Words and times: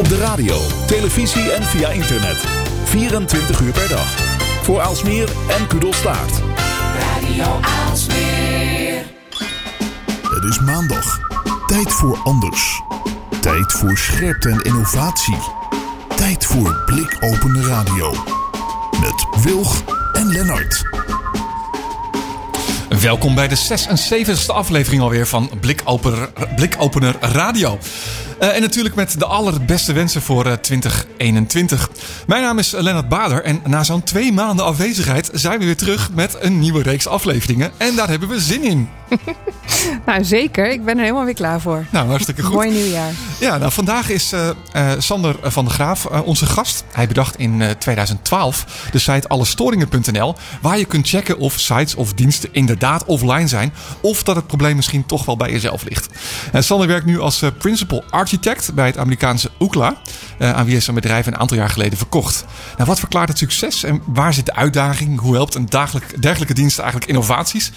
Op 0.00 0.08
de 0.08 0.18
radio, 0.18 0.56
televisie 0.86 1.52
en 1.52 1.62
via 1.62 1.88
internet. 1.88 2.36
24 2.84 3.60
uur 3.60 3.72
per 3.72 3.88
dag. 3.88 4.14
Voor 4.62 4.80
Aalsmeer 4.80 5.28
en 5.58 5.66
Kudelstaart. 5.66 6.42
Radio 7.00 7.60
Aalsmeer. 7.60 9.04
Het 10.22 10.44
is 10.44 10.60
maandag. 10.60 11.18
Tijd 11.66 11.92
voor 11.92 12.18
anders. 12.24 12.82
Tijd 13.40 13.72
voor 13.72 13.96
scherpte 13.96 14.48
en 14.48 14.60
innovatie. 14.62 15.38
Tijd 16.16 16.44
voor 16.44 16.82
blikopende 16.86 17.62
radio. 17.62 18.14
Met 19.00 19.42
Wilg 19.42 19.82
en 20.12 20.26
Lennart. 20.26 20.84
Welkom 23.00 23.34
bij 23.34 23.48
de 23.48 23.56
76e 23.56 24.46
aflevering 24.46 25.02
alweer 25.02 25.26
van 25.26 25.50
Blikopener, 25.60 26.32
Blikopener 26.56 27.16
Radio. 27.20 27.78
Uh, 28.40 28.54
en 28.54 28.60
natuurlijk 28.60 28.94
met 28.94 29.18
de 29.18 29.26
allerbeste 29.26 29.92
wensen 29.92 30.22
voor 30.22 30.46
uh, 30.46 30.52
2021. 30.52 31.90
Mijn 32.26 32.42
naam 32.42 32.58
is 32.58 32.70
Lennart 32.70 33.08
Bader 33.08 33.44
en 33.44 33.60
na 33.66 33.84
zo'n 33.84 34.02
twee 34.02 34.32
maanden 34.32 34.64
afwezigheid 34.64 35.30
zijn 35.32 35.58
we 35.58 35.64
weer 35.64 35.76
terug 35.76 36.10
met 36.12 36.36
een 36.40 36.58
nieuwe 36.58 36.82
reeks 36.82 37.06
afleveringen. 37.06 37.70
En 37.76 37.96
daar 37.96 38.08
hebben 38.08 38.28
we 38.28 38.40
zin 38.40 38.62
in. 38.62 38.88
nou 40.06 40.24
zeker, 40.24 40.70
ik 40.70 40.84
ben 40.84 40.96
er 40.96 41.02
helemaal 41.02 41.24
weer 41.24 41.34
klaar 41.34 41.60
voor. 41.60 41.84
Nou, 41.90 42.08
hartstikke 42.08 42.42
goed. 42.42 42.54
Mooi 42.54 42.70
nieuwjaar. 42.70 43.12
Ja, 43.40 43.58
nou 43.58 43.72
vandaag 43.72 44.08
is 44.08 44.32
uh, 44.32 44.50
Sander 44.98 45.36
van 45.42 45.64
der 45.64 45.74
Graaf 45.74 46.06
onze 46.06 46.46
gast. 46.46 46.84
Hij 46.92 47.06
bedacht 47.06 47.36
in 47.36 47.62
2012 47.78 48.88
de 48.92 48.98
site 48.98 49.28
allestoringen.nl 49.28 50.34
waar 50.60 50.78
je 50.78 50.84
kunt 50.84 51.08
checken 51.08 51.38
of 51.38 51.58
sites 51.58 51.94
of 51.94 52.12
diensten 52.12 52.48
inderdaad 52.52 53.04
offline 53.04 53.48
zijn 53.48 53.72
of 54.00 54.22
dat 54.22 54.36
het 54.36 54.46
probleem 54.46 54.76
misschien 54.76 55.06
toch 55.06 55.24
wel 55.24 55.36
bij 55.36 55.50
jezelf 55.50 55.84
ligt. 55.84 56.08
Sander 56.52 56.86
werkt 56.86 57.06
nu 57.06 57.20
als 57.20 57.42
principal 57.58 58.04
architect 58.10 58.74
bij 58.74 58.86
het 58.86 58.98
Amerikaanse 58.98 59.50
Ookla, 59.58 59.96
uh, 60.38 60.52
aan 60.52 60.64
wie 60.64 60.74
hij 60.74 60.82
zijn 60.82 60.96
bedrijf 60.96 61.26
een 61.26 61.38
aantal 61.38 61.56
jaar 61.56 61.70
geleden 61.70 61.98
verkocht. 61.98 62.44
Nou, 62.76 62.88
wat 62.88 62.98
verklaart 62.98 63.28
het 63.28 63.38
succes 63.38 63.84
en 63.84 64.02
waar 64.06 64.34
zit 64.34 64.46
de 64.46 64.54
uitdaging? 64.54 65.20
Hoe 65.20 65.34
helpt 65.34 65.54
een 65.54 65.68
dergelijke 66.20 66.54
dienst 66.54 66.78
eigenlijk 66.78 67.08
innovaties? 67.08 67.72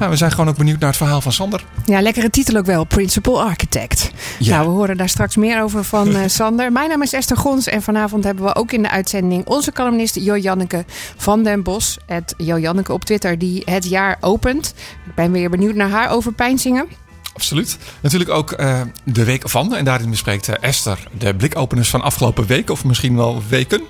Nou, 0.00 0.12
we 0.12 0.18
zijn 0.18 0.30
gewoon 0.30 0.48
ook 0.48 0.56
benieuwd 0.56 0.78
naar 0.78 0.88
het 0.88 0.98
verhaal 0.98 1.20
van 1.20 1.32
Sander. 1.32 1.64
Ja, 1.84 2.00
lekkere 2.00 2.30
titel 2.30 2.56
ook 2.56 2.66
wel. 2.66 2.84
Principal 2.84 3.42
Architect. 3.42 4.10
Ja. 4.38 4.56
Nou, 4.56 4.68
we 4.68 4.74
horen 4.74 4.96
daar 4.96 5.08
straks 5.08 5.36
meer 5.36 5.62
over 5.62 5.84
van 5.84 6.08
uh, 6.08 6.20
Sander. 6.38 6.72
Mijn 6.72 6.88
naam 6.88 7.02
is 7.02 7.12
Esther 7.12 7.36
Gons 7.36 7.66
en 7.66 7.82
vanavond 7.82 8.24
hebben 8.24 8.44
we 8.44 8.54
ook 8.54 8.72
in 8.72 8.82
de 8.82 8.90
uitzending 8.90 9.46
onze 9.46 9.72
columnist 9.72 10.14
Jo 10.14 10.36
Janneke 10.36 10.84
van 11.16 11.42
den 11.42 11.62
Bos. 11.62 11.98
Het 12.06 12.34
Jo 12.36 12.58
Janneke 12.58 12.92
op 12.92 13.04
Twitter 13.04 13.38
die 13.38 13.62
het 13.64 13.88
jaar 13.88 14.16
opent. 14.20 14.74
Ik 15.06 15.14
ben 15.14 15.32
weer 15.32 15.50
benieuwd 15.50 15.74
naar 15.74 15.90
haar 15.90 16.10
overpeinzingen. 16.10 16.86
Absoluut. 17.32 17.78
Natuurlijk 18.00 18.30
ook 18.30 18.60
uh, 18.60 18.80
de 19.04 19.24
week 19.24 19.48
van. 19.48 19.74
En 19.74 19.84
daarin 19.84 20.10
bespreekt 20.10 20.48
uh, 20.48 20.54
Esther 20.60 20.98
de 21.18 21.34
blikopeners 21.34 21.88
van 21.88 22.02
afgelopen 22.02 22.46
week. 22.46 22.70
Of 22.70 22.84
misschien 22.84 23.16
wel 23.16 23.42
weken. 23.48 23.82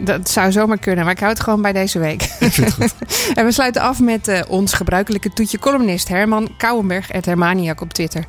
Dat 0.00 0.30
zou 0.30 0.52
zomaar 0.52 0.78
kunnen, 0.78 1.04
maar 1.04 1.12
ik 1.12 1.18
hou 1.18 1.32
het 1.32 1.42
gewoon 1.42 1.62
bij 1.62 1.72
deze 1.72 1.98
week. 1.98 2.22
Ik 2.22 2.52
vind 2.52 2.66
het 2.66 2.74
goed. 2.74 2.94
en 3.38 3.44
we 3.44 3.52
sluiten 3.52 3.82
af 3.82 4.00
met 4.00 4.28
uh, 4.28 4.40
ons 4.48 4.72
gebruikelijke 4.72 5.32
toetje 5.32 5.58
columnist 5.58 6.08
Herman 6.08 6.50
Kouwenberg, 6.56 7.12
het 7.12 7.26
Hermaniak 7.26 7.80
op 7.80 7.92
Twitter. 7.92 8.24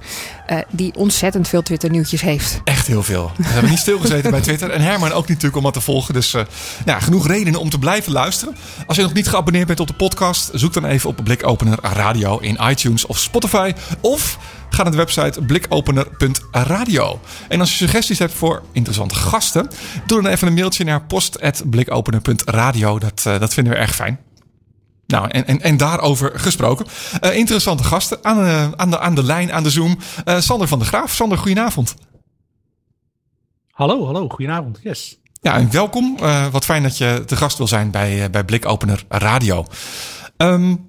Uh, 0.51 0.57
die 0.69 0.95
ontzettend 0.95 1.47
veel 1.47 1.61
Twitter 1.61 1.89
nieuwtjes 1.89 2.21
heeft. 2.21 2.61
Echt 2.63 2.87
heel 2.87 3.03
veel. 3.03 3.31
We 3.37 3.47
hebben 3.47 3.69
niet 3.69 3.79
stilgezeten 3.79 4.31
bij 4.31 4.41
Twitter. 4.41 4.69
En 4.69 4.81
Herman 4.81 5.11
ook 5.11 5.17
niet 5.17 5.27
natuurlijk 5.27 5.55
om 5.55 5.63
dat 5.63 5.73
te 5.73 5.81
volgen. 5.81 6.13
Dus 6.13 6.33
uh, 6.33 6.41
nou, 6.85 7.01
genoeg 7.01 7.27
redenen 7.27 7.59
om 7.59 7.69
te 7.69 7.79
blijven 7.79 8.11
luisteren. 8.11 8.55
Als 8.87 8.97
je 8.97 9.03
nog 9.03 9.13
niet 9.13 9.29
geabonneerd 9.29 9.67
bent 9.67 9.79
op 9.79 9.87
de 9.87 9.93
podcast, 9.93 10.49
zoek 10.53 10.73
dan 10.73 10.85
even 10.85 11.09
op 11.09 11.19
Blikopener 11.23 11.77
Radio 11.81 12.37
in 12.37 12.57
iTunes 12.69 13.05
of 13.05 13.17
Spotify. 13.17 13.73
Of 14.01 14.37
Ga 14.69 14.83
naar 14.83 14.91
de 14.91 14.97
website 14.97 15.41
blikopener.radio. 15.41 17.19
En 17.47 17.59
als 17.59 17.69
je 17.69 17.75
suggesties 17.75 18.19
hebt 18.19 18.33
voor 18.33 18.63
interessante 18.71 19.15
gasten, 19.15 19.67
doe 20.05 20.21
dan 20.21 20.31
even 20.31 20.47
een 20.47 20.53
mailtje 20.53 20.83
naar 20.83 21.01
post.blikopener.radio. 21.01 22.99
Dat, 22.99 23.23
uh, 23.27 23.39
dat 23.39 23.53
vinden 23.53 23.73
we 23.73 23.79
erg 23.79 23.95
fijn. 23.95 24.19
Nou, 25.07 25.29
en, 25.29 25.47
en, 25.47 25.61
en 25.61 25.77
daarover 25.77 26.39
gesproken. 26.39 26.85
Uh, 27.23 27.35
interessante 27.35 27.83
gasten 27.83 28.17
aan, 28.21 28.39
uh, 28.39 28.71
aan, 28.71 28.89
de, 28.89 28.99
aan 28.99 29.15
de 29.15 29.23
lijn, 29.23 29.51
aan 29.53 29.63
de 29.63 29.69
Zoom. 29.69 29.97
Sander 30.25 30.67
van 30.67 30.79
der 30.79 30.87
Graaf. 30.87 31.13
Sander, 31.13 31.37
goedenavond. 31.37 31.95
Hallo, 33.71 34.05
hallo, 34.05 34.29
goedenavond. 34.29 34.79
Yes. 34.83 35.17
Ja, 35.41 35.55
en 35.55 35.71
welkom. 35.71 36.17
wat 36.51 36.65
fijn 36.65 36.83
dat 36.83 36.97
je 36.97 37.23
te 37.25 37.35
gast 37.35 37.57
wil 37.57 37.67
zijn 37.67 37.91
bij, 37.91 38.29
bij 38.29 38.43
Blikopener 38.43 39.03
Radio. 39.07 39.65
Um, 40.37 40.88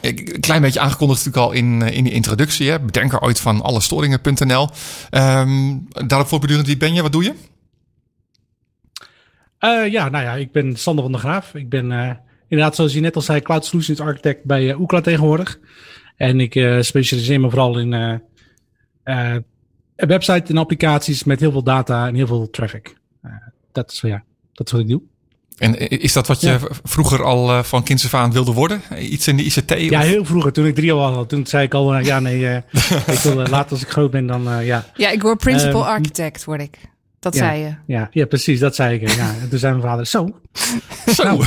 een 0.00 0.40
klein 0.40 0.62
beetje 0.62 0.80
aangekondigd 0.80 1.24
natuurlijk 1.24 1.52
al 1.52 1.58
in, 1.58 1.82
in 1.82 2.04
de 2.04 2.10
introductie. 2.10 2.70
Hè? 2.70 2.80
Bedenker 2.80 3.20
ooit 3.20 3.40
van 3.40 3.62
allestoringen.nl. 3.62 4.68
Um, 5.10 5.88
daarop 6.06 6.28
voortbedurend, 6.28 6.66
wie 6.66 6.76
ben 6.76 6.94
je? 6.94 7.02
Wat 7.02 7.12
doe 7.12 7.24
je? 7.24 7.34
Uh, 9.60 9.92
ja, 9.92 10.08
nou 10.08 10.24
ja, 10.24 10.34
ik 10.34 10.52
ben 10.52 10.76
Sander 10.76 11.02
van 11.02 11.12
der 11.12 11.20
Graaf. 11.20 11.54
Ik 11.54 11.68
ben 11.68 11.90
uh, 11.90 12.10
inderdaad, 12.48 12.74
zoals 12.74 12.92
je 12.92 13.00
net 13.00 13.16
al 13.16 13.22
zei, 13.22 13.40
Cloud 13.40 13.64
Solutions 13.64 14.00
Architect 14.00 14.44
bij 14.44 14.64
uh, 14.64 14.80
Ookla 14.80 15.00
tegenwoordig. 15.00 15.58
En 16.16 16.40
ik 16.40 16.52
specialiseer 16.80 17.40
me 17.40 17.50
vooral 17.50 17.78
in 17.78 17.92
een 19.04 19.44
website 19.96 20.52
en 20.52 20.56
applicaties 20.56 21.24
met 21.24 21.40
heel 21.40 21.50
veel 21.50 21.62
data 21.62 22.06
en 22.06 22.14
heel 22.14 22.26
veel 22.26 22.50
traffic. 22.50 22.96
dat, 23.72 23.92
is, 23.92 24.00
dat 24.52 24.66
is 24.66 24.72
wat 24.72 24.80
ik 24.80 24.88
doe. 24.88 25.02
En 25.58 25.88
is 25.88 26.12
dat 26.12 26.26
wat 26.26 26.40
je 26.40 26.48
ja. 26.48 26.58
vroeger 26.82 27.22
al 27.24 27.50
uh, 27.50 27.62
van 27.62 27.82
kinds 27.82 28.04
af 28.04 28.14
aan 28.14 28.32
wilde 28.32 28.52
worden? 28.52 28.82
Iets 28.98 29.28
in 29.28 29.36
de 29.36 29.42
ICT? 29.44 29.72
Of? 29.72 29.78
Ja, 29.78 30.00
heel 30.00 30.24
vroeger. 30.24 30.52
Toen 30.52 30.66
ik 30.66 30.74
drie 30.74 30.86
jaar 30.86 30.96
was, 30.96 31.26
toen 31.26 31.46
zei 31.46 31.64
ik 31.64 31.74
al, 31.74 31.98
uh, 31.98 32.04
ja 32.04 32.20
nee, 32.20 32.40
uh, 32.40 32.56
ik 33.14 33.18
wil 33.22 33.34
later 33.34 33.70
als 33.70 33.82
ik 33.82 33.88
groot 33.88 34.10
ben 34.10 34.26
dan, 34.26 34.64
ja. 34.64 34.84
Ja, 34.94 35.10
ik 35.10 35.22
word 35.22 35.38
principal 35.38 35.80
um, 35.80 35.86
architect, 35.86 36.44
word 36.44 36.60
ik. 36.60 36.78
Dat 37.18 37.34
ja, 37.34 37.38
zei 37.38 37.60
je. 37.60 37.74
Ja, 37.86 38.08
ja, 38.10 38.26
precies, 38.26 38.60
dat 38.60 38.74
zei 38.74 38.94
ik. 38.98 39.10
Ja. 39.10 39.34
En 39.42 39.48
toen 39.48 39.58
zei 39.58 39.72
mijn 39.72 39.86
vader, 39.86 40.06
zo. 40.06 40.28
Zo. 41.14 41.22
Nou, 41.22 41.44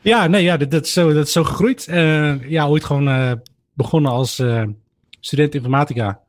ja, 0.00 0.26
nee, 0.26 0.42
ja, 0.42 0.56
dat, 0.56 0.70
dat, 0.70 0.84
is 0.84 0.92
zo, 0.92 1.12
dat 1.12 1.26
is 1.26 1.32
zo 1.32 1.44
gegroeid. 1.44 1.86
ja, 2.48 2.66
ooit 2.66 2.84
gewoon 2.84 3.40
begonnen 3.74 4.10
als 4.10 4.42
student 5.20 5.54
informatica. 5.54 6.20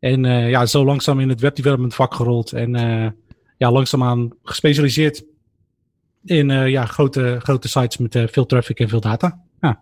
En 0.00 0.24
ja, 0.24 0.66
zo 0.66 0.84
langzaam 0.84 1.20
in 1.20 1.28
het 1.28 1.40
webdevelopment 1.40 1.94
vak 1.94 2.14
gerold. 2.14 2.52
En 2.52 2.72
ja, 3.56 3.70
langzaamaan 3.70 4.32
gespecialiseerd 4.42 5.24
in 6.24 6.48
uh, 6.48 6.68
ja, 6.68 6.86
grote, 6.86 7.38
grote 7.42 7.68
sites 7.68 7.96
met 7.96 8.14
uh, 8.14 8.24
veel 8.30 8.46
traffic 8.46 8.80
en 8.80 8.88
veel 8.88 9.00
data. 9.00 9.40
Ja, 9.60 9.80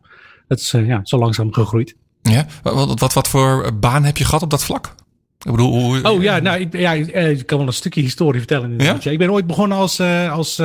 dat 0.49 0.59
is 0.59 0.73
uh, 0.73 0.87
ja, 0.87 1.01
zo 1.03 1.19
langzaam 1.19 1.53
gegroeid. 1.53 1.97
Ja, 2.23 2.47
wat, 2.63 3.01
wat, 3.01 3.13
wat 3.13 3.29
voor 3.29 3.79
baan 3.79 4.05
heb 4.05 4.17
je 4.17 4.25
gehad 4.25 4.43
op 4.43 4.51
dat 4.51 4.65
vlak? 4.65 4.95
Ik 5.39 5.51
bedoel, 5.51 5.81
hoe... 5.81 6.11
Oh 6.11 6.23
ja, 6.23 6.39
nou, 6.39 6.61
ik, 6.61 6.77
ja, 6.77 6.93
ik 6.93 7.47
kan 7.47 7.59
wel 7.59 7.67
een 7.67 7.73
stukje 7.73 8.01
historie 8.01 8.39
vertellen. 8.39 8.79
Ja? 8.79 8.99
Ik 9.03 9.19
ben 9.19 9.33
ooit 9.33 9.47
begonnen 9.47 9.79
als, 9.79 10.01
als 10.31 10.57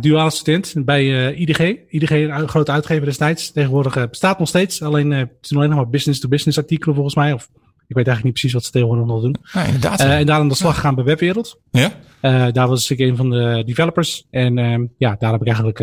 duale 0.00 0.30
student 0.30 0.84
bij 0.84 1.34
IDG. 1.34 1.74
IDG, 1.88 2.10
een 2.10 2.48
grote 2.48 2.72
uitgever 2.72 3.04
destijds. 3.04 3.52
Tegenwoordig 3.52 4.08
bestaat 4.08 4.38
nog 4.38 4.48
steeds. 4.48 4.82
Alleen, 4.82 5.10
het 5.10 5.30
zijn 5.40 5.58
alleen 5.58 5.70
nog 5.70 5.78
maar 5.80 5.90
business-to-business 5.90 6.58
artikelen 6.58 6.94
volgens 6.94 7.16
mij. 7.16 7.32
Of 7.32 7.48
ik 7.86 7.98
weet 7.98 8.06
eigenlijk 8.06 8.24
niet 8.24 8.32
precies 8.32 8.52
wat 8.52 8.64
ze 8.64 8.70
tegenwoordig 8.70 9.06
nog 9.06 9.22
doen. 9.22 9.36
Ja, 9.52 9.64
inderdaad. 9.64 10.00
Uh, 10.00 10.18
en 10.18 10.26
daar 10.26 10.38
aan 10.38 10.48
de 10.48 10.54
slag 10.54 10.74
gegaan 10.74 10.94
bij 10.94 11.04
Webwereld. 11.04 11.60
Ja? 11.70 11.92
Uh, 12.22 12.46
daar 12.52 12.68
was 12.68 12.90
ik 12.90 12.98
een 12.98 13.16
van 13.16 13.30
de 13.30 13.62
developers. 13.66 14.26
En 14.30 14.56
uh, 14.56 14.88
ja, 14.98 15.16
daar 15.18 15.32
heb 15.32 15.40
ik 15.40 15.46
eigenlijk 15.46 15.78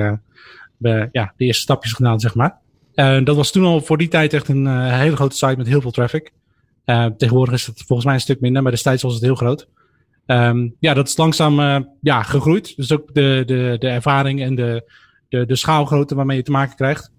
ja, 1.12 1.34
de 1.38 1.46
eerste 1.46 1.62
stapjes 1.62 1.94
gedaan, 1.94 2.20
zeg 2.20 2.36
maar. 2.36 2.58
dat 3.24 3.36
was 3.36 3.52
toen 3.52 3.64
al 3.64 3.82
voor 3.82 3.98
die 3.98 4.08
tijd 4.08 4.34
echt 4.34 4.48
een 4.48 4.92
hele 4.92 5.16
grote 5.16 5.36
site 5.36 5.58
met 5.58 5.68
heel 5.68 5.82
veel 5.82 5.92
traffic. 5.92 6.32
tegenwoordig 7.18 7.54
is 7.54 7.66
het 7.66 7.84
volgens 7.86 8.06
mij 8.06 8.14
een 8.14 8.22
stuk 8.22 8.40
minder, 8.40 8.62
maar 8.62 8.72
destijds 8.72 9.04
was 9.04 9.14
het 9.14 9.24
heel 9.24 9.36
groot. 9.36 9.68
Um, 10.26 10.76
ja, 10.80 10.94
dat 10.94 11.08
is 11.08 11.18
langzaam 11.18 11.86
ja, 12.02 12.24
gegroeid. 12.24 12.76
Dus 12.76 12.92
ook 12.92 13.14
de, 13.14 13.44
de, 13.46 13.76
de 13.80 13.88
ervaring 13.88 14.42
en 14.42 14.56
de, 14.56 14.92
de, 15.30 15.46
de 15.46 15.56
schaalgrootte 15.56 16.16
waarmee 16.16 16.38
je 16.38 16.44
te 16.44 16.52
maken 16.52 16.76
krijgt. 16.76 17.12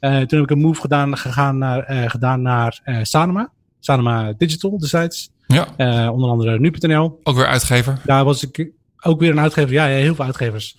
toen 0.00 0.10
heb 0.10 0.42
ik 0.42 0.50
een 0.50 0.60
move 0.60 0.80
gedaan, 0.80 1.16
gegaan 1.16 1.58
naar, 1.58 2.10
gedaan 2.10 2.42
naar 2.42 2.80
Sanoma. 3.02 3.50
Sanoma 3.84 4.32
Digital 4.36 4.78
destijds. 4.78 5.30
Ja. 5.46 5.68
Uh, 5.76 6.12
onder 6.12 6.30
andere 6.30 6.58
nu.nl. 6.58 7.20
Ook 7.22 7.36
weer 7.36 7.46
uitgever. 7.46 8.00
Daar 8.04 8.24
was 8.24 8.42
ik 8.48 8.70
ook 9.00 9.20
weer 9.20 9.30
een 9.30 9.40
uitgever. 9.40 9.72
Ja, 9.72 9.86
ja 9.86 9.96
heel 9.96 10.14
veel 10.14 10.24
uitgevers. 10.24 10.76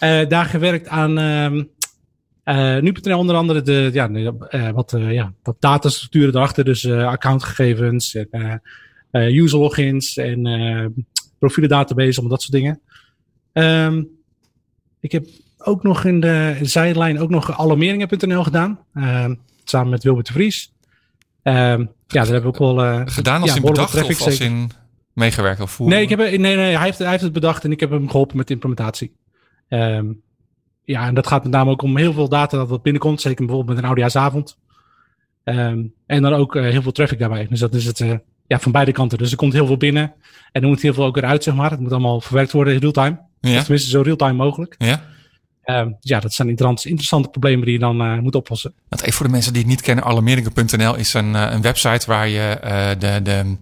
Uh, 0.00 0.28
daar 0.28 0.44
gewerkt 0.44 0.88
aan 0.88 1.18
uh, 1.18 2.80
nu.nl 2.80 3.18
onder 3.18 3.36
andere 3.36 3.62
de, 3.62 3.90
ja, 3.92 4.32
wat, 4.72 4.94
ja, 4.98 5.32
wat 5.42 5.56
datastructuren 5.58 6.34
erachter. 6.34 6.64
Dus 6.64 6.88
accountgegevens 6.90 8.14
en 8.14 8.62
user 9.10 9.58
logins 9.58 10.16
en 10.16 10.42
profielen 11.38 11.70
database, 11.70 12.20
om 12.20 12.28
dat 12.28 12.42
soort 12.42 12.52
dingen. 12.52 12.80
Um, 13.52 14.08
ik 15.00 15.12
heb 15.12 15.26
ook 15.58 15.82
nog 15.82 16.04
in 16.04 16.20
de 16.20 16.58
zijlijn 16.62 17.20
ook 17.20 17.30
nog 17.30 17.58
alarmeringen.nl 17.58 18.42
gedaan. 18.42 18.78
Ehm, 18.94 19.34
samen 19.64 19.90
met 19.90 20.02
Wilbert 20.02 20.26
de 20.26 20.32
Vries. 20.32 20.72
Um, 21.48 21.92
ja, 22.06 22.20
dat 22.20 22.28
hebben 22.28 22.52
we 22.52 22.58
ook 22.58 22.76
wel... 22.76 23.06
Gedaan 23.06 23.40
als 23.40 23.50
ja, 23.50 23.56
in 23.56 23.62
bedacht 23.62 24.02
of 24.02 24.22
als 24.22 24.40
in 24.40 24.70
meegewerkt? 25.12 25.60
Of 25.60 25.78
nee, 25.78 26.02
ik 26.02 26.08
heb, 26.08 26.18
nee, 26.18 26.38
nee 26.38 26.56
hij, 26.56 26.84
heeft, 26.84 26.98
hij 26.98 27.10
heeft 27.10 27.22
het 27.22 27.32
bedacht 27.32 27.64
en 27.64 27.72
ik 27.72 27.80
heb 27.80 27.90
hem 27.90 28.10
geholpen 28.10 28.36
met 28.36 28.46
de 28.46 28.52
implementatie. 28.52 29.16
Um, 29.68 30.22
ja, 30.84 31.06
en 31.06 31.14
dat 31.14 31.26
gaat 31.26 31.42
met 31.42 31.52
name 31.52 31.70
ook 31.70 31.82
om 31.82 31.96
heel 31.96 32.12
veel 32.12 32.28
data 32.28 32.64
dat 32.64 32.82
binnenkomt. 32.82 33.20
Zeker 33.20 33.46
bijvoorbeeld 33.46 33.68
met 33.68 33.78
een 33.78 33.84
oudejaarsavond. 33.84 34.58
Ehm, 35.44 35.82
en 36.06 36.22
dan 36.22 36.32
ook 36.32 36.54
heel 36.54 36.82
veel 36.82 36.92
traffic 36.92 37.18
daarbij. 37.18 37.46
Dus 37.50 37.60
dat 37.60 37.74
is 37.74 37.84
het 37.84 37.98
ja, 38.46 38.58
van 38.58 38.72
beide 38.72 38.92
kanten. 38.92 39.18
Dus 39.18 39.30
er 39.30 39.36
komt 39.36 39.52
heel 39.52 39.66
veel 39.66 39.76
binnen 39.76 40.14
en 40.52 40.62
er 40.62 40.68
moet 40.68 40.82
heel 40.82 40.94
veel 40.94 41.04
ook 41.04 41.16
eruit, 41.16 41.42
zeg 41.42 41.54
maar. 41.54 41.70
Het 41.70 41.80
moet 41.80 41.92
allemaal 41.92 42.20
verwerkt 42.20 42.52
worden 42.52 42.74
in 42.74 42.80
real-time. 42.80 43.20
Ja. 43.40 43.62
tenminste, 43.62 43.90
zo 43.90 44.00
real-time 44.00 44.32
mogelijk. 44.32 44.74
Ja. 44.78 45.02
Uh, 45.66 45.86
ja, 46.00 46.20
dat 46.20 46.32
zijn 46.32 46.48
interessante 46.48 47.28
problemen 47.28 47.64
die 47.64 47.72
je 47.72 47.80
dan 47.80 48.02
uh, 48.02 48.18
moet 48.18 48.34
oplossen. 48.34 48.74
Want 48.88 49.02
even 49.02 49.14
voor 49.14 49.26
de 49.26 49.32
mensen 49.32 49.52
die 49.52 49.62
het 49.62 49.70
niet 49.70 49.80
kennen, 49.80 50.04
alarmeringen.nl 50.04 50.94
is 50.96 51.14
een, 51.14 51.34
uh, 51.34 51.48
een 51.50 51.62
website 51.62 52.06
waar 52.06 52.28
je 52.28 52.58
de, 52.98 53.22
de 53.22 53.56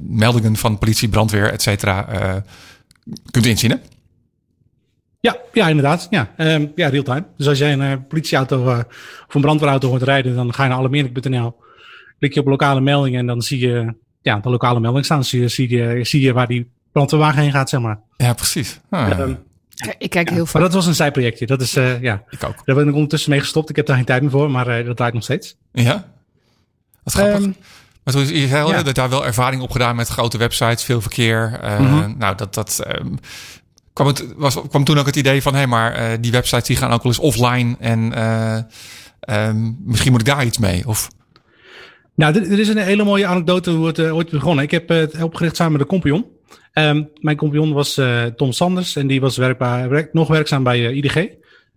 meldingen 0.00 0.56
van 0.56 0.78
politie, 0.78 1.08
brandweer, 1.08 1.52
et 1.52 1.62
cetera 1.62 2.42
kunt 3.30 3.46
inzien. 3.46 3.80
Ja, 5.20 5.36
ja, 5.52 5.68
inderdaad. 5.68 6.06
Ja, 6.10 6.30
um, 6.36 6.72
ja 6.74 6.88
real-time. 6.88 7.24
Dus 7.36 7.48
als 7.48 7.58
jij 7.58 7.72
een 7.72 8.06
politieauto 8.06 8.78
of 9.26 9.34
een 9.34 9.40
brandweerauto 9.40 9.88
hoort 9.88 10.02
rijden, 10.02 10.34
dan 10.34 10.54
ga 10.54 10.62
je 10.62 10.68
naar 10.68 10.78
alarmering.nl. 10.78 11.56
Klik 12.18 12.34
je 12.34 12.40
op 12.40 12.46
lokale 12.46 12.80
meldingen 12.80 13.20
en 13.20 13.26
dan 13.26 13.42
zie 13.42 13.58
je 13.58 13.94
ja, 14.22 14.38
de 14.38 14.50
lokale 14.50 14.80
melding 14.80 15.04
staan. 15.04 15.24
zie 15.24 15.40
je, 15.40 15.48
zie 15.48 15.70
je, 15.70 16.04
zie 16.04 16.20
je 16.20 16.32
waar 16.32 16.46
die 16.46 16.70
brandweerwagen 16.92 17.42
heen 17.42 17.52
gaat, 17.52 17.68
zeg 17.68 17.80
maar. 17.80 18.00
Ja, 18.16 18.32
precies. 18.32 18.80
Ah, 18.90 19.18
um, 19.18 19.38
ik 19.98 20.10
kijk 20.10 20.30
heel 20.30 20.46
veel. 20.46 20.60
Maar 20.60 20.68
dat 20.68 20.72
was 20.72 20.86
een 20.86 20.94
zijprojectje. 20.94 21.46
Dat 21.46 21.60
is, 21.60 21.76
uh, 21.76 22.02
ja. 22.02 22.22
Ik 22.30 22.44
ook. 22.44 22.62
Daar 22.64 22.76
ben 22.76 22.88
ik 22.88 22.94
ondertussen 22.94 23.30
mee 23.30 23.40
gestopt. 23.40 23.70
Ik 23.70 23.76
heb 23.76 23.86
daar 23.86 23.96
geen 23.96 24.04
tijd 24.04 24.22
meer 24.22 24.30
voor, 24.30 24.50
maar 24.50 24.78
uh, 24.78 24.86
dat 24.86 24.96
draait 24.96 25.14
nog 25.14 25.22
steeds. 25.22 25.56
Ja? 25.72 26.12
Wat 27.02 27.14
grappig. 27.14 27.40
Um, 27.40 27.56
maar 28.04 28.14
toen, 28.14 28.26
je 28.26 28.46
zei 28.46 28.68
ja. 28.68 28.82
dat 28.82 28.94
daar 28.94 29.10
wel 29.10 29.26
ervaring 29.26 29.62
op 29.62 29.70
gedaan 29.70 29.96
met 29.96 30.08
grote 30.08 30.38
websites, 30.38 30.84
veel 30.84 31.00
verkeer. 31.00 31.60
Uh, 31.62 31.78
mm 31.78 31.86
-hmm. 31.86 32.14
Nou, 32.18 32.36
dat, 32.36 32.54
dat 32.54 32.82
um, 33.00 33.18
kwam, 33.92 34.06
het, 34.06 34.24
was, 34.36 34.60
kwam 34.68 34.84
toen 34.84 34.98
ook 34.98 35.06
het 35.06 35.16
idee 35.16 35.42
van, 35.42 35.52
hé, 35.52 35.58
hey, 35.58 35.68
maar 35.68 36.20
die 36.20 36.32
websites 36.32 36.66
die 36.66 36.76
gaan 36.76 36.90
ook 36.90 37.02
wel 37.02 37.12
eens 37.12 37.20
offline 37.20 37.76
en 37.78 38.18
um, 39.30 39.78
misschien 39.84 40.12
moet 40.12 40.20
ik 40.20 40.26
daar 40.26 40.44
iets 40.44 40.58
mee. 40.58 40.86
Of... 40.86 41.08
Nou, 42.14 42.34
er, 42.34 42.58
is 42.58 42.68
een 42.68 42.78
hele 42.78 43.04
mooie 43.04 43.26
anekdote 43.26 43.70
hoe 43.70 43.86
het 43.86 44.00
ooit 44.00 44.30
begonnen. 44.30 44.64
Ik 44.64 44.70
heb 44.70 44.88
het 44.88 45.22
opgericht 45.22 45.56
samen 45.56 45.72
met 45.72 45.80
de 45.80 45.86
Compion. 45.86 46.26
Um, 46.72 47.10
mijn 47.20 47.36
compagnon 47.36 47.72
was 47.72 47.98
uh, 47.98 48.24
Tom 48.24 48.52
Sanders 48.52 48.96
en 48.96 49.06
die 49.06 49.20
was 49.20 49.40
nog 50.12 50.28
werkzaam 50.28 50.62
bij 50.62 50.80
uh, 50.80 50.96
IDG 50.96 51.26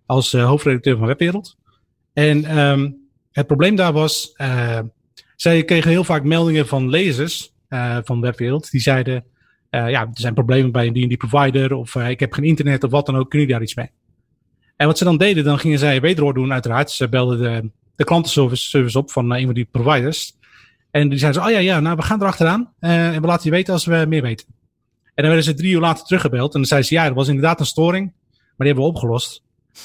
als 0.06 0.32
uh, 0.32 0.44
hoofdredacteur 0.44 0.96
van 0.96 1.06
Webwereld. 1.06 1.56
En 2.12 2.58
um, 2.58 2.96
het 3.32 3.46
probleem 3.46 3.76
daar 3.76 3.92
was, 3.92 4.34
zij 5.36 5.64
kregen 5.64 5.90
heel 5.90 6.04
vaak 6.04 6.24
meldingen 6.24 6.66
van 6.66 6.88
lezers 6.88 7.52
van 8.04 8.20
Webwereld. 8.20 8.70
Die 8.70 8.80
zeiden, 8.80 9.24
ja, 9.70 10.00
er 10.00 10.08
zijn 10.12 10.34
problemen 10.34 10.72
bij 10.72 10.86
een 10.86 10.92
die 10.92 11.16
provider 11.16 11.74
of 11.74 11.94
ik 11.94 12.20
heb 12.20 12.32
geen 12.32 12.44
internet 12.44 12.84
of 12.84 12.90
wat 12.90 13.06
dan 13.06 13.16
ook, 13.16 13.30
kun 13.30 13.40
je 13.40 13.46
daar 13.46 13.62
iets 13.62 13.74
mee? 13.74 13.90
En 14.76 14.86
wat 14.86 14.98
ze 14.98 15.04
dan 15.04 15.16
deden, 15.16 15.44
dan 15.44 15.58
gingen 15.58 15.78
zij 15.78 16.00
wederhoor 16.00 16.34
doen 16.34 16.52
uiteraard. 16.52 16.90
Ze 16.90 17.08
belden 17.08 17.38
de, 17.38 17.70
de 17.96 18.04
klantenservice 18.04 18.66
service 18.66 18.98
op 18.98 19.10
van 19.10 19.32
een 19.32 19.44
van 19.44 19.54
die 19.54 19.68
providers. 19.70 20.36
En 20.90 21.08
die 21.08 21.18
zeiden 21.18 21.42
ze, 21.42 21.48
oh 21.48 21.54
ja, 21.54 21.58
ja, 21.58 21.80
nou 21.80 21.96
we 21.96 22.02
gaan 22.02 22.20
erachteraan 22.20 22.72
en 22.78 23.20
we 23.20 23.26
laten 23.26 23.44
je 23.44 23.50
weten 23.50 23.72
als 23.72 23.84
we 23.84 24.04
meer 24.08 24.22
weten. 24.22 24.46
En 25.18 25.24
dan 25.24 25.32
werden 25.32 25.52
ze 25.52 25.54
drie 25.54 25.72
uur 25.72 25.80
later 25.80 26.04
teruggebeld. 26.04 26.54
En 26.54 26.60
dan 26.60 26.68
zei 26.68 26.82
ze, 26.82 26.94
ja, 26.94 27.04
dat 27.06 27.14
was 27.14 27.28
inderdaad 27.28 27.60
een 27.60 27.66
storing. 27.66 28.04
Maar 28.04 28.66
die 28.66 28.66
hebben 28.66 28.84
we 28.84 28.90
opgelost. 28.90 29.42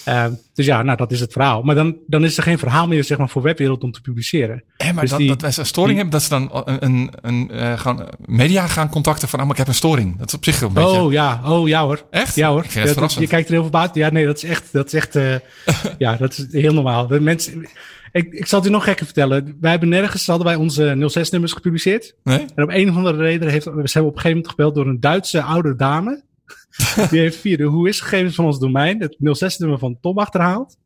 Uh, 0.08 0.26
dus 0.54 0.66
ja, 0.66 0.82
nou, 0.84 0.98
dat 0.98 1.12
is 1.12 1.20
het 1.20 1.32
verhaal. 1.32 1.62
Maar 1.62 1.76
dan, 1.76 1.98
dan 2.08 2.24
is 2.24 2.38
er 2.38 2.44
geen 2.44 2.58
verhaal 2.58 2.88
meer 2.88 3.04
zeg 3.04 3.18
maar, 3.18 3.30
voor 3.30 3.42
webwereld 3.42 3.84
om 3.84 3.92
te 3.92 4.02
publiceren. 4.02 4.64
Hé, 4.78 4.94
maar 4.94 5.02
dus 5.02 5.10
dat, 5.10 5.20
die, 5.20 5.28
dat 5.28 5.42
wij 5.42 5.52
een 5.56 5.66
storing 5.66 6.00
die, 6.00 6.10
hebben, 6.10 6.12
dat 6.12 6.22
ze 6.22 6.30
dan 6.30 6.62
een, 6.66 6.86
een, 6.86 7.12
een 7.22 7.50
uh, 7.52 7.80
gaan 7.80 8.08
media 8.26 8.68
gaan 8.68 8.90
contacten 8.90 9.28
van, 9.28 9.40
ah, 9.40 9.46
maar 9.46 9.54
ik 9.54 9.60
heb 9.60 9.68
een 9.68 9.74
storing. 9.74 10.18
Dat 10.18 10.28
is 10.28 10.34
op 10.34 10.44
zich 10.44 10.62
een 10.62 10.74
beetje... 10.74 10.90
Oh 10.90 11.12
ja, 11.12 11.42
oh 11.46 11.68
ja 11.68 11.84
hoor. 11.84 12.06
Echt? 12.10 12.36
Ja 12.36 12.50
hoor. 12.50 12.66
Dat, 12.96 13.14
je 13.14 13.28
kijkt 13.28 13.48
er 13.48 13.54
heel 13.54 13.62
verbaasd. 13.62 13.96
Ja, 13.96 14.10
nee, 14.10 14.26
dat 14.26 14.38
is 14.38 14.44
echt, 14.44 14.70
dat 14.72 14.86
is 14.86 14.94
echt, 14.94 15.16
uh, 15.16 15.36
ja, 15.98 16.16
dat 16.16 16.38
is 16.38 16.46
heel 16.52 16.74
normaal. 16.74 17.08
De 17.08 17.20
mensen, 17.20 17.68
ik, 18.14 18.34
ik 18.34 18.46
zal 18.46 18.60
het 18.60 18.68
u 18.68 18.72
nog 18.72 18.84
gekker 18.84 19.06
vertellen. 19.06 19.58
Wij 19.62 19.72
hebben 19.72 19.90
nergens, 19.90 20.28
hadden 20.28 20.48
wij 20.48 20.56
onze 20.56 20.96
06-nummers 20.98 21.54
gepubliceerd. 21.54 22.16
Nee? 22.24 22.46
En 22.56 22.64
op 22.64 22.70
een 22.70 22.90
of 22.90 22.96
andere 22.96 23.18
reden 23.18 23.50
heeft, 23.50 23.66
we 23.66 23.72
hebben 23.72 23.82
op 23.82 23.88
een 23.88 24.02
gegeven 24.02 24.30
moment 24.30 24.50
gebeld 24.50 24.76
door 24.76 24.88
een 24.88 25.00
Duitse 25.00 25.42
oude 25.42 25.76
dame. 25.76 26.24
die 27.10 27.20
heeft 27.20 27.38
via 27.38 27.58
de 27.58 27.64
hoe 27.64 27.90
is 27.90 28.00
gegevens 28.00 28.36
van 28.36 28.46
ons 28.46 28.60
domein 28.60 29.02
het 29.02 29.18
06-nummer 29.20 29.80
van 29.80 29.98
Tom 30.02 30.18
achterhaald. 30.18 30.78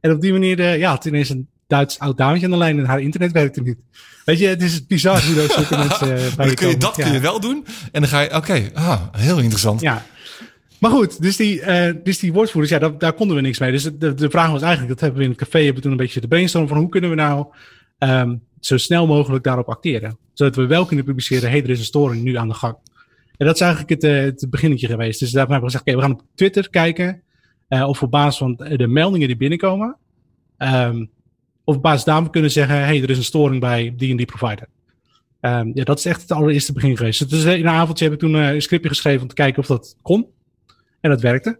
En 0.00 0.12
op 0.12 0.20
die 0.20 0.32
manier, 0.32 0.58
uh, 0.58 0.78
ja, 0.78 0.90
had 0.90 1.04
ineens 1.04 1.28
een 1.28 1.48
Duits 1.66 1.98
oud 1.98 2.16
dametje 2.16 2.44
aan 2.44 2.52
de 2.52 2.58
lijn 2.58 2.78
en 2.78 2.84
haar 2.84 3.00
internet 3.00 3.32
werkte 3.32 3.60
niet. 3.60 3.78
Weet 4.24 4.38
je, 4.38 4.46
het 4.46 4.62
is 4.62 4.86
bizar 4.86 5.24
hoe 5.24 5.34
dat 5.34 5.52
zulke 5.52 5.76
mensen 5.86 6.18
uh, 6.18 6.34
bij 6.34 6.54
kun 6.54 6.68
je 6.68 6.76
Dat 6.76 6.94
kun 6.94 7.12
je 7.12 7.20
wel 7.20 7.40
doen. 7.40 7.66
En 7.92 8.00
dan 8.00 8.10
ga 8.10 8.20
je, 8.20 8.26
oké, 8.26 8.36
okay, 8.36 8.70
ah, 8.74 9.00
heel 9.12 9.38
interessant. 9.38 9.80
Ja, 9.80 10.04
maar 10.80 10.90
goed, 10.90 11.22
dus 11.22 11.36
die, 11.36 11.60
uh, 11.60 11.90
dus 12.02 12.18
die 12.18 12.32
woordvoerders, 12.32 12.72
ja, 12.72 12.78
daar, 12.78 12.98
daar, 12.98 13.12
konden 13.12 13.36
we 13.36 13.42
niks 13.42 13.58
mee. 13.58 13.72
Dus 13.72 13.82
de, 13.82 14.14
de 14.14 14.30
vraag 14.30 14.50
was 14.50 14.62
eigenlijk, 14.62 14.90
dat 14.92 15.00
hebben 15.00 15.18
we 15.18 15.24
in 15.24 15.30
het 15.30 15.40
café, 15.40 15.64
hebben 15.64 15.82
toen 15.82 15.90
een 15.90 15.96
beetje 15.96 16.20
de 16.20 16.28
brainstorm 16.28 16.68
van 16.68 16.76
hoe 16.76 16.88
kunnen 16.88 17.10
we 17.10 17.16
nou 17.16 17.46
um, 17.98 18.42
zo 18.60 18.76
snel 18.76 19.06
mogelijk 19.06 19.44
daarop 19.44 19.68
acteren. 19.68 20.18
Zodat 20.32 20.56
we 20.56 20.66
wel 20.66 20.84
kunnen 20.84 21.04
publiceren, 21.04 21.50
hey, 21.50 21.62
er 21.62 21.70
is 21.70 21.78
een 21.78 21.84
storing 21.84 22.22
nu 22.22 22.36
aan 22.36 22.48
de 22.48 22.54
gang. 22.54 22.76
En 23.36 23.46
dat 23.46 23.54
is 23.54 23.60
eigenlijk 23.60 23.90
het, 23.90 24.04
uh, 24.04 24.20
het 24.20 24.46
beginnetje 24.50 24.86
geweest. 24.86 25.20
Dus 25.20 25.30
daarom 25.30 25.52
hebben 25.52 25.70
we 25.70 25.76
gezegd, 25.76 25.96
oké, 25.96 26.06
we 26.06 26.12
gaan 26.12 26.20
op 26.20 26.36
Twitter 26.36 26.70
kijken 26.70 27.22
uh, 27.68 27.88
of 27.88 28.02
op 28.02 28.10
basis 28.10 28.38
van 28.38 28.54
de 28.76 28.86
meldingen 28.86 29.26
die 29.26 29.36
binnenkomen, 29.36 29.96
um, 30.58 31.10
of 31.64 31.76
op 31.76 31.82
basis 31.82 32.04
daarvan 32.04 32.30
kunnen 32.30 32.50
zeggen, 32.50 32.76
hey, 32.76 33.02
er 33.02 33.10
is 33.10 33.18
een 33.18 33.24
storing 33.24 33.60
bij 33.60 33.94
die 33.96 34.10
en 34.10 34.16
die 34.16 34.26
provider. 34.26 34.68
Um, 35.40 35.70
ja, 35.74 35.84
dat 35.84 35.98
is 35.98 36.04
echt 36.04 36.20
het 36.20 36.32
allereerste 36.32 36.72
begin 36.72 36.96
geweest. 36.96 37.30
Dus 37.30 37.44
in 37.44 37.50
een 37.50 37.68
avondje 37.68 38.04
heb 38.04 38.12
ik 38.12 38.18
toen 38.18 38.34
een 38.34 38.62
scriptje 38.62 38.88
geschreven 38.88 39.22
om 39.22 39.28
te 39.28 39.34
kijken 39.34 39.58
of 39.62 39.66
dat 39.66 39.96
kon. 40.02 40.26
En 41.06 41.12
dat 41.12 41.20
werkte. 41.20 41.58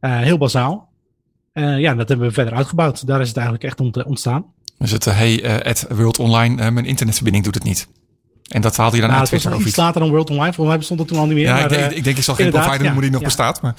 Uh, 0.00 0.18
heel 0.18 0.38
bazaal. 0.38 0.88
Uh, 1.52 1.78
ja, 1.78 1.94
dat 1.94 2.08
hebben 2.08 2.26
we 2.26 2.32
verder 2.32 2.54
uitgebouwd. 2.54 3.06
Daar 3.06 3.20
is 3.20 3.28
het 3.28 3.36
eigenlijk 3.36 3.66
echt 3.66 4.04
ontstaan. 4.06 4.44
Dus 4.78 4.90
het, 4.90 5.04
hey, 5.04 5.64
at 5.64 5.86
World 5.88 6.18
Online, 6.18 6.70
mijn 6.70 6.86
internetverbinding 6.86 7.44
doet 7.44 7.54
het 7.54 7.64
niet. 7.64 7.88
En 8.48 8.60
dat 8.60 8.76
haalde 8.76 8.94
je 8.94 9.00
dan 9.00 9.10
nou, 9.10 9.20
uit 9.20 9.28
Twitter 9.28 9.54
of 9.54 9.66
iets? 9.66 9.76
later 9.76 10.00
dan 10.00 10.10
World 10.10 10.30
Online. 10.30 10.52
Volgens 10.52 10.68
mij 10.68 10.76
bestond 10.78 11.00
het 11.00 11.08
toen 11.08 11.18
al 11.18 11.26
niet 11.26 11.34
meer. 11.34 11.44
Ja, 11.44 11.54
maar, 11.54 11.62
ik, 11.62 11.68
denk, 11.68 11.90
ik 11.90 12.04
denk, 12.04 12.16
ik 12.16 12.22
zal 12.22 12.34
geen 12.34 12.50
provider 12.50 12.80
noemen 12.80 12.94
ja, 12.94 13.00
die 13.00 13.10
nog 13.10 13.20
ja. 13.20 13.26
bestaat. 13.26 13.62
Maar 13.62 13.74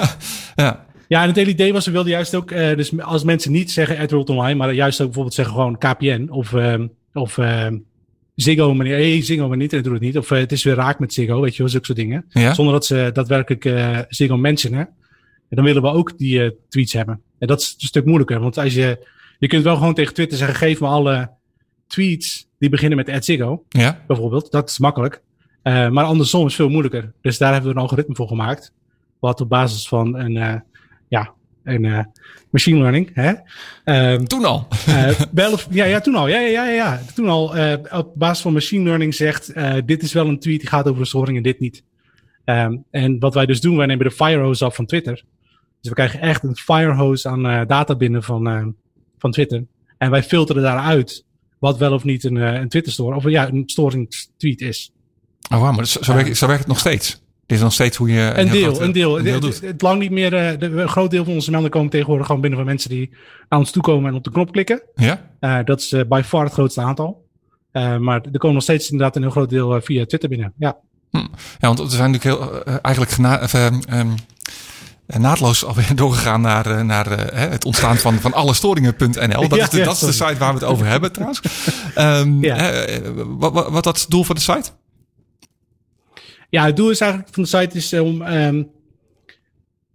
ja. 0.64 0.84
Ja, 1.08 1.20
en 1.20 1.26
het 1.26 1.36
hele 1.36 1.50
idee 1.50 1.72
was, 1.72 1.86
we 1.86 1.92
wilden 1.92 2.12
juist 2.12 2.34
ook, 2.34 2.48
dus 2.48 3.00
als 3.00 3.24
mensen 3.24 3.52
niet 3.52 3.70
zeggen 3.70 3.98
at 3.98 4.10
World 4.10 4.30
Online, 4.30 4.54
maar 4.54 4.72
juist 4.72 5.00
ook 5.00 5.06
bijvoorbeeld 5.06 5.34
zeggen 5.34 5.54
gewoon 5.54 5.78
KPN 5.78 6.26
of, 6.30 6.52
uh, 6.52 6.74
of 7.12 7.36
uh, 7.36 7.66
Ziggo, 8.42 8.74
maar 8.74 8.86
hey, 8.86 9.22
Ziggo, 9.22 9.48
maar 9.48 9.56
niet, 9.56 9.72
en 9.72 9.82
doe 9.82 9.92
het 9.92 10.02
niet. 10.02 10.18
Of 10.18 10.30
uh, 10.30 10.38
het 10.38 10.52
is 10.52 10.64
weer 10.64 10.74
raak 10.74 10.98
met 10.98 11.12
Ziggo, 11.12 11.40
weet 11.40 11.56
je 11.56 11.62
wel, 11.62 11.70
zulke 11.70 11.86
soort 11.86 11.98
dingen. 11.98 12.24
Ja? 12.28 12.54
Zonder 12.54 12.74
dat 12.74 12.86
ze 12.86 13.10
daadwerkelijk 13.12 13.64
uh, 13.64 13.98
Ziggo 14.08 14.36
mentionen. 14.36 14.88
En 15.48 15.56
dan 15.56 15.64
willen 15.64 15.82
we 15.82 15.88
ook 15.88 16.18
die 16.18 16.56
tweets 16.68 16.92
hebben. 16.92 17.20
En 17.38 17.46
dat 17.46 17.60
is 17.60 17.74
een 17.78 17.86
stuk 17.86 18.04
moeilijker, 18.04 18.40
want 18.40 18.58
als 18.58 18.74
je, 18.74 19.06
je 19.38 19.46
kunt 19.46 19.64
wel 19.64 19.76
gewoon 19.76 19.94
tegen 19.94 20.14
Twitter 20.14 20.38
zeggen, 20.38 20.56
geef 20.56 20.80
me 20.80 20.86
alle 20.86 21.30
tweets 21.86 22.48
die 22.58 22.68
beginnen 22.68 23.04
met 23.04 23.24
Ziggo, 23.24 23.64
ja? 23.68 24.04
bijvoorbeeld. 24.06 24.50
Dat 24.50 24.68
is 24.68 24.78
makkelijk. 24.78 25.22
maar 25.62 26.04
andersom 26.04 26.46
is 26.46 26.54
veel 26.54 26.68
moeilijker. 26.68 27.12
Dus 27.20 27.38
daar 27.38 27.52
hebben 27.52 27.70
we 27.70 27.76
een 27.76 27.82
algoritme 27.82 28.14
voor 28.14 28.28
gemaakt. 28.28 28.72
Wat 29.18 29.40
op 29.40 29.48
basis 29.48 29.88
van 29.88 30.16
een, 30.16 30.62
ja, 31.08 31.32
een 31.64 31.84
uh, 31.84 32.00
machine 32.50 32.78
learning. 32.78 33.10
Hè? 33.14 33.32
Um, 34.12 34.28
toen 34.28 34.44
al? 34.44 34.66
uh, 34.88 35.10
wel, 35.32 35.58
ja, 35.70 35.84
ja, 35.84 36.00
toen 36.00 36.14
al. 36.14 36.28
Ja, 36.28 36.38
ja, 36.38 36.48
ja, 36.48 36.68
ja. 36.68 37.00
Toen 37.14 37.28
al 37.28 37.56
uh, 37.56 37.74
op 37.90 38.12
basis 38.14 38.42
van 38.42 38.52
machine 38.52 38.84
learning 38.84 39.14
zegt, 39.14 39.52
dit 39.86 40.02
is 40.02 40.12
wel 40.12 40.28
een 40.28 40.38
tweet 40.38 40.60
die 40.60 40.68
gaat 40.68 40.88
over 40.88 41.00
een 41.00 41.06
storing 41.06 41.36
en 41.36 41.42
dit 41.42 41.60
niet. 41.60 41.84
Um, 42.44 42.84
en 42.90 43.18
wat 43.18 43.34
wij 43.34 43.46
dus 43.46 43.60
doen, 43.60 43.76
wij 43.76 43.86
nemen 43.86 44.04
de 44.04 44.10
firehose 44.10 44.64
af 44.64 44.74
van 44.74 44.86
Twitter. 44.86 45.24
Dus 45.80 45.88
we 45.88 45.94
krijgen 45.94 46.20
echt 46.20 46.42
een 46.42 46.56
firehose 46.56 47.28
aan 47.28 47.66
data 47.66 47.96
binnen 47.96 48.22
van, 48.22 48.74
van 49.18 49.30
Twitter. 49.30 49.64
En 49.98 50.10
wij 50.10 50.22
filteren 50.22 50.62
daaruit 50.62 51.24
wat 51.58 51.78
wel 51.78 51.92
of 51.92 52.04
niet 52.04 52.24
een, 52.24 52.36
een 52.36 52.68
Twitter 52.68 52.92
store, 52.92 53.16
of 53.16 53.28
ja, 53.28 53.48
een 53.48 53.62
storing 53.66 54.28
tweet 54.36 54.60
is. 54.60 54.92
Oh 55.52 55.60
wow, 55.60 55.76
maar 55.76 55.86
zo, 55.86 56.14
werkt, 56.14 56.36
zo 56.36 56.46
werkt 56.46 56.60
het 56.60 56.68
nog 56.68 56.78
steeds? 56.78 57.22
Dit 57.50 57.58
is 57.58 57.64
nog 57.64 57.74
steeds 57.74 57.96
hoe 57.96 58.10
je. 58.10 58.32
Een, 58.34 58.48
deel, 58.48 58.82
een 58.82 58.92
deel. 58.92 59.18
Een 59.18 59.24
deel 59.24 59.42
het, 59.42 59.60
het, 59.60 59.82
lang 59.82 60.00
niet 60.00 60.10
meer. 60.10 60.52
Uh, 60.52 60.58
de, 60.58 60.66
een 60.66 60.88
groot 60.88 61.10
deel 61.10 61.24
van 61.24 61.32
onze 61.32 61.50
meldingen 61.50 61.74
komen 61.74 61.90
tegenwoordig 61.90 62.26
gewoon 62.26 62.40
binnen 62.40 62.58
van 62.58 62.68
mensen 62.68 62.90
die 62.90 63.10
aan 63.48 63.58
ons 63.58 63.70
toekomen 63.70 64.10
en 64.10 64.16
op 64.16 64.24
de 64.24 64.30
knop 64.30 64.52
klikken. 64.52 64.82
Ja. 64.94 65.30
Uh, 65.40 65.58
dat 65.64 65.80
is 65.80 65.92
uh, 65.92 66.00
by 66.08 66.22
far 66.24 66.44
het 66.44 66.52
grootste 66.52 66.80
aantal. 66.80 67.26
maar 67.72 68.20
er 68.32 68.38
komen 68.38 68.54
nog 68.54 68.62
steeds 68.62 68.90
inderdaad 68.90 69.16
een 69.16 69.22
heel 69.22 69.30
groot 69.30 69.50
deel 69.50 69.80
via 69.80 70.06
Twitter 70.06 70.28
binnen. 70.28 70.52
Ja. 70.58 70.76
Hm. 71.10 71.16
Ja, 71.16 71.26
want 71.58 71.78
we 71.78 71.88
zijn 71.88 72.10
natuurlijk 72.10 72.40
heel 72.40 72.64
eigenlijk 72.64 73.12
gena 73.12 73.48
um, 73.98 74.14
naadloos 75.06 75.64
alweer 75.64 75.96
doorgegaan 76.04 76.40
naar, 76.40 76.84
naar 76.84 77.34
het 77.34 77.64
ontstaan 77.64 77.96
van, 77.96 78.20
van 78.20 78.32
alle 78.32 78.54
storingen.nl. 78.54 79.48
Dat, 79.48 79.58
ja, 79.58 79.64
is 79.64 79.70
de, 79.70 79.78
ja, 79.78 79.84
dat 79.84 79.94
is 79.94 80.00
de 80.00 80.12
site 80.12 80.36
waar 80.38 80.54
we 80.54 80.58
het 80.58 80.68
over 80.68 80.86
hebben 80.86 81.12
trouwens. 81.12 81.40
Um, 81.98 82.42
ja. 82.44 82.84
wat, 83.38 83.52
wat, 83.52 83.68
wat 83.70 83.94
is 83.96 84.00
het 84.00 84.10
doel 84.10 84.24
van 84.24 84.34
de 84.34 84.40
site? 84.40 84.70
Ja, 86.50 86.64
het 86.64 86.76
doel 86.76 86.90
is 86.90 87.00
eigenlijk 87.00 87.34
van 87.34 87.42
de 87.42 87.48
site 87.48 87.76
is 87.76 87.92
om 87.92 88.22
um, 88.22 88.70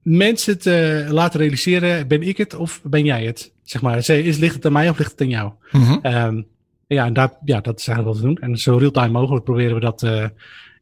mensen 0.01 0.59
te 0.59 1.05
laten 1.09 1.39
realiseren: 1.39 2.07
ben 2.07 2.21
ik 2.21 2.37
het 2.37 2.55
of 2.55 2.81
ben 2.83 3.05
jij 3.05 3.25
het? 3.25 3.51
Zeg 3.63 3.81
maar, 3.81 3.97
is, 3.97 4.37
ligt 4.37 4.55
het 4.55 4.65
aan 4.65 4.71
mij 4.71 4.89
of 4.89 4.97
ligt 4.97 5.11
het 5.11 5.21
aan 5.21 5.29
jou? 5.29 5.51
Mm 5.71 5.81
-hmm. 5.81 5.99
um, 6.03 6.47
ja, 6.87 7.05
en 7.05 7.13
daar, 7.13 7.33
ja, 7.45 7.61
dat 7.61 7.79
is 7.79 7.87
eigenlijk 7.87 8.17
wat 8.17 8.27
we 8.27 8.33
doen. 8.33 8.49
En 8.49 8.57
zo 8.57 8.77
real-time 8.77 9.09
mogelijk 9.11 9.45
proberen 9.45 9.73
we 9.73 9.79
dat 9.79 10.03
uh, 10.03 10.25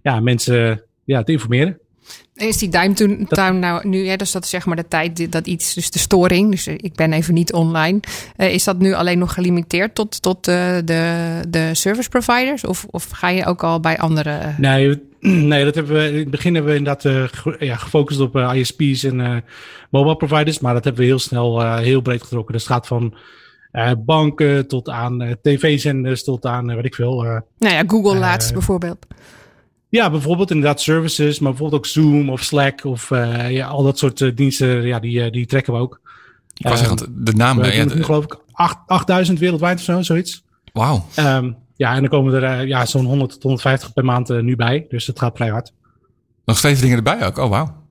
ja, 0.02 0.20
mensen 0.20 0.84
ja, 1.04 1.24
te 1.24 1.32
informeren. 1.32 1.78
En 2.36 2.48
is 2.48 2.58
die 2.58 2.70
time 2.70 3.26
time 3.28 3.60
nou 3.60 3.88
nu, 3.88 4.08
hè, 4.08 4.16
dus 4.16 4.32
dat 4.32 4.44
is 4.44 4.50
zeg 4.50 4.66
maar 4.66 4.76
de 4.76 4.88
tijd 4.88 5.32
dat 5.32 5.48
iets, 5.48 5.74
dus 5.74 5.92
de 5.92 6.00
storing, 6.00 6.52
dus 6.52 6.68
ik 6.68 6.96
ben 6.96 7.14
even 7.14 7.34
niet 7.34 7.54
online, 7.54 8.00
uh, 8.38 8.54
is 8.54 8.64
dat 8.64 8.80
nu 8.80 8.94
alleen 8.94 9.20
nog 9.20 9.34
gelimiteerd 9.34 9.96
tot, 9.96 10.22
tot 10.22 10.48
uh, 10.48 10.76
de, 10.86 11.42
de 11.50 11.70
service 11.74 12.10
providers? 12.10 12.66
Of, 12.66 12.86
of 12.90 13.10
ga 13.10 13.30
je 13.30 13.46
ook 13.46 13.64
al 13.64 13.80
bij 13.80 13.98
andere? 13.98 14.56
Nee, 14.58 15.02
nee 15.52 15.64
dat 15.66 15.76
hebben 15.76 15.94
we, 15.94 16.10
in 16.10 16.18
het 16.18 16.30
begin 16.30 16.54
hebben 16.54 16.72
we 16.72 16.78
inderdaad 16.78 17.06
uh, 17.06 17.60
ja, 17.60 17.76
gefocust 17.76 18.20
op 18.20 18.36
ISP's 18.36 19.04
en 19.04 19.44
mobile 19.90 20.16
providers, 20.16 20.60
maar 20.60 20.74
dat 20.74 20.84
hebben 20.84 21.02
we 21.02 21.08
heel 21.08 21.20
snel 21.20 21.78
heel 21.78 22.02
breed 22.02 22.22
getrokken. 22.22 22.54
Dus 22.54 22.64
het 22.64 22.72
gaat 22.72 22.88
van 22.88 23.16
banken 24.06 24.68
tot 24.68 24.90
aan 24.90 25.38
tv-zenders 25.42 26.24
tot 26.24 26.46
aan, 26.46 26.76
weet 26.76 26.86
ik 26.86 26.96
veel. 26.96 27.24
nou 27.24 27.44
ja, 27.74 27.84
Google 27.88 28.18
laatst 28.18 28.54
bijvoorbeeld. 28.54 29.06
Ja, 29.94 30.10
bijvoorbeeld 30.10 30.52
inderdaad 30.52 30.82
services, 30.82 31.40
maar 31.40 31.50
bijvoorbeeld 31.50 31.82
ook 31.82 31.88
Zoom 31.88 32.30
of 32.30 32.42
Slack 32.42 32.84
of 32.84 33.10
uh, 33.10 33.52
ja, 33.52 33.68
al 33.68 33.84
dat 33.84 33.98
soort 33.98 34.20
uh, 34.20 34.36
diensten, 34.36 34.82
ja, 34.82 35.00
die, 35.00 35.26
uh, 35.26 35.32
die 35.32 35.46
trekken 35.46 35.74
we 35.74 35.80
ook. 35.80 36.02
Ik 36.54 36.68
was 36.68 36.80
zeggen, 36.80 37.24
de 37.24 37.34
naam... 37.34 37.58
We 37.58 37.76
ja, 37.76 37.84
nu 37.84 38.04
geloof 38.04 38.24
ik 38.24 38.40
8, 38.52 38.78
8000 38.88 39.40
wereldwijd 39.40 39.78
of 39.78 39.84
zo, 39.84 40.02
zoiets. 40.02 40.44
Wauw. 40.72 41.06
Um, 41.20 41.56
ja, 41.76 41.94
en 41.94 42.00
dan 42.00 42.10
komen 42.10 42.44
er 42.44 42.68
ja, 42.68 42.86
zo'n 42.86 43.06
100 43.06 43.32
tot 43.32 43.44
150 43.44 43.94
per 43.94 44.06
maand 44.06 44.30
nu 44.30 44.56
bij, 44.56 44.86
dus 44.90 45.08
het 45.08 45.20
gaat 45.20 45.36
vrij 45.36 45.50
hard. 45.50 45.74
Nog 46.46 46.58
steeds 46.58 46.82
dingen 46.82 46.98
erbij 46.98 47.26
ook? 47.26 47.38
Oh, 47.38 47.50
wauw. 47.50 47.82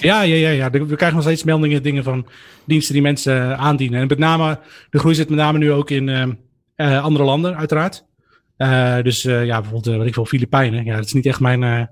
Ja, 0.00 0.22
ja, 0.22 0.34
ja, 0.34 0.48
ja. 0.48 0.70
We 0.70 0.86
krijgen 0.86 1.14
nog 1.14 1.22
steeds 1.22 1.44
meldingen, 1.44 1.82
dingen 1.82 2.04
van 2.04 2.26
diensten 2.64 2.94
die 2.94 3.02
mensen 3.02 3.58
aandienen. 3.58 4.00
En 4.00 4.06
met 4.06 4.18
name, 4.18 4.58
de 4.90 4.98
groei 4.98 5.14
zit 5.14 5.28
met 5.28 5.38
name 5.38 5.58
nu 5.58 5.72
ook 5.72 5.90
in 5.90 6.38
andere 6.76 7.24
landen, 7.24 7.56
uiteraard. 7.56 8.04
Uh, 8.58 9.02
dus 9.02 9.24
uh, 9.24 9.44
ja, 9.44 9.60
bijvoorbeeld, 9.60 9.86
uh, 9.86 9.96
wat 9.96 10.06
ik 10.06 10.14
wil, 10.14 10.26
Filipijnen. 10.26 10.84
Ja, 10.84 10.96
dat 10.96 11.04
is 11.04 11.12
niet 11.12 11.26
echt 11.26 11.40
mijn. 11.40 11.58
maar 11.58 11.88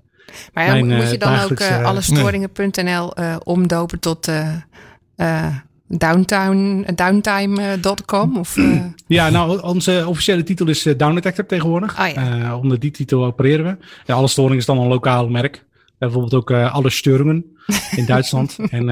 ja, 0.55 0.73
mijn, 0.73 0.87
moet 0.87 1.11
je 1.11 1.19
dan 1.19 1.39
ook 1.39 1.61
alle 1.63 2.01
storingen.nl 2.01 3.13
omdopen 3.39 3.99
tot 4.01 4.31
downtown, 5.99 6.87
downtime.com? 6.95 8.39
of, 8.39 8.57
Ja, 9.07 9.31
nou, 9.31 9.61
onze 9.63 10.05
officiële 10.07 10.43
titel 10.43 10.69
is 10.69 10.83
Down 10.97 11.15
Detector 11.15 11.47
tegenwoordig. 11.47 12.01
Oh, 12.01 12.09
ja. 12.09 12.57
onder 12.57 12.79
die 12.79 12.91
titel 12.91 13.25
opereren 13.25 13.65
we. 13.65 13.85
Ja, 14.07 14.15
alle 14.15 14.29
storingen 14.29 14.59
is 14.59 14.67
dan 14.67 14.79
een 14.79 14.89
lokaal 14.89 15.29
merk. 15.29 15.65
Bijvoorbeeld 15.99 16.35
ook 16.35 16.51
alle 16.51 16.91
storingen 16.91 17.45
in 17.97 18.07
Duitsland. 18.07 18.59
en 18.71 18.87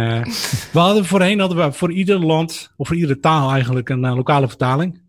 we 0.72 0.78
hadden 0.78 1.04
voorheen 1.04 1.40
hadden 1.40 1.66
we 1.66 1.72
voor 1.72 1.92
ieder 1.92 2.18
land, 2.18 2.72
of 2.76 2.86
voor 2.86 2.96
iedere 2.96 3.20
taal 3.20 3.50
eigenlijk, 3.52 3.88
een 3.88 4.14
lokale 4.14 4.48
vertaling. 4.48 5.00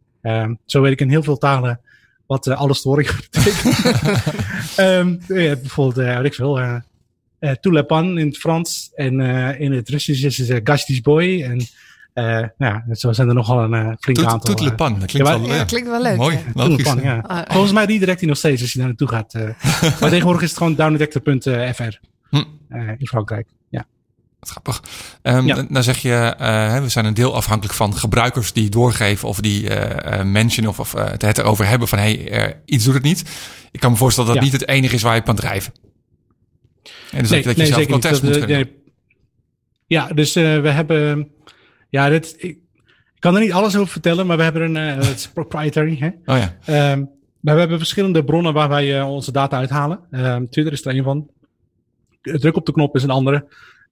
zo 0.65 0.81
weet 0.81 0.91
ik 0.91 1.01
in 1.01 1.09
heel 1.09 1.23
veel 1.23 1.37
talen 1.37 1.79
wat 2.25 2.47
uh, 2.47 2.59
alle 2.59 2.73
storingen 2.73 3.15
betekent. 3.31 3.85
um, 4.79 5.19
ja, 5.41 5.55
bijvoorbeeld, 5.55 6.07
uh, 6.07 6.23
ik 6.23 6.33
veel, 6.33 6.59
uh, 6.59 6.75
uh, 7.39 7.51
Tulepan 7.51 8.17
in 8.17 8.27
het 8.27 8.37
Frans 8.37 8.91
en 8.95 9.19
in 9.59 9.71
het 9.71 9.89
Russisch 9.89 10.23
is 10.23 10.47
het 10.47 10.61
Gastisch 10.63 11.01
Boy. 11.01 11.43
En 11.43 11.61
uh, 12.13 12.43
ja, 12.57 12.83
zo 12.91 13.13
zijn 13.13 13.27
er 13.27 13.33
nogal 13.33 13.63
een 13.63 13.73
uh, 13.73 13.93
flink 13.99 14.23
aantal. 14.23 14.39
Toetlepan, 14.39 14.99
dat 14.99 15.09
klinkt, 15.09 15.29
ja, 15.29 15.39
wel, 15.39 15.47
ja, 15.47 15.55
ja. 15.55 15.63
klinkt 15.63 15.89
wel 15.89 16.01
leuk. 16.01 16.17
Mooi, 16.17 16.39
logisch. 16.53 16.93
ja. 17.01 17.23
Ah, 17.27 17.51
Volgens 17.51 17.73
mij 17.73 17.85
redirect 17.85 18.19
hij 18.19 18.29
nog 18.29 18.37
steeds 18.37 18.61
als 18.61 18.71
je 18.71 18.77
daar 18.77 18.87
naartoe 18.87 19.07
gaat. 19.07 19.33
Uh, 19.33 19.43
maar 19.99 20.09
tegenwoordig 20.09 20.41
is 20.41 20.49
het 20.49 20.57
gewoon 20.57 20.75
downdetector.fr 20.75 21.97
hm. 22.29 22.43
in 22.97 23.07
Frankrijk. 23.07 23.47
Ja. 23.69 23.85
Grappig. 24.39 24.83
Um, 25.21 25.47
ja. 25.47 25.65
Dan 25.69 25.83
zeg 25.83 25.97
je, 25.97 26.35
uh, 26.41 26.79
we 26.79 26.89
zijn 26.89 27.05
een 27.05 27.13
deel 27.13 27.35
afhankelijk 27.35 27.75
van 27.75 27.97
gebruikers 27.97 28.53
die 28.53 28.69
doorgeven 28.69 29.27
of 29.27 29.39
die 29.39 29.63
uh, 29.63 30.23
mentionen 30.23 30.69
of, 30.69 30.79
of 30.79 30.91
het 31.17 31.37
erover 31.37 31.67
hebben 31.67 31.87
van 31.87 31.97
hey, 31.97 32.61
iets 32.65 32.85
doet 32.85 32.93
het 32.93 33.03
niet. 33.03 33.23
Ik 33.71 33.79
kan 33.79 33.91
me 33.91 33.97
voorstellen 33.97 34.29
dat 34.29 34.39
dat 34.39 34.49
ja. 34.49 34.51
niet 34.51 34.61
het 34.61 34.75
enige 34.75 34.95
is 34.95 35.01
waar 35.01 35.13
je 35.13 35.19
op 35.19 35.25
kan 35.25 35.35
drijven. 35.35 35.73
En 37.11 37.19
dus 37.19 37.29
nee, 37.29 37.43
dat, 37.43 37.55
dat 37.55 37.55
je 37.55 37.61
nee, 37.61 37.65
zelf 37.65 37.79
zeker 37.79 37.89
wel 37.89 37.99
test 37.99 38.23
niet. 38.23 38.31
moet 38.31 38.39
Dat, 38.39 38.49
nee. 38.49 38.81
Ja, 39.87 40.07
dus 40.07 40.37
uh, 40.37 40.61
we 40.61 40.69
hebben. 40.69 41.31
Ja, 41.93 42.09
dit, 42.09 42.35
ik, 42.37 42.43
ik, 42.43 42.57
kan 43.19 43.35
er 43.35 43.41
niet 43.41 43.51
alles 43.51 43.75
over 43.75 43.91
vertellen, 43.91 44.27
maar 44.27 44.37
we 44.37 44.43
hebben 44.43 44.61
een. 44.61 44.97
Uh, 44.97 45.07
het 45.07 45.15
is 45.15 45.29
proprietary. 45.29 45.97
Hè? 45.99 46.07
Oh 46.07 46.37
ja. 46.37 46.91
Um, 46.91 47.09
maar 47.39 47.53
we 47.53 47.59
hebben 47.59 47.77
verschillende 47.77 48.23
bronnen 48.23 48.53
waar 48.53 48.69
wij 48.69 48.99
uh, 48.99 49.09
onze 49.09 49.31
data 49.31 49.57
uithalen. 49.57 49.99
Um, 50.11 50.49
Twitter 50.49 50.73
is 50.73 50.85
er 50.85 50.95
een 50.95 51.03
van. 51.03 51.29
Druk 52.21 52.55
op 52.55 52.65
de 52.65 52.71
knop 52.71 52.95
is 52.95 53.03
een 53.03 53.09
andere. 53.09 53.45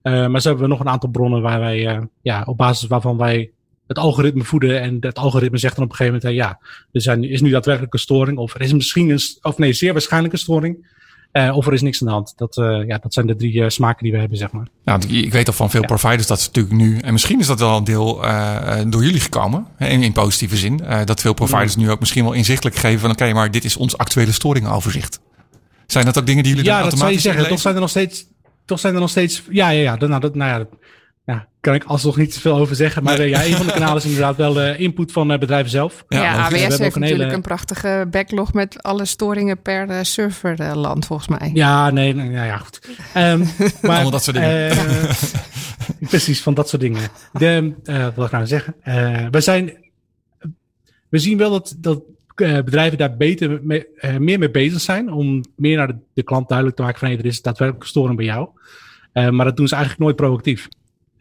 Uh, 0.04 0.28
maar 0.28 0.42
zo 0.42 0.48
hebben 0.48 0.68
we 0.68 0.74
nog 0.74 0.80
een 0.80 0.92
aantal 0.92 1.10
bronnen 1.10 1.42
waar 1.42 1.60
wij, 1.60 2.08
ja, 2.22 2.44
op 2.46 2.58
basis 2.58 2.88
waarvan 2.88 3.18
wij 3.18 3.52
het 3.88 3.98
algoritme 3.98 4.44
voeden. 4.44 4.82
En 4.82 4.98
het 5.00 5.18
algoritme 5.18 5.58
zegt 5.58 5.76
dan 5.76 5.84
op 5.84 5.90
een 5.90 5.96
gegeven 5.96 6.20
moment, 6.22 6.40
hey, 6.40 6.48
ja, 6.48 6.60
er 6.92 7.02
zijn, 7.02 7.24
is 7.24 7.42
nu 7.42 7.50
daadwerkelijk 7.50 7.94
een 7.94 8.00
storing. 8.00 8.38
Of 8.38 8.54
er 8.54 8.62
is 8.62 8.74
misschien 8.74 9.10
een, 9.10 9.20
of 9.42 9.58
nee, 9.58 9.74
zeer 9.74 9.92
waarschijnlijk 9.92 10.34
een 10.34 10.40
storing. 10.40 11.00
Uh, 11.34 11.58
of 11.58 11.68
er 11.68 11.74
is 11.74 11.82
niks 11.82 12.02
aan 12.02 12.08
de 12.08 12.14
hand. 12.14 12.34
Dat, 12.36 12.58
uh, 12.58 12.88
ja, 12.88 12.98
dat 12.98 13.14
zijn 13.14 13.28
de 13.28 13.36
drie 13.36 13.54
uh, 13.54 13.70
smaken 13.70 14.04
die 14.04 14.12
we 14.12 14.18
hebben, 14.18 14.38
zeg 14.38 14.52
maar. 14.52 14.68
Nou, 14.84 15.08
ik 15.08 15.32
weet 15.32 15.48
al 15.48 15.54
van 15.54 15.70
veel 15.70 15.82
ja. 15.82 15.88
providers 15.88 16.28
dat 16.28 16.42
ze 16.42 16.48
natuurlijk 16.48 16.76
nu, 16.76 16.98
en 16.98 17.12
misschien 17.12 17.40
is 17.40 17.48
dat 17.48 17.60
wel 17.60 17.78
een 17.78 17.84
deel 17.84 18.22
door 18.88 19.04
jullie 19.04 19.20
gekomen, 19.20 19.68
in, 19.78 20.04
in 20.04 20.12
positieve 20.12 20.58
zin, 20.58 20.84
dat 21.06 21.22
veel 21.22 21.34
providers 21.34 21.74
ja. 21.74 21.80
nu 21.80 21.92
ook 21.92 22.00
misschien 22.00 22.24
wel 22.24 22.34
inzichtelijk 22.34 22.76
geven 22.76 23.00
van 23.00 23.12
oké, 23.12 23.22
okay, 23.22 23.34
maar 23.34 23.52
dit 23.52 23.64
is 23.64 23.78
ons 23.78 23.98
actuele 23.98 24.32
storingoverzicht. 24.32 25.20
Zijn 25.88 26.06
dat 26.06 26.20
ook 26.20 26.26
dingen 26.26 26.44
die 26.44 26.56
jullie 26.56 26.70
ja, 26.70 26.80
dan 26.80 26.90
automatisch 26.90 27.26
automatisch 27.26 27.44
zeggen? 27.44 27.50
Toch 27.50 27.62
zijn 27.62 27.74
er 27.76 27.82
nog 27.82 27.90
steeds, 27.90 28.26
toch 28.66 28.80
zijn 28.80 28.94
er 28.94 29.00
nog 29.00 29.10
steeds, 29.10 29.44
ja, 29.50 29.70
ja, 29.70 29.82
ja, 29.82 30.08
nou, 30.08 30.22
dat, 30.22 30.36
nou 30.36 30.60
ja, 30.60 30.68
ja, 31.32 31.48
kan 31.60 31.74
ik 31.74 31.84
alsnog 31.84 32.18
niet 32.18 32.34
zoveel 32.34 32.58
over 32.58 32.76
zeggen. 32.76 33.04
Maar 33.04 33.18
nee. 33.18 33.30
uh, 33.30 33.34
ja, 33.34 33.46
een 33.46 33.56
van 33.56 33.66
de 33.66 33.72
kanalen 33.72 33.98
is 33.98 34.06
inderdaad 34.06 34.36
wel 34.36 34.54
de 34.54 34.78
input 34.78 35.12
van 35.12 35.32
uh, 35.32 35.38
bedrijven 35.38 35.72
zelf. 35.72 36.06
Ja, 36.08 36.22
ja 36.22 36.34
AWS 36.34 36.52
heeft 36.52 36.70
natuurlijk 36.70 36.96
een, 36.96 37.04
hele... 37.04 37.24
een, 37.24 37.42
prachtige 37.42 38.08
backlog 38.12 38.54
met 38.54 38.84
alle 38.84 39.06
storingen 39.06 39.62
per 39.62 39.90
uh, 39.90 39.98
serverland, 40.02 41.06
volgens 41.06 41.40
mij. 41.40 41.52
Ja, 41.54 41.90
nee, 41.90 42.14
nee 42.14 42.30
ja, 42.30 42.44
ja, 42.44 42.58
goed. 42.58 42.88
Um, 43.18 43.40
maar, 43.82 43.92
Allemaal 43.92 44.12
dat 44.12 44.24
soort 44.24 44.36
dingen. 44.36 44.78
precies, 46.10 46.42
van 46.42 46.54
dat 46.54 46.70
soort 46.70 46.82
dingen. 46.82 47.02
De, 47.34 47.74
wat 48.16 48.26
ik 48.26 48.32
nou 48.32 48.48
zeggen? 48.48 48.76
we 49.32 49.42
zijn, 49.42 49.78
we 51.10 51.20
zien 51.20 51.38
wel 51.38 51.52
dat, 51.52 51.76
dat 51.78 52.02
bedrijven 52.36 52.98
daar 52.98 53.18
beter 53.18 53.60
mee, 53.64 53.88
meer 54.20 54.40
mee 54.40 54.52
bezig 54.52 54.82
zijn. 54.82 55.12
Om 55.14 55.44
meer 55.56 55.78
naar 55.78 55.88
de, 55.88 55.98
de 56.14 56.24
klant 56.24 56.48
duidelijk 56.48 56.78
te 56.78 56.84
maken 56.84 57.00
van 57.00 57.08
hey, 57.08 57.18
er 57.18 57.26
is 57.26 57.42
daadwerkelijk 57.42 57.88
storing 57.88 58.18
bij 58.18 58.26
jou. 58.26 58.50
maar 59.14 59.46
dat 59.46 59.58
doen 59.58 59.68
ze 59.68 59.76
eigenlijk 59.76 60.04
nooit 60.04 60.16
proactief. 60.16 60.68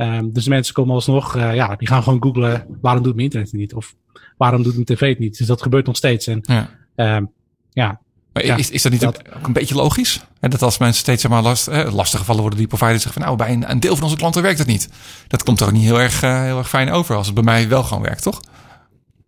Um, 0.01 0.33
dus 0.33 0.49
mensen 0.49 0.75
komen 0.75 0.95
alsnog, 0.95 1.37
uh, 1.37 1.55
ja, 1.55 1.77
die 1.77 1.89
gaan 1.89 2.03
gewoon 2.03 2.23
googlen, 2.23 2.67
waarom 2.81 3.03
doet 3.03 3.15
mijn 3.15 3.25
internet 3.25 3.51
het 3.51 3.61
niet? 3.61 3.75
Of 3.75 3.95
waarom 4.37 4.63
doet 4.63 4.75
mijn 4.75 4.85
tv 4.85 5.09
het 5.09 5.19
niet? 5.19 5.39
Dus 5.39 5.47
dat 5.47 5.63
gebeurt 5.63 5.87
nog 5.87 5.97
steeds. 5.97 6.27
En, 6.27 6.41
ja. 6.43 7.17
Um, 7.17 7.31
ja. 7.73 8.01
Maar 8.33 8.45
ja, 8.45 8.57
is, 8.57 8.71
is 8.71 8.83
dat 8.83 8.93
niet 8.93 9.01
dat, 9.01 9.23
ook 9.37 9.47
een 9.47 9.53
beetje 9.53 9.75
logisch? 9.75 10.21
En 10.41 10.51
dat 10.51 10.63
als 10.63 10.79
mensen 10.79 11.01
steeds 11.01 11.23
zeg 11.23 11.31
maar, 11.31 11.43
last, 11.43 11.69
eh, 11.69 11.95
lastig 11.95 12.19
gevallen 12.19 12.41
worden, 12.41 12.59
die 12.59 12.69
providers 12.69 13.03
zeggen 13.03 13.23
van 13.23 13.31
nou, 13.31 13.45
bij 13.45 13.53
een, 13.53 13.71
een, 13.71 13.81
deel 13.81 13.95
van 13.95 14.05
onze 14.05 14.17
klanten 14.17 14.43
werkt 14.43 14.59
het 14.59 14.67
niet. 14.67 14.89
Dat 15.29 15.43
komt 15.43 15.59
toch 15.59 15.73
niet 15.73 15.83
heel 15.83 16.01
erg, 16.01 16.23
uh, 16.23 16.43
heel 16.43 16.59
erg 16.59 16.69
fijn 16.69 16.91
over 16.91 17.17
als 17.17 17.27
het 17.27 17.35
bij 17.35 17.45
mij 17.45 17.69
wel 17.69 17.83
gewoon 17.83 18.03
werkt, 18.03 18.23
toch? 18.23 18.41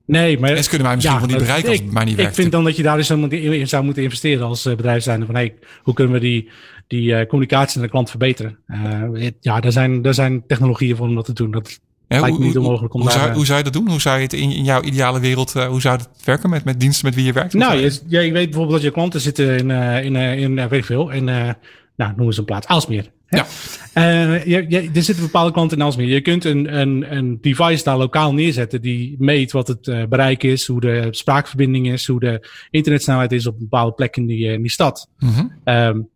Nee, 0.07 0.39
maar... 0.39 0.51
En 0.51 0.63
ze 0.63 0.69
kunnen 0.69 0.87
mij 0.87 0.97
misschien 0.97 1.19
ja, 1.19 1.27
wel 1.27 1.37
niet 1.37 1.45
bereiken 1.45 1.69
als 1.69 1.79
het 1.79 1.87
bij 1.87 1.95
mij 1.95 2.05
niet 2.05 2.17
werkt. 2.17 2.31
Ik 2.31 2.41
vind 2.41 2.53
dan 2.53 2.65
dat 2.65 2.77
je 2.77 2.83
daar 2.83 2.97
dus 2.97 3.11
in 3.11 3.69
zou 3.69 3.85
moeten 3.85 4.03
investeren 4.03 4.47
als 4.47 4.63
bedrijf 4.63 5.03
zijn. 5.03 5.27
Van 5.27 5.35
hey, 5.35 5.55
hoe 5.83 5.95
kunnen 5.95 6.15
we 6.15 6.21
die, 6.21 6.51
die 6.93 7.11
uh, 7.11 7.27
communicatie 7.27 7.79
naar 7.79 7.87
de 7.87 7.93
klant 7.93 8.11
verbeteren? 8.11 8.59
Uh, 8.67 9.31
ja, 9.41 9.61
daar 9.61 9.73
zijn, 9.73 10.03
daar 10.03 10.15
zijn 10.15 10.47
technologieën 10.47 10.97
voor 10.97 11.09
om 11.09 11.15
dat 11.15 11.25
te 11.25 11.33
doen. 11.33 11.51
Dat 11.51 11.81
ja, 12.09 12.21
lijkt 12.21 12.39
me 12.39 12.45
niet 12.45 12.59
onmogelijk 12.59 12.95
om 12.95 13.01
hoe, 13.01 13.11
daar... 13.11 13.19
Zou, 13.19 13.33
hoe 13.35 13.47
zou 13.47 13.59
je 13.59 13.65
dat 13.65 13.73
doen? 13.73 13.89
Hoe 13.89 14.01
zou 14.01 14.17
je 14.17 14.23
het 14.23 14.33
in, 14.33 14.51
in 14.51 14.65
jouw 14.65 14.83
ideale 14.83 15.21
wereld, 15.21 15.53
hoe 15.53 15.81
zou 15.81 15.97
het 15.97 16.09
werken 16.25 16.51
met, 16.51 16.65
met 16.65 16.81
diensten 16.81 17.07
met 17.07 17.15
wie 17.15 17.25
je 17.25 17.33
werkt? 17.33 17.53
Nou, 17.53 17.77
je, 17.77 18.01
ja, 18.07 18.21
je 18.21 18.33
weet 18.33 18.51
bijvoorbeeld 18.51 18.77
dat 18.77 18.83
je 18.83 18.91
klanten 18.91 19.21
zitten 19.21 19.57
in, 19.57 19.71
in, 20.05 20.15
uh, 20.15 20.41
in, 20.41 20.55
weet 20.55 20.73
ik 20.73 20.85
veel, 20.85 21.11
in, 21.11 21.25
nou, 21.25 22.13
noem 22.17 22.27
eens 22.27 22.39
een 22.39 22.45
plaats, 22.45 22.67
Aalsmeer. 22.67 23.11
Ja. 23.33 23.47
Uh, 23.95 24.45
je, 24.45 24.65
je, 24.69 24.91
er 24.95 25.03
zitten 25.03 25.25
bepaalde 25.25 25.53
klanten 25.53 25.77
in 25.79 25.85
Aalsmeer. 25.85 26.09
Je 26.09 26.21
kunt 26.21 26.45
een, 26.45 26.79
een, 26.81 27.17
een 27.17 27.39
device 27.41 27.85
daar 27.85 27.97
lokaal 27.97 28.35
neerzetten 28.35 28.83
die 28.83 29.17
meet 29.19 29.53
wat 29.53 29.69
het 29.69 29.87
uh, 29.87 30.05
bereik 30.09 30.43
is, 30.43 30.67
hoe 30.67 30.81
de 30.81 31.09
spraakverbinding 31.11 31.93
is, 31.93 32.07
hoe 32.07 32.21
de 32.21 32.49
internetsnelheid 32.71 33.33
is 33.33 33.47
op 33.47 33.55
een 33.55 33.69
bepaalde 33.69 33.93
plek 33.93 34.17
in 34.17 34.27
die, 34.27 34.53
in 34.53 34.61
die 34.63 34.71
stad. 34.71 35.09
Mm 35.19 35.29
-hmm. 35.29 35.53
um, 35.65 36.09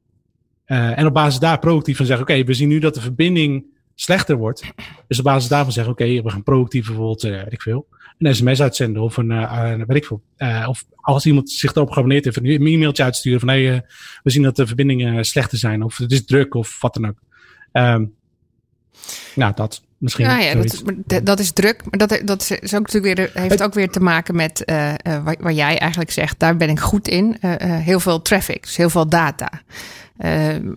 uh, 0.66 0.98
en 0.98 1.06
op 1.06 1.14
basis 1.14 1.40
daar 1.40 1.58
proactief 1.58 1.96
van 1.96 2.06
zeggen, 2.06 2.24
oké, 2.24 2.32
okay, 2.34 2.46
we 2.46 2.54
zien 2.54 2.68
nu 2.68 2.78
dat 2.78 2.94
de 2.94 3.00
verbinding 3.00 3.64
slechter 3.94 4.36
wordt. 4.36 4.62
Dus 5.08 5.18
op 5.18 5.24
basis 5.24 5.48
daarvan 5.48 5.72
zeggen, 5.72 5.92
oké, 5.92 6.02
okay, 6.02 6.22
we 6.22 6.30
gaan 6.30 6.42
proactief 6.42 6.86
bijvoorbeeld, 6.86 7.22
weet 7.22 7.52
ik 7.52 7.62
veel, 7.62 7.86
een 8.18 8.34
sms 8.34 8.62
uitzenden 8.62 9.02
of 9.02 9.16
een, 9.16 9.86
weet 9.86 9.96
ik 9.96 10.04
veel. 10.06 10.22
of 10.66 10.84
als 10.94 11.26
iemand 11.26 11.50
zich 11.50 11.74
erop 11.74 11.90
geabonneerd 11.90 12.24
heeft, 12.24 12.36
een 12.36 12.66
e-mailtje 12.66 13.02
uitsturen 13.02 13.40
van, 13.40 13.48
hey, 13.48 13.84
we 14.22 14.30
zien 14.30 14.42
dat 14.42 14.56
de 14.56 14.66
verbindingen 14.66 15.24
slechter 15.24 15.58
zijn 15.58 15.82
of 15.82 15.96
het 15.96 16.12
is 16.12 16.24
druk 16.24 16.54
of 16.54 16.80
wat 16.80 16.94
dan 16.94 17.06
ook. 17.06 17.18
Um, 17.72 18.14
nou, 19.34 19.52
dat 19.54 19.82
misschien. 19.98 20.24
Ja, 20.24 20.38
ja 20.38 20.54
dat, 20.54 21.26
dat, 21.26 21.38
is 21.38 21.52
druk. 21.52 21.82
Maar 21.90 22.08
dat, 22.08 22.22
dat 22.24 22.58
is 22.60 22.74
ook 22.74 22.92
natuurlijk 22.92 23.16
weer, 23.16 23.30
heeft 23.34 23.62
ook 23.62 23.74
weer 23.74 23.90
te 23.90 24.00
maken 24.00 24.36
met 24.36 24.62
uh, 24.66 24.88
uh, 24.88 24.94
waar, 25.24 25.36
waar, 25.40 25.52
jij 25.52 25.78
eigenlijk 25.78 26.10
zegt, 26.10 26.38
daar 26.38 26.56
ben 26.56 26.68
ik 26.68 26.80
goed 26.80 27.08
in. 27.08 27.36
Uh, 27.40 27.54
heel 27.58 28.00
veel 28.00 28.22
traffic, 28.22 28.62
dus 28.62 28.76
heel 28.76 28.90
veel 28.90 29.08
data. 29.08 29.50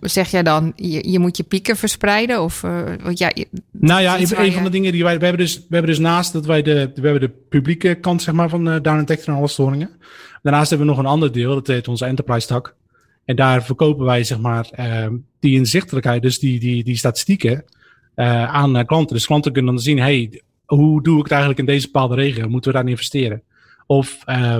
Zeg 0.00 0.30
jij 0.30 0.42
dan, 0.42 0.72
je, 0.76 1.10
je, 1.10 1.18
moet 1.18 1.36
je 1.36 1.42
pieken 1.42 1.76
verspreiden? 1.76 2.42
Of, 2.42 2.60
want 3.02 3.18
ja, 3.18 3.30
je, 3.34 3.48
nou 3.70 4.02
ja, 4.02 4.20
een, 4.20 4.52
van 4.52 4.64
de 4.64 4.70
dingen 4.70 4.92
die 4.92 5.02
wij, 5.02 5.18
we 5.18 5.24
hebben 5.24 5.44
dus, 5.44 5.56
we 5.56 5.64
hebben 5.68 5.90
dus 5.90 6.00
naast 6.00 6.32
dat 6.32 6.46
wij 6.46 6.62
de, 6.62 6.90
we 6.94 7.00
hebben 7.08 7.20
de 7.20 7.36
publieke 7.48 7.94
kant 7.94 8.22
zeg 8.22 8.34
maar 8.34 8.48
van 8.48 8.64
Down 8.64 8.98
Detector 8.98 9.32
en 9.32 9.38
alle 9.38 9.48
storingen. 9.48 9.90
Daarnaast 10.42 10.70
hebben 10.70 10.86
we 10.86 10.92
nog 10.94 11.02
een 11.02 11.10
ander 11.10 11.32
deel, 11.32 11.54
dat 11.54 11.66
heet 11.66 11.88
onze 11.88 12.04
enterprise 12.04 12.46
tak. 12.46 12.74
En 13.24 13.36
daar 13.36 13.64
verkopen 13.64 14.04
wij, 14.04 14.24
zeg 14.24 14.38
maar, 14.38 14.68
ehm, 14.70 15.14
die 15.40 15.56
inzichtelijkheid, 15.56 16.22
dus 16.22 16.38
die, 16.38 16.60
die, 16.60 16.84
die 16.84 16.96
statistieken, 16.96 17.64
uh, 18.16 18.54
aan 18.54 18.86
klanten. 18.86 19.16
Dus 19.16 19.26
klanten 19.26 19.52
kunnen 19.52 19.74
dan 19.74 19.82
zien, 19.82 19.98
hey, 19.98 20.42
hoe 20.66 21.02
doe 21.02 21.16
ik 21.16 21.22
het 21.22 21.30
eigenlijk 21.30 21.60
in 21.60 21.66
deze 21.66 21.86
bepaalde 21.86 22.14
regio? 22.14 22.48
Moeten 22.48 22.70
we 22.70 22.76
daarin 22.76 22.92
investeren? 22.92 23.42
Of 23.86 24.18
uh, 24.26 24.58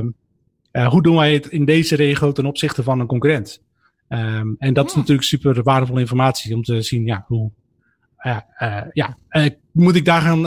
hoe 0.87 1.03
doen 1.03 1.17
wij 1.17 1.33
het 1.33 1.47
in 1.47 1.65
deze 1.65 1.97
regio 1.97 2.33
ten 2.33 2.47
opzichte 2.47 2.83
van 2.83 3.01
een 3.01 3.07
concurrent? 3.07 3.63
Um, 4.13 4.57
en 4.59 4.75
dat 4.75 4.89
is 4.89 4.95
natuurlijk 4.95 5.27
super 5.27 5.63
waardevolle 5.63 6.01
informatie 6.01 6.55
om 6.55 6.63
te 6.63 6.83
zien, 6.83 7.07
ja, 7.07 7.25
hoe, 7.27 7.51
uh, 8.23 8.39
uh, 8.63 8.83
ja, 8.93 9.17
moet 9.73 9.95
ik 9.95 10.05
daar 10.05 10.21
gaan 10.21 10.47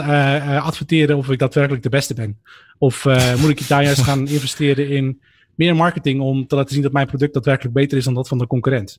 adverteren 0.62 1.16
of 1.16 1.30
ik 1.30 1.38
daadwerkelijk 1.38 1.82
de 1.82 1.88
beste 1.88 2.14
ben? 2.14 2.38
Of 2.78 3.04
moet 3.40 3.50
ik 3.50 3.68
daar 3.68 3.82
juist 3.82 4.02
gaan 4.02 4.28
investeren 4.28 4.88
in 4.88 5.20
meer 5.54 5.76
marketing 5.76 6.20
om 6.20 6.46
te 6.46 6.54
laten 6.54 6.74
zien 6.74 6.82
dat 6.82 6.92
mijn 6.92 7.06
product 7.06 7.34
daadwerkelijk 7.34 7.74
beter 7.74 7.98
is 7.98 8.04
dan 8.04 8.14
dat 8.14 8.28
van 8.28 8.38
de 8.38 8.46
concurrent? 8.46 8.98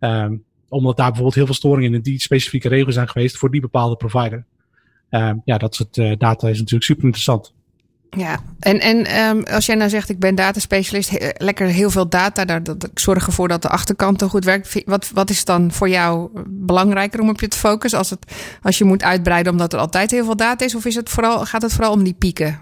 Um, 0.00 0.44
omdat 0.68 0.96
daar 0.96 1.06
bijvoorbeeld 1.06 1.34
heel 1.34 1.46
veel 1.46 1.54
storingen 1.54 1.94
in 1.94 2.02
die 2.02 2.20
specifieke 2.20 2.68
regels 2.68 2.94
zijn 2.94 3.08
geweest 3.08 3.36
voor 3.36 3.50
die 3.50 3.60
bepaalde 3.60 3.96
provider. 3.96 4.44
Um, 5.10 5.42
ja, 5.44 5.58
dat 5.58 5.74
soort 5.74 5.94
data 5.94 6.48
is 6.48 6.58
natuurlijk 6.58 6.84
super 6.84 7.04
interessant. 7.04 7.54
Ja, 8.16 8.40
en, 8.60 8.80
en 8.80 9.18
um, 9.28 9.44
als 9.44 9.66
jij 9.66 9.74
nou 9.74 9.90
zegt, 9.90 10.10
ik 10.10 10.18
ben 10.18 10.34
dataspecialist, 10.34 11.10
he, 11.10 11.28
lekker 11.36 11.66
heel 11.66 11.90
veel 11.90 12.08
data, 12.08 12.44
daar, 12.44 12.62
dat, 12.62 12.84
ik 12.84 12.98
zorg 12.98 13.26
ervoor 13.26 13.48
dat 13.48 13.62
de 13.62 13.68
achterkant 13.68 14.20
er 14.20 14.28
goed 14.28 14.44
werkt. 14.44 14.82
Wat, 14.86 15.10
wat 15.14 15.30
is 15.30 15.44
dan 15.44 15.72
voor 15.72 15.88
jou 15.88 16.30
belangrijker 16.46 17.20
om 17.20 17.28
op 17.28 17.40
je 17.40 17.48
te 17.48 17.58
focussen? 17.58 17.98
Als, 17.98 18.10
het, 18.10 18.32
als 18.62 18.78
je 18.78 18.84
moet 18.84 19.02
uitbreiden 19.02 19.52
omdat 19.52 19.72
er 19.72 19.78
altijd 19.78 20.10
heel 20.10 20.24
veel 20.24 20.36
data 20.36 20.64
is, 20.64 20.74
of 20.74 20.84
is 20.84 20.94
het 20.94 21.08
vooral, 21.08 21.46
gaat 21.46 21.62
het 21.62 21.72
vooral 21.72 21.92
om 21.92 22.04
die 22.04 22.14
pieken? 22.14 22.60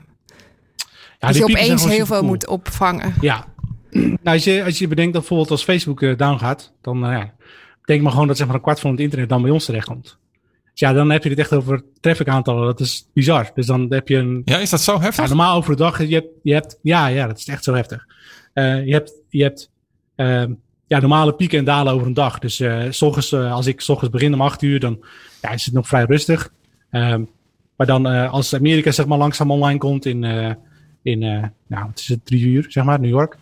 Ja, 1.18 1.28
dat 1.28 1.37
je 1.37 1.44
opeens 1.44 1.85
heel 1.85 2.06
veel 2.06 2.16
cool. 2.16 2.28
moet 2.28 2.47
opvangen. 2.47 3.14
Ja, 3.21 3.44
nou, 3.90 4.18
als, 4.23 4.44
je, 4.44 4.64
als 4.64 4.78
je 4.78 4.88
bedenkt 4.88 5.12
dat 5.12 5.21
bijvoorbeeld 5.21 5.50
als 5.50 5.64
Facebook 5.64 6.00
uh, 6.00 6.16
down 6.16 6.38
gaat, 6.38 6.73
dan 6.80 7.12
uh, 7.12 7.23
denk 7.85 8.02
maar 8.02 8.12
gewoon 8.12 8.26
dat 8.26 8.37
zeg 8.37 8.47
maar, 8.47 8.56
een 8.56 8.62
kwart 8.62 8.80
van 8.80 8.90
het 8.90 9.00
internet 9.00 9.28
dan 9.28 9.42
bij 9.42 9.50
ons 9.50 9.64
terechtkomt. 9.64 10.18
Dus 10.73 10.81
ja, 10.81 10.93
dan 10.93 11.11
heb 11.11 11.23
je 11.23 11.29
het 11.29 11.38
echt 11.38 11.52
over 11.52 11.83
traffic 12.00 12.29
aantallen. 12.29 12.64
Dat 12.64 12.81
is 12.81 13.09
bizar. 13.14 13.50
Dus 13.55 13.67
dan 13.67 13.87
heb 13.88 14.09
je 14.09 14.17
een. 14.17 14.43
Ja, 14.45 14.59
is 14.59 14.71
dat 14.71 14.81
zo 14.81 15.00
heftig? 15.00 15.23
Ja, 15.23 15.29
normaal 15.29 15.57
over 15.57 15.71
de 15.71 15.83
dag. 15.83 16.09
Je 16.09 16.14
hebt, 16.14 16.29
je 16.43 16.52
hebt, 16.52 16.79
ja, 16.83 17.07
ja, 17.07 17.26
dat 17.26 17.38
is 17.38 17.49
echt 17.49 17.64
zo 17.64 17.75
heftig. 17.75 18.07
Uh, 18.55 18.87
je 18.87 18.93
hebt, 18.93 19.12
je 19.29 19.43
hebt 19.43 19.71
uh, 20.17 20.45
ja, 20.87 21.00
normale 21.00 21.35
pieken 21.35 21.59
en 21.59 21.64
dalen 21.64 21.93
over 21.93 22.07
een 22.07 22.14
dag. 22.14 22.38
Dus 22.38 22.61
uh, 22.61 22.85
s 22.91 23.02
ochtends, 23.02 23.33
als 23.33 23.67
ik 23.67 23.81
s 23.81 23.88
ochtends 23.88 24.14
begin 24.14 24.35
om 24.35 24.41
acht 24.41 24.62
uur, 24.62 24.81
dan 24.81 25.05
ja, 25.41 25.50
is 25.50 25.64
het 25.64 25.75
nog 25.75 25.88
vrij 25.88 26.05
rustig. 26.05 26.52
Um, 26.91 27.29
maar 27.76 27.87
dan 27.87 28.07
als 28.07 28.55
Amerika 28.55 28.91
zeg 28.91 29.07
maar 29.07 29.19
langzaam 29.19 29.50
online 29.50 29.79
komt 29.79 30.07
in, 30.07 30.25
in 31.02 31.19
nou, 31.67 31.88
het 31.88 31.99
is 31.99 32.09
het 32.09 32.26
drie 32.26 32.45
uur, 32.45 32.64
zeg 32.69 32.85
maar, 32.85 33.00
New 33.00 33.11
York 33.11 33.37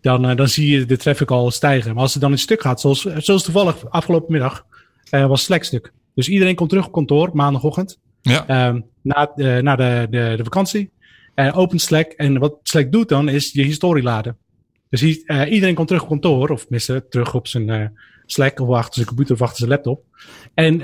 dan, 0.00 0.36
dan 0.36 0.48
zie 0.48 0.70
je 0.70 0.84
de 0.84 0.96
traffic 0.96 1.30
al 1.30 1.50
stijgen. 1.50 1.94
Maar 1.94 2.02
als 2.02 2.12
het 2.12 2.22
dan 2.22 2.30
in 2.30 2.38
stuk 2.38 2.60
gaat, 2.60 2.80
zoals, 2.80 3.00
zoals 3.02 3.42
toevallig 3.42 3.90
afgelopen 3.90 4.32
middag, 4.32 4.66
was 5.10 5.42
Slack 5.42 5.64
stuk. 5.64 5.92
Dus 6.20 6.28
iedereen 6.28 6.54
komt 6.54 6.68
terug 6.68 6.86
op 6.86 6.92
kantoor 6.92 7.30
maandagochtend. 7.32 7.98
Ja. 8.20 8.68
Um, 8.68 8.84
na, 9.02 9.32
uh, 9.36 9.58
na 9.58 9.76
de, 9.76 10.06
de, 10.10 10.34
de 10.36 10.44
vakantie. 10.44 10.90
Uh, 11.34 11.58
opent 11.58 11.80
Slack. 11.80 12.12
En 12.12 12.38
wat 12.38 12.56
Slack 12.62 12.92
doet 12.92 13.08
dan, 13.08 13.28
is 13.28 13.52
je 13.52 13.62
historie 13.62 14.02
laden. 14.02 14.36
Dus 14.88 15.02
uh, 15.02 15.52
iedereen 15.52 15.74
komt 15.74 15.88
terug 15.88 16.02
op 16.02 16.08
kantoor. 16.08 16.48
Of 16.48 16.60
tenminste, 16.60 17.06
terug 17.10 17.34
op 17.34 17.46
zijn 17.46 17.92
Slack. 18.26 18.60
Of 18.60 18.68
achter 18.68 18.94
zijn 18.94 19.06
computer 19.06 19.34
of 19.34 19.42
achter 19.42 19.58
zijn 19.58 19.70
laptop. 19.70 20.04
En 20.54 20.80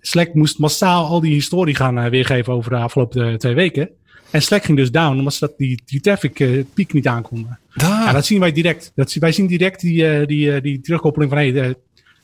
Slack 0.00 0.34
moest 0.34 0.58
massaal 0.58 1.06
al 1.06 1.20
die 1.20 1.32
historie 1.32 1.74
gaan 1.74 2.10
weergeven 2.10 2.52
over 2.52 2.70
de 2.70 2.76
afgelopen 2.76 3.38
twee 3.38 3.54
weken. 3.54 3.90
En 4.30 4.42
Slack 4.42 4.64
ging 4.64 4.78
dus 4.78 4.90
down, 4.90 5.18
omdat 5.18 5.34
ze 5.34 5.46
dat 5.46 5.58
die, 5.58 5.82
die 5.84 6.00
traffic 6.00 6.38
uh, 6.38 6.64
piek 6.74 6.92
niet 6.92 7.06
aankonden. 7.06 7.58
Ja, 7.74 8.12
dat 8.12 8.26
zien 8.26 8.40
wij 8.40 8.52
direct. 8.52 8.92
Dat, 8.94 9.12
wij 9.12 9.32
zien 9.32 9.46
direct 9.46 9.80
die, 9.80 10.20
uh, 10.20 10.26
die, 10.26 10.46
uh, 10.46 10.60
die 10.60 10.80
terugkoppeling 10.80 11.30
van 11.30 11.40
hey, 11.40 11.52
de, 11.52 11.76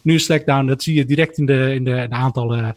nu 0.07 0.15
is 0.15 0.25
Slack 0.25 0.47
down. 0.47 0.67
Dat 0.67 0.83
zie 0.83 0.95
je 0.95 1.05
direct 1.05 1.39
in 1.39 1.47
de, 1.47 1.75
in 1.75 1.85
de, 1.85 2.07
de 2.09 2.15
aantallen 2.15 2.77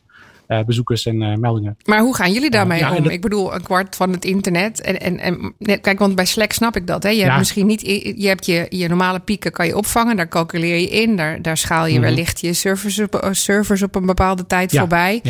uh, 0.50 0.60
bezoekers 0.64 1.06
en 1.06 1.22
uh, 1.22 1.36
meldingen. 1.36 1.78
Maar 1.86 2.00
hoe 2.00 2.16
gaan 2.16 2.32
jullie 2.32 2.50
daarmee 2.50 2.80
ja, 2.80 2.96
om? 2.96 3.04
Dat... 3.04 3.12
Ik 3.12 3.22
bedoel, 3.22 3.54
een 3.54 3.64
kwart 3.64 3.96
van 3.96 4.12
het 4.12 4.26
internet. 4.26 4.82
En, 4.82 5.00
en, 5.00 5.20
en 5.20 5.54
kijk, 5.82 6.00
want 6.00 6.16
bij 6.16 6.26
Slack 6.26 6.52
snap 6.52 6.76
ik 6.76 6.88
dat. 6.88 7.04
Hè? 7.04 7.10
Je 7.10 7.16
ja. 7.16 7.24
hebt 7.24 7.38
misschien 7.38 7.68
niet, 7.68 7.82
je 8.16 8.28
hebt 8.28 8.46
je, 8.46 8.66
je 8.70 8.88
normale 8.88 9.20
pieken 9.20 9.52
kan 9.52 9.66
je 9.66 9.78
opvangen. 9.78 10.16
Daar 10.16 10.28
calculeer 10.28 10.76
je 10.76 10.90
in. 10.90 11.16
Daar, 11.16 11.42
daar 11.42 11.58
schaal 11.58 11.86
je 11.86 11.98
mm 11.98 12.04
-hmm. 12.04 12.06
wellicht 12.06 12.42
je 12.42 12.54
servers 12.54 13.00
op, 13.00 13.28
servers 13.32 13.82
op 13.82 13.96
een 13.96 14.06
bepaalde 14.06 14.46
tijd 14.46 14.72
ja. 14.72 14.80
voorbij. 14.80 15.22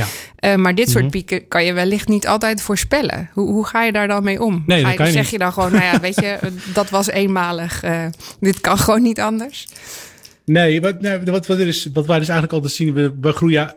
Maar 0.56 0.76
dit 0.76 0.90
soort 0.90 0.96
mm 0.96 1.02
-hmm. 1.02 1.12
pieken 1.12 1.48
kan 1.48 1.66
je 1.66 1.74
wellicht 1.74 2.08
niet 2.08 2.28
altijd 2.28 2.62
voorspellen. 2.62 3.30
Hoe, 3.34 3.50
hoe 3.50 3.66
ga 3.66 3.84
je 3.84 3.92
daar 3.92 4.08
dan 4.08 4.24
mee 4.24 4.44
om? 4.44 4.64
Nee, 4.66 4.84
ga 4.84 4.90
je, 4.90 4.96
kan 4.96 5.06
je 5.06 5.12
zeg 5.12 5.22
niet. 5.22 5.32
je 5.32 5.38
dan 5.38 5.54
gewoon, 5.54 5.72
nou 5.72 5.84
ja, 5.84 6.00
weet 6.00 6.20
je, 6.20 6.38
dat 6.74 6.90
was 6.90 7.08
eenmalig. 7.08 7.84
Dit 8.40 8.62
kan 8.62 8.78
gewoon 8.78 9.02
niet 9.02 9.22
anders. 9.22 9.68
Nee, 10.50 10.82
wat, 10.82 11.02
nee, 11.02 11.20
wat, 11.20 11.48
wat, 11.48 11.60
er 11.60 11.68
is, 11.68 11.90
wat 11.94 12.06
wij 12.06 12.20
dus 12.20 12.30
eigenlijk 12.30 12.54
altijd 12.54 12.74
zien, 12.74 12.94
we, 12.94 13.14
we 13.22 13.32
groeien 13.32 13.74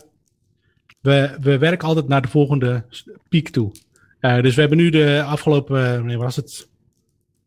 we, 1.00 1.36
we 1.40 1.58
werken 1.58 1.88
altijd 1.88 2.08
naar 2.08 2.22
de 2.22 2.28
volgende 2.28 2.84
piek 3.28 3.48
toe. 3.48 3.72
Uh, 4.20 4.42
dus 4.42 4.54
we 4.54 4.60
hebben 4.60 4.78
nu 4.78 4.90
de 4.90 5.22
afgelopen, 5.26 5.96
wanneer 5.96 6.18
was 6.18 6.36
het? 6.36 6.68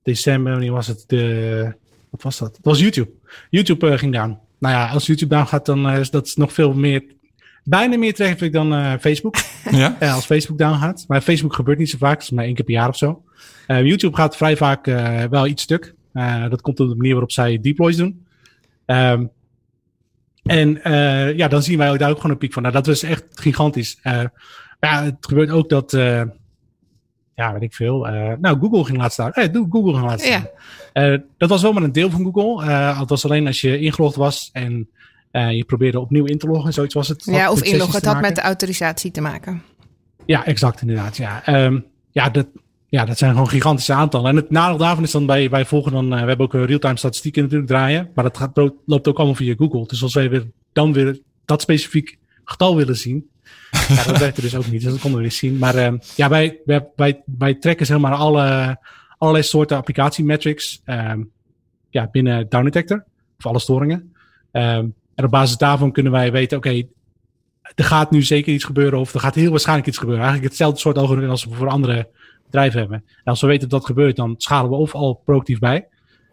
December, 0.03 0.51
wanneer 0.51 0.71
was 0.71 0.88
het? 0.88 1.03
De, 1.07 1.73
wat 2.09 2.21
was 2.21 2.38
dat? 2.38 2.55
Het 2.55 2.65
was 2.65 2.79
YouTube. 2.79 3.11
YouTube 3.49 3.88
uh, 3.88 3.97
ging 3.97 4.13
down. 4.13 4.38
Nou 4.59 4.75
ja, 4.75 4.89
als 4.89 5.05
YouTube 5.05 5.35
down 5.35 5.47
gaat, 5.47 5.65
dan 5.65 5.89
uh, 5.89 5.99
is 5.99 6.09
dat 6.09 6.33
nog 6.35 6.53
veel 6.53 6.73
meer, 6.73 7.03
bijna 7.63 7.97
meer 7.97 8.13
traffic 8.13 8.51
dan 8.51 8.99
Facebook. 8.99 9.35
Ja? 9.71 9.97
als 9.99 10.25
Facebook 10.25 10.57
down 10.57 10.79
gaat. 10.79 11.05
Maar 11.07 11.21
Facebook 11.21 11.53
gebeurt 11.53 11.77
niet 11.77 11.89
zo 11.89 11.97
vaak, 11.97 12.13
dat 12.13 12.23
is 12.23 12.29
maar 12.29 12.45
één 12.45 12.53
keer 12.53 12.65
per 12.65 12.73
jaar 12.73 12.89
of 12.89 12.97
zo. 12.97 13.23
YouTube 13.67 14.15
gaat 14.15 14.38
vrij 14.38 14.57
vaak 14.57 14.85
wel 15.29 15.47
iets 15.47 15.63
stuk. 15.63 15.93
dat 16.49 16.61
komt 16.61 16.79
op 16.79 16.89
de 16.89 16.95
manier 16.95 17.11
waarop 17.11 17.31
zij 17.31 17.59
deploys 17.61 17.95
doen. 17.95 18.24
Um, 18.86 19.32
en 20.45 20.80
uh, 20.84 21.38
ja, 21.38 21.48
dan 21.48 21.63
zien 21.63 21.78
wij 21.78 21.98
daar 21.98 22.10
ook 22.10 22.15
gewoon 22.15 22.32
een 22.32 22.38
piek 22.38 22.54
van. 22.54 22.62
Nou, 22.62 22.74
dat 22.74 22.86
was 22.86 23.04
echt 23.04 23.24
gigantisch. 23.30 24.00
Uh, 24.04 24.24
ja, 24.80 25.04
het 25.04 25.15
gebeurt 25.19 25.50
ook 25.50 25.69
dat, 25.69 25.93
uh, 25.93 26.21
ja, 27.36 27.54
weet 27.54 27.62
ik 27.62 27.74
veel. 27.74 28.00
nou, 28.39 28.60
Google 28.60 28.84
ging 28.84 28.98
laatst 28.98 29.13
staan. 29.13 29.32
Eh, 29.32 29.54
Google 29.69 29.93
ging 29.93 30.06
laatst 30.06 30.26
staan. 30.26 30.48
Ja. 30.93 31.21
dat 31.38 31.50
was 31.50 31.62
wel 31.62 31.74
maar 31.74 31.84
een 31.84 31.91
deel 31.91 32.10
van 32.10 32.24
Google. 32.24 32.65
het 33.00 33.10
was 33.10 33.26
alleen 33.26 33.48
als 33.48 33.62
je 33.62 33.80
ingelogd 33.80 34.15
was 34.15 34.50
en 34.54 34.89
je 35.32 35.63
probeerde 35.67 36.00
opnieuw 36.00 36.26
in 36.26 36.38
te 36.38 36.48
loggen. 36.48 36.74
Zoiets 36.74 36.93
was 36.93 37.08
het. 37.08 37.24
Ja, 37.24 37.52
of 37.52 37.63
inloggen. 37.63 37.95
Het 37.95 38.06
had 38.06 38.21
met 38.21 38.36
de 38.36 38.41
autorisatie 38.41 39.12
te 39.12 39.21
maken. 39.21 39.62
Ja, 40.26 40.45
exact 40.45 40.82
inderdaad. 40.82 41.17
Ja, 41.17 41.65
um, 41.65 41.86
ja 42.12 42.30
dat, 42.30 42.48
ja, 42.95 43.05
dat 43.05 43.17
zijn 43.17 43.31
gewoon 43.31 43.49
gigantische 43.49 43.93
aantallen. 43.93 44.29
En 44.29 44.36
het 44.36 44.49
nadeel 44.49 44.77
daarvan 44.77 45.03
is 45.03 45.12
dan, 45.12 45.27
wij, 45.27 45.49
wij 45.49 45.65
volgen 45.65 45.91
dan, 45.91 46.13
uh, 46.13 46.21
we 46.21 46.27
hebben 46.27 46.45
ook 46.45 46.53
real-time 46.53 46.97
statistieken 46.97 47.41
natuurlijk 47.41 47.69
draaien, 47.69 48.10
maar 48.13 48.23
dat 48.23 48.38
gaat, 48.38 48.71
loopt 48.86 49.08
ook 49.08 49.17
allemaal 49.17 49.36
via 49.36 49.55
Google. 49.58 49.88
Dus 49.88 50.03
als 50.03 50.13
wij 50.13 50.29
weer, 50.29 50.45
dan 50.73 50.93
weer 50.93 51.19
dat 51.45 51.62
specifiek 51.62 52.17
getal 52.43 52.75
willen 52.75 52.97
zien, 52.97 53.29
ja, 53.88 54.03
dat 54.03 54.17
werkt 54.17 54.38
er 54.38 54.43
dus 54.43 54.55
ook 54.55 54.67
niet. 54.67 54.81
Dus 54.81 54.91
dat 54.91 55.01
konden 55.01 55.19
we 55.19 55.25
niet 55.25 55.36
zien. 55.36 55.58
Maar 55.58 55.75
uh, 55.75 55.99
ja, 56.15 56.29
wij, 56.29 56.60
wij, 56.65 57.23
wij, 57.38 57.53
trekken 57.55 57.86
zeg 57.86 57.97
maar 57.97 58.13
alle, 58.13 58.77
allerlei 59.17 59.45
soorten 59.45 59.77
applicatiemetrics 59.77 60.81
um, 60.86 61.31
ja, 61.89 62.08
binnen 62.12 62.49
Down 62.49 62.63
Detector, 62.63 63.03
voor 63.38 63.51
alle 63.51 63.60
storingen. 63.60 64.13
Um, 64.51 64.93
en 65.15 65.25
op 65.25 65.31
basis 65.31 65.58
daarvan 65.58 65.91
kunnen 65.91 66.12
wij 66.12 66.31
weten, 66.31 66.58
oké, 66.58 66.84
er 67.75 67.84
gaat 67.84 68.12
nu 68.12 68.21
zeker 68.21 68.53
iets 68.53 68.63
gebeuren 68.63 68.99
of 68.99 69.13
er 69.13 69.19
gaat 69.19 69.36
heel 69.36 69.51
waarschijnlijk 69.51 69.88
iets 69.88 69.97
gebeuren. 69.97 70.23
Eigenlijk 70.23 70.53
hetzelfde 70.53 70.79
soort 70.79 70.97
algoritme 70.97 71.29
als 71.29 71.45
we 71.45 71.55
voor 71.55 71.69
andere 71.69 72.08
bedrijven 72.56 72.80
hebben. 72.80 73.04
En 73.08 73.24
als 73.24 73.41
we 73.41 73.48
weten 73.48 73.70
dat 73.70 73.80
dat 73.80 73.88
gebeurt, 73.88 74.15
dan 74.15 74.36
schalen 74.38 74.70
we 74.70 74.76
of 74.76 74.94
al 74.94 75.22
proactief 75.26 75.60
bij. 75.60 75.88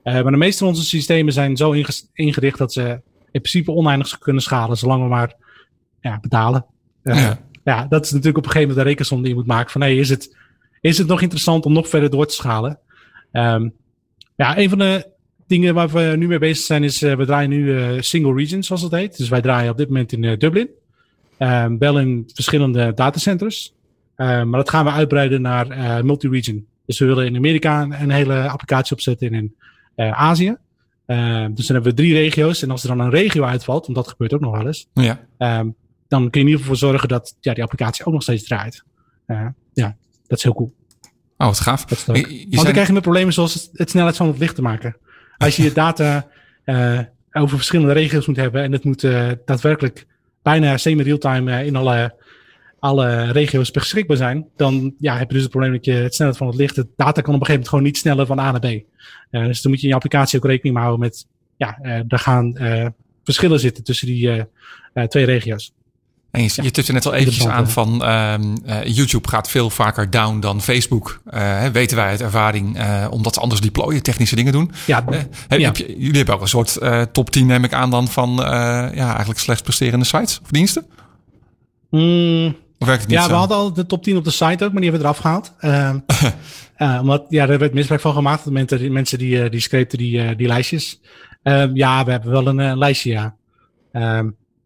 Uh, 0.05 0.23
maar 0.23 0.33
de 0.33 0.37
meeste 0.37 0.59
van 0.59 0.69
onze 0.69 0.85
systemen 0.85 1.33
zijn 1.33 1.57
zo 1.57 1.75
ingericht 2.13 2.59
dat 2.59 2.73
ze 2.73 3.01
in 3.31 3.41
principe 3.41 3.73
oneindig 3.73 4.19
kunnen 4.19 4.43
schalen, 4.43 4.77
zolang 4.77 5.03
we 5.03 5.09
maar 5.09 5.35
ja, 6.01 6.19
betalen. 6.21 6.65
Uh, 7.03 7.17
ja. 7.17 7.39
ja. 7.65 7.87
dat 7.87 8.05
is 8.05 8.11
natuurlijk 8.11 8.39
op 8.39 8.45
een 8.45 8.51
gegeven 8.51 8.69
moment 8.69 8.87
de 8.87 8.93
rekensom 8.93 9.21
die 9.21 9.29
je 9.29 9.35
moet 9.35 9.47
maken 9.47 9.71
van 9.71 9.81
hey, 9.81 9.97
is 9.97 10.09
het, 10.09 10.37
is 10.81 10.99
het 10.99 11.07
nog 11.07 11.21
interessant 11.21 11.65
om 11.65 11.73
nog 11.73 11.89
verder 11.89 12.11
door 12.11 12.27
te 12.27 12.35
schalen? 12.35 12.79
Um, 13.33 13.73
ja, 14.37 14.59
een 14.59 14.69
van 14.69 14.79
de 14.79 15.11
dingen 15.47 15.75
waar 15.75 15.89
we 15.89 16.15
nu 16.17 16.27
mee 16.27 16.39
bezig 16.39 16.65
zijn 16.65 16.85
is, 16.85 17.03
uh, 17.03 17.15
we 17.15 17.25
draaien 17.25 17.51
nu 17.51 18.03
single 18.03 18.35
region 18.35 18.63
zoals 18.63 18.83
dat 18.83 18.91
heet. 18.91 19.17
Dus 19.17 19.29
wij 19.29 19.41
draaien 19.41 19.71
op 19.71 19.77
dit 19.77 19.89
moment 19.89 20.13
in 20.13 20.39
Dublin. 20.39 20.69
Um, 21.39 21.79
wel 21.79 21.99
in 21.99 22.31
verschillende 22.35 22.95
datacenters. 22.95 23.75
Uh, 24.23 24.29
maar 24.29 24.59
dat 24.59 24.71
gaan 24.71 24.85
we 24.85 24.91
uitbreiden 24.91 25.43
naar 25.43 25.71
uh, 25.71 26.01
multi-region. 26.01 26.67
Dus 26.87 26.99
we 26.99 27.07
willen 27.07 27.27
in 27.27 27.37
Amerika 27.37 27.83
een, 27.83 28.03
een 28.03 28.11
hele 28.11 28.49
applicatie 28.49 28.97
opzetten 28.97 29.27
en 29.27 29.35
in 29.35 29.55
uh, 29.97 30.21
Azië. 30.21 30.57
dus 31.07 31.67
dan 31.67 31.75
hebben 31.75 31.83
we 31.83 31.95
drie 31.95 32.15
regio's. 32.15 32.63
En 32.63 32.71
als 32.71 32.83
er 32.83 32.89
dan 32.89 33.01
een 33.01 33.11
regio 33.11 33.45
uitvalt, 33.45 33.85
want 33.85 33.99
dat 33.99 34.09
gebeurt 34.09 34.35
ook 34.35 34.41
nog 34.41 34.57
wel 34.57 34.67
eens. 34.67 34.89
Ja. 34.93 35.21
Um, 35.39 35.75
dan 36.09 36.31
kun 36.31 36.41
je 36.41 36.47
in 36.47 36.53
ieder 36.53 36.61
geval 36.61 36.67
voor 36.67 36.89
zorgen 36.89 37.09
dat 37.09 37.37
ja, 37.41 37.55
die 37.55 37.63
applicatie 37.63 38.05
ook 38.05 38.13
nog 38.13 38.23
steeds 38.23 38.45
draait. 38.45 38.85
ja, 39.73 39.97
dat 40.27 40.39
is 40.39 40.43
heel 40.43 40.55
cool. 40.55 40.75
Oh, 41.37 41.47
wat 41.47 41.61
gaaf. 41.61 41.85
Dat. 41.85 42.05
Je, 42.07 42.13
je 42.13 42.47
want 42.51 42.63
dan 42.63 42.73
krijg 42.73 42.87
je 42.87 42.93
met 42.93 43.03
problemen 43.03 43.33
zoals 43.33 43.55
het, 43.55 43.71
het 43.73 43.91
snelheid 43.91 44.17
van 44.17 44.27
het 44.27 44.39
licht 44.39 44.55
te 44.55 44.63
maken. 44.63 44.97
Als 45.37 45.57
je 45.57 45.63
je 45.63 45.73
data 45.73 46.29
over 47.33 47.57
verschillende 47.57 47.93
regio's 47.93 48.27
moet 48.27 48.37
hebben 48.37 48.63
en 48.63 48.73
het 48.73 48.85
moet 48.85 49.01
daadwerkelijk 49.45 50.07
bijna 50.43 50.77
semi-real-time 50.77 51.65
in 51.65 51.77
alle 51.77 52.15
alle 52.83 53.33
regio's 53.33 53.71
beschikbaar 53.71 54.17
zijn, 54.17 54.47
dan 54.57 54.95
ja, 54.99 55.17
heb 55.17 55.29
je 55.29 55.35
dus 55.35 55.43
het 55.43 55.51
probleem 55.51 55.73
dat 55.73 55.85
je 55.85 55.93
het 55.93 56.15
snelheid 56.15 56.39
van 56.39 56.47
het 56.47 56.57
licht, 56.57 56.75
de 56.75 56.87
data 56.97 57.21
kan 57.21 57.35
op 57.35 57.41
een 57.41 57.47
gegeven 57.47 57.53
moment 57.53 57.69
gewoon 57.69 57.85
niet 57.85 57.97
sneller 57.97 58.27
van 58.27 58.39
A 58.39 58.51
naar 58.51 58.61
B. 58.61 58.65
Uh, 58.65 59.47
dus 59.47 59.63
dan 59.63 59.71
moet 59.71 59.81
je 59.81 59.87
in 59.87 59.89
je 59.89 59.95
applicatie 59.95 60.39
ook 60.39 60.45
rekening 60.45 60.75
mee 60.75 60.85
houden 60.85 61.07
met 61.07 61.27
ja, 61.57 61.79
er 62.09 62.19
gaan 62.19 62.57
verschillen 63.25 63.61
zitten 63.61 63.85
tussen 63.85 64.07
die 64.07 64.47
twee 65.09 65.25
regio's. 65.25 65.73
En 66.33 66.43
je, 66.43 66.51
je 66.63 66.71
tipte 66.71 66.93
net 66.93 67.07
al 67.07 67.15
eventjes 67.15 67.47
aan 67.47 67.69
van 67.71 68.03
uh, 68.05 68.35
YouTube 68.85 69.29
gaat 69.29 69.51
veel 69.51 69.71
vaker 69.71 70.11
down 70.11 70.41
dan 70.41 70.63
Facebook. 70.63 71.21
Uh, 71.31 71.67
weten 71.67 71.97
wij 71.97 72.07
uit 72.07 72.21
ervaring, 72.21 72.79
uh, 72.79 73.07
omdat 73.11 73.35
ze 73.35 73.41
anders 73.41 73.61
deployen, 73.61 74.03
technische 74.03 74.37
dingen 74.37 74.53
doen. 74.53 74.71
Ja, 74.87 75.05
heb, 75.11 75.29
heb 75.49 75.77
je, 75.77 75.95
jullie 75.99 76.17
hebben 76.17 76.35
ook 76.35 76.41
een 76.41 76.49
soort 76.49 76.79
top 77.13 77.31
10, 77.31 77.47
neem 77.47 77.65
ik 77.65 77.73
aan, 77.73 77.91
dan 77.91 78.09
van 78.09 78.35
ja, 78.95 79.09
eigenlijk 79.09 79.39
slechts 79.39 79.63
presterende 79.63 80.05
sites 80.05 80.41
of 80.43 80.51
diensten? 80.51 80.87
Mm, 81.91 82.57
of 82.83 82.89
werkt 82.89 83.03
het 83.03 83.11
niet 83.11 83.19
ja, 83.19 83.25
zo? 83.25 83.31
we 83.31 83.37
hadden 83.37 83.57
al 83.57 83.73
de 83.73 83.87
top 83.87 84.03
10 84.03 84.17
op 84.17 84.25
de 84.25 84.31
site 84.31 84.65
ook, 84.65 84.73
maar 84.73 84.83
die 84.83 84.91
hebben 84.91 85.01
we 85.01 85.07
eraf 85.07 85.19
gehaald. 85.19 85.53
Ehm, 85.59 87.01
omdat 87.03 87.27
ja, 87.29 87.49
er 87.49 87.59
werd 87.59 87.75
misbruik 87.75 88.01
van 88.01 88.15
gemaakt. 88.15 88.45
Mensen, 88.45 88.93
mensen 88.93 89.19
die, 89.19 89.49
die 89.49 89.61
screepten 89.61 89.99
die, 89.99 90.37
die 90.37 90.47
lijstjes. 90.47 91.01
Ehm, 91.43 91.71
ja, 91.75 92.05
we 92.05 92.11
hebben 92.11 92.31
wel 92.31 92.47
een 92.47 92.79
lijstje, 92.79 93.11
ja. 93.11 93.35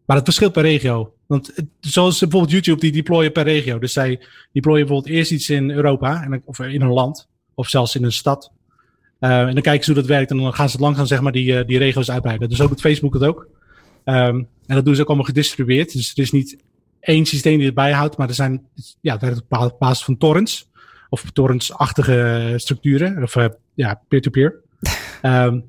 maar 0.05 0.15
het 0.15 0.23
verschilt 0.23 0.53
per 0.53 0.63
regio. 0.63 1.13
Want 1.27 1.53
zoals 1.79 2.19
bijvoorbeeld 2.19 2.51
YouTube, 2.51 2.79
die 2.79 2.91
deployen 2.91 3.31
per 3.31 3.43
regio. 3.43 3.79
Dus 3.79 3.93
zij 3.93 4.19
deployen 4.51 4.85
bijvoorbeeld 4.85 5.15
eerst 5.15 5.31
iets 5.31 5.49
in 5.49 5.71
Europa, 5.71 6.23
en, 6.23 6.41
of 6.45 6.59
in 6.59 6.81
een 6.81 6.93
land, 6.93 7.27
of 7.55 7.67
zelfs 7.67 7.95
in 7.95 8.03
een 8.03 8.11
stad. 8.11 8.51
Uh, 9.19 9.39
en 9.39 9.53
dan 9.53 9.61
kijken 9.61 9.83
ze 9.83 9.91
hoe 9.91 10.01
dat 10.01 10.09
werkt 10.09 10.31
en 10.31 10.37
dan 10.37 10.53
gaan 10.53 10.69
ze 10.69 10.79
langzaam 10.79 11.05
zeg 11.05 11.21
maar, 11.21 11.31
die, 11.31 11.65
die 11.65 11.77
regio's 11.77 12.11
uitbreiden. 12.11 12.49
Dus 12.49 12.61
ook 12.61 12.69
het 12.69 12.81
Facebook 12.81 13.13
het 13.13 13.23
ook. 13.23 13.47
Um, 14.05 14.47
en 14.65 14.75
dat 14.75 14.85
doen 14.85 14.95
ze 14.95 15.01
ook 15.01 15.07
allemaal 15.07 15.25
gedistribueerd. 15.25 15.93
Dus 15.93 16.11
er 16.11 16.23
is 16.23 16.31
niet 16.31 16.57
één 16.99 17.25
systeem 17.25 17.57
die 17.57 17.65
het 17.65 17.75
bijhoudt, 17.75 18.17
maar 18.17 18.27
er 18.27 18.33
zijn, 18.33 18.67
ja, 19.01 19.19
op 19.49 19.75
basis 19.79 20.05
van 20.05 20.17
torrents. 20.17 20.69
Of 21.09 21.31
torrents-achtige 21.31 22.53
structuren, 22.57 23.23
of 23.23 23.35
uh, 23.35 23.45
ja, 23.73 24.01
peer-to-peer. 24.07 24.61
-peer. 24.81 25.43
um, 25.45 25.63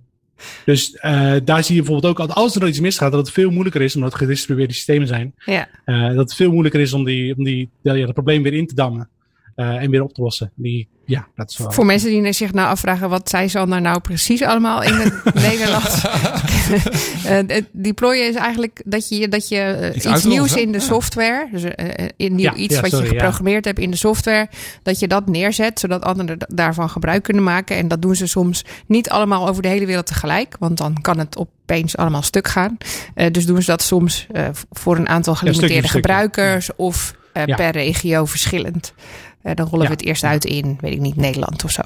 dus 0.64 0.94
uh, 0.94 1.36
daar 1.44 1.64
zie 1.64 1.74
je 1.74 1.82
bijvoorbeeld 1.82 2.20
ook, 2.20 2.28
als 2.28 2.56
er 2.56 2.68
iets 2.68 2.80
misgaat, 2.80 3.12
dat 3.12 3.26
het 3.26 3.34
veel 3.34 3.50
moeilijker 3.50 3.82
is, 3.82 3.94
omdat 3.94 4.12
het 4.12 4.20
gedistribueerde 4.20 4.74
systemen 4.74 5.06
zijn, 5.06 5.34
ja. 5.44 5.68
uh, 5.86 6.06
dat 6.08 6.16
het 6.16 6.34
veel 6.34 6.50
moeilijker 6.50 6.80
is 6.80 6.92
om, 6.92 7.04
die, 7.04 7.36
om 7.36 7.44
die, 7.44 7.70
ja, 7.82 7.94
het 7.94 8.12
probleem 8.12 8.42
weer 8.42 8.52
in 8.54 8.66
te 8.66 8.74
dammen 8.74 9.08
en 9.64 9.90
weer 9.90 10.02
op 10.02 10.14
te 10.14 10.22
lossen. 10.22 10.52
Die, 10.54 10.88
ja, 11.04 11.28
dat 11.34 11.50
is 11.50 11.56
wel... 11.56 11.72
Voor 11.72 11.86
mensen 11.86 12.10
die 12.10 12.32
zich 12.32 12.52
nou 12.52 12.68
afvragen, 12.68 13.08
wat 13.08 13.28
zei 13.28 13.48
Sander 13.48 13.80
nou 13.80 14.00
precies 14.00 14.42
allemaal 14.42 14.82
in 14.82 14.94
het 14.94 15.34
Nederlands? 15.48 16.04
uh, 17.50 17.62
deployen 17.72 18.28
is 18.28 18.34
eigenlijk 18.34 18.82
dat 18.84 19.08
je, 19.08 19.28
dat 19.28 19.48
je 19.48 19.92
iets, 19.94 20.06
iets 20.06 20.24
nieuws 20.24 20.56
in 20.56 20.72
de 20.72 20.80
software, 20.80 21.48
dus 21.52 21.62
in 22.16 22.34
nieuw, 22.34 22.44
ja, 22.44 22.54
iets 22.54 22.74
ja, 22.74 22.80
wat 22.80 22.90
sorry, 22.90 23.04
je 23.04 23.10
geprogrammeerd 23.10 23.64
hebt 23.64 23.78
in 23.78 23.90
de 23.90 23.96
software, 23.96 24.48
dat 24.82 24.98
je 24.98 25.08
dat 25.08 25.28
neerzet, 25.28 25.80
zodat 25.80 26.02
anderen 26.02 26.38
daarvan 26.48 26.90
gebruik 26.90 27.22
kunnen 27.22 27.42
maken. 27.42 27.76
En 27.76 27.88
dat 27.88 28.02
doen 28.02 28.14
ze 28.14 28.26
soms 28.26 28.64
niet 28.86 29.10
allemaal 29.10 29.48
over 29.48 29.62
de 29.62 29.68
hele 29.68 29.86
wereld 29.86 30.06
tegelijk, 30.06 30.56
want 30.58 30.78
dan 30.78 31.00
kan 31.00 31.18
het 31.18 31.36
opeens 31.36 31.96
allemaal 31.96 32.22
stuk 32.22 32.48
gaan. 32.48 32.76
dus 33.30 33.46
doen 33.46 33.62
ze 33.62 33.70
dat 33.70 33.82
soms 33.82 34.26
voor 34.70 34.96
een 34.96 35.08
aantal 35.08 35.34
gelimiteerde 35.34 35.88
gebruikers 35.88 36.70
of 36.76 37.16
per 37.32 37.70
regio 37.70 38.24
verschillend. 38.24 38.94
Uh, 39.42 39.54
dan 39.54 39.66
rollen 39.66 39.82
Ja. 39.82 39.90
we 39.90 39.96
het 39.96 40.04
eerst 40.04 40.24
uit 40.24 40.44
in, 40.44 40.78
weet 40.80 40.92
ik 40.92 41.00
niet, 41.00 41.16
Nederland 41.16 41.64
of 41.64 41.70
zo. 41.70 41.82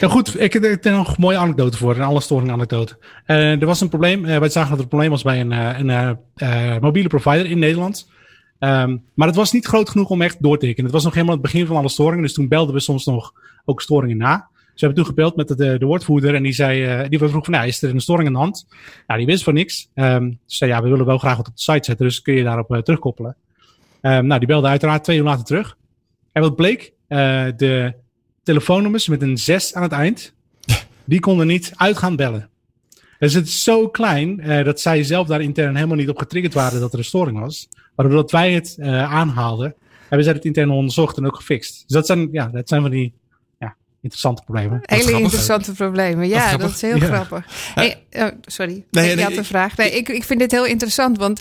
Ja, 0.00 0.08
goed, 0.08 0.40
ik 0.40 0.52
heb 0.52 0.84
er 0.84 0.92
nog 0.92 1.08
een 1.08 1.14
mooie 1.18 1.36
anekdote 1.36 1.76
voor, 1.76 1.96
een 1.96 2.02
alle 2.02 2.20
storing 2.20 2.50
anekdote. 2.50 2.98
Uh, 3.26 3.60
er 3.60 3.66
was 3.66 3.80
een 3.80 3.88
probleem, 3.88 4.24
uh, 4.24 4.38
wij 4.38 4.48
zagen 4.48 4.68
dat 4.68 4.78
er 4.78 4.84
een 4.84 4.88
probleem 4.88 5.10
was 5.10 5.22
bij 5.22 5.40
een, 5.40 5.50
een 5.90 6.18
uh, 6.36 6.78
mobiele 6.78 7.08
provider 7.08 7.46
in 7.46 7.58
Nederland. 7.58 8.10
Um, 8.58 9.02
maar 9.14 9.26
het 9.26 9.36
was 9.36 9.52
niet 9.52 9.66
groot 9.66 9.88
genoeg 9.88 10.10
om 10.10 10.22
echt 10.22 10.42
door 10.42 10.58
te. 10.58 10.72
Het 10.76 10.90
was 10.90 11.04
nog 11.04 11.12
helemaal 11.14 11.34
het 11.34 11.42
begin 11.42 11.66
van 11.66 11.76
alle 11.76 11.88
storingen, 11.88 12.22
dus 12.22 12.32
toen 12.32 12.48
belden 12.48 12.74
we 12.74 12.80
soms 12.80 13.04
nog 13.04 13.32
ook 13.64 13.82
storingen 13.82 14.16
na. 14.16 14.36
Dus 14.36 14.80
we 14.80 14.86
hebben 14.86 14.94
toen 14.94 15.14
gebeld 15.14 15.36
met 15.36 15.48
de, 15.48 15.54
de, 15.56 15.78
de 15.78 15.86
woordvoerder 15.86 16.34
en 16.34 16.42
die 16.42 16.52
zei, 16.52 17.08
die 17.08 17.18
vroeg 17.18 17.44
van, 17.44 17.52
nou, 17.52 17.66
is 17.66 17.82
er 17.82 17.90
een 17.90 18.00
storing 18.00 18.26
aan 18.26 18.34
de 18.34 18.38
hand? 18.38 18.66
Nou, 19.06 19.18
die 19.18 19.28
wist 19.28 19.44
van 19.44 19.54
niks. 19.54 19.88
Um, 19.94 20.38
dus 20.46 20.56
zei, 20.56 20.70
ja, 20.70 20.82
we 20.82 20.88
willen 20.88 21.06
wel 21.06 21.18
graag 21.18 21.36
wat 21.36 21.48
op 21.48 21.56
de 21.56 21.62
site 21.62 21.84
zetten, 21.84 22.06
dus 22.06 22.22
kun 22.22 22.34
je 22.34 22.42
daarop 22.42 22.80
terugkoppelen. 22.84 23.36
Um, 24.02 24.26
nou, 24.26 24.38
die 24.38 24.48
belde 24.48 24.68
uiteraard 24.68 25.04
twee 25.04 25.18
uur 25.18 25.24
later 25.24 25.44
terug. 25.44 25.76
En 26.36 26.42
wat 26.42 26.56
bleek? 26.56 26.92
Uh, 27.08 27.44
de 27.56 27.94
telefoonnummers 28.42 29.08
met 29.08 29.22
een 29.22 29.38
6 29.38 29.74
aan 29.74 29.82
het 29.82 29.92
eind, 29.92 30.32
die 31.04 31.20
konden 31.20 31.46
niet 31.46 31.72
uit 31.76 31.96
gaan 31.96 32.16
bellen. 32.16 32.48
Dus 33.18 33.32
het 33.34 33.46
is 33.46 33.62
zo 33.62 33.88
klein 33.88 34.40
uh, 34.40 34.64
dat 34.64 34.80
zij 34.80 35.02
zelf 35.02 35.26
daar 35.26 35.40
intern 35.40 35.74
helemaal 35.74 35.96
niet 35.96 36.08
op 36.08 36.18
getriggerd 36.18 36.54
waren 36.54 36.80
dat 36.80 36.92
er 36.92 36.98
een 36.98 37.04
storing 37.04 37.38
was. 37.38 37.68
Maar 37.94 38.06
doordat 38.08 38.30
wij 38.30 38.52
het 38.52 38.76
uh, 38.78 39.12
aanhaalden, 39.14 39.74
hebben 40.00 40.24
zij 40.24 40.32
het 40.32 40.44
intern 40.44 40.70
onderzocht 40.70 41.16
en 41.16 41.26
ook 41.26 41.36
gefixt. 41.36 41.72
Dus 41.72 41.84
dat 41.96 42.06
zijn, 42.06 42.28
ja, 42.32 42.46
dat 42.46 42.68
zijn 42.68 42.82
van 42.82 42.90
die 42.90 43.12
ja, 43.58 43.74
interessante 44.02 44.42
problemen. 44.42 44.80
Hele 44.82 45.12
interessante 45.20 45.72
problemen. 45.72 46.28
Ja, 46.28 46.56
dat, 46.56 46.70
is 46.70 46.80
heel 46.80 46.96
Ja. 46.96 47.04
grappig. 47.06 47.46
Hey, 47.74 48.02
oh, 48.12 48.26
sorry, 48.40 48.84
Nee, 48.90 49.08
je 49.08 49.14
nee, 49.14 49.24
had 49.24 49.32
een 49.32 49.38
ik- 49.38 49.44
vraag. 49.44 49.76
Nee, 49.76 49.90
ik, 49.90 50.08
ik 50.08 50.24
vind 50.24 50.40
dit 50.40 50.50
heel 50.50 50.66
interessant, 50.66 51.18
want 51.18 51.40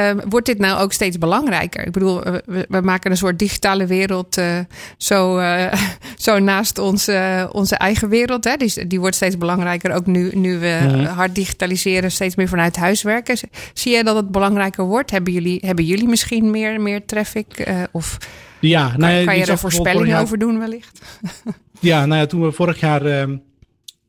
um, 0.00 0.20
wordt 0.28 0.46
dit 0.46 0.58
nou 0.58 0.80
ook 0.80 0.92
steeds 0.92 1.18
belangrijker? 1.18 1.86
Ik 1.86 1.92
bedoel, 1.92 2.20
we, 2.20 2.66
we 2.68 2.80
maken 2.80 3.10
een 3.10 3.16
soort 3.16 3.38
digitale 3.38 3.86
wereld 3.86 4.38
uh, 4.38 4.58
zo, 4.96 5.38
uh, 5.38 5.72
zo 6.16 6.38
naast 6.38 6.78
onze, 6.78 7.48
onze 7.52 7.76
eigen 7.76 8.08
wereld. 8.08 8.44
Hè? 8.44 8.56
Die, 8.56 8.86
die 8.86 9.00
wordt 9.00 9.16
steeds 9.16 9.38
belangrijker, 9.38 9.92
ook 9.92 10.06
nu, 10.06 10.30
nu 10.34 10.58
we 10.58 11.06
hard 11.14 11.34
digitaliseren, 11.34 12.10
steeds 12.10 12.36
meer 12.36 12.48
vanuit 12.48 12.76
huis 12.76 13.02
werken. 13.02 13.38
Zie 13.72 13.92
jij 13.92 14.02
dat 14.02 14.16
het 14.16 14.30
belangrijker 14.30 14.84
wordt? 14.84 15.10
Hebben 15.10 15.32
jullie, 15.32 15.62
hebben 15.64 15.84
jullie 15.84 16.08
misschien 16.08 16.50
meer, 16.50 16.80
meer 16.80 17.04
traffic? 17.04 17.68
Uh, 17.68 17.82
of 17.90 18.18
Ja, 18.60 18.88
kan, 18.88 19.00
nou 19.00 19.12
ja, 19.12 19.24
kan 19.24 19.38
je 19.38 19.46
er 19.46 19.58
voorspellingen 19.58 20.18
over 20.18 20.38
doen 20.38 20.58
wellicht? 20.58 21.00
Ja, 21.80 22.06
nou 22.06 22.20
ja, 22.20 22.26
toen 22.26 22.42
we 22.42 22.52
vorig 22.52 22.80
jaar, 22.80 23.20
um, 23.20 23.42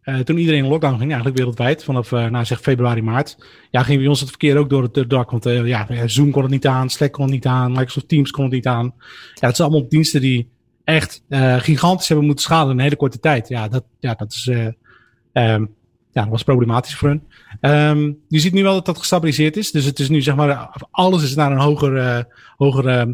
uh, 0.08 0.20
toen 0.20 0.38
iedereen 0.38 0.64
in 0.64 0.70
lockdown 0.70 0.98
ging, 0.98 1.08
eigenlijk 1.08 1.38
wereldwijd, 1.38 1.84
vanaf 1.84 2.12
uh, 2.12 2.28
nou, 2.28 2.46
zeg 2.46 2.60
februari, 2.60 3.02
maart, 3.02 3.38
ja, 3.72 3.84
ging 3.84 4.00
bij 4.00 4.08
ons 4.08 4.20
het 4.20 4.30
verkeer 4.30 4.58
ook 4.58 4.70
door 4.70 4.84
het, 4.84 5.10
dak. 5.10 5.32
Want 5.32 5.46
uh, 5.46 5.68
ja, 5.68 6.08
Zoom 6.08 6.32
kon 6.32 6.42
het 6.42 6.52
niet 6.52 6.68
aan, 6.68 6.90
Slack 6.90 7.12
kon 7.12 7.24
het 7.24 7.34
niet 7.34 7.46
aan, 7.46 7.72
Microsoft 7.72 8.08
Teams 8.08 8.32
kon 8.32 8.44
het 8.44 8.54
niet 8.54 8.68
aan. 8.68 8.94
Ja, 9.34 9.48
het 9.48 9.56
zijn 9.56 9.70
allemaal 9.70 9.90
diensten 9.90 10.22
die 10.22 10.50
echt 10.84 11.24
gigantisch 11.58 12.08
hebben 12.08 12.26
moeten 12.26 12.44
schalen 12.44 12.72
in 12.72 12.78
een 12.78 12.84
hele 12.84 12.96
korte 12.96 13.20
tijd. 13.20 13.48
Ja, 13.48 13.68
dat, 13.68 13.84
ja, 14.00 14.14
dat 14.14 14.32
is, 14.32 14.48
um, 14.48 15.76
ja, 16.12 16.22
dat 16.22 16.30
was 16.30 16.44
problematisch 16.44 16.96
voor 16.96 17.10
hun. 17.10 17.24
Um, 17.72 18.20
je 18.28 18.40
ziet 18.40 18.54
nu 18.54 18.64
wel 18.64 18.74
dat 18.74 18.86
dat 18.86 18.98
gestabiliseerd 18.98 19.58
is. 19.58 19.72
Dus 19.72 19.86
het 19.86 20.00
is 20.00 20.10
nu, 20.10 20.22
zeg 20.22 20.36
maar, 20.36 20.70
alles 20.92 21.24
is 21.24 21.36
naar 21.36 21.52
een 21.52 21.60
hoger, 21.60 22.26
hoger 22.58 23.08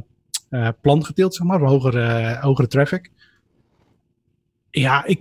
uh, 0.49 0.67
plan 0.82 1.06
getild, 1.06 1.36
zeg 1.36 1.47
maar, 1.47 1.62
een 1.62 1.67
hogere, 1.67 2.38
hogere 2.41 2.67
traffic. 2.67 3.12
Ja, 4.69 5.06
ik, 5.06 5.19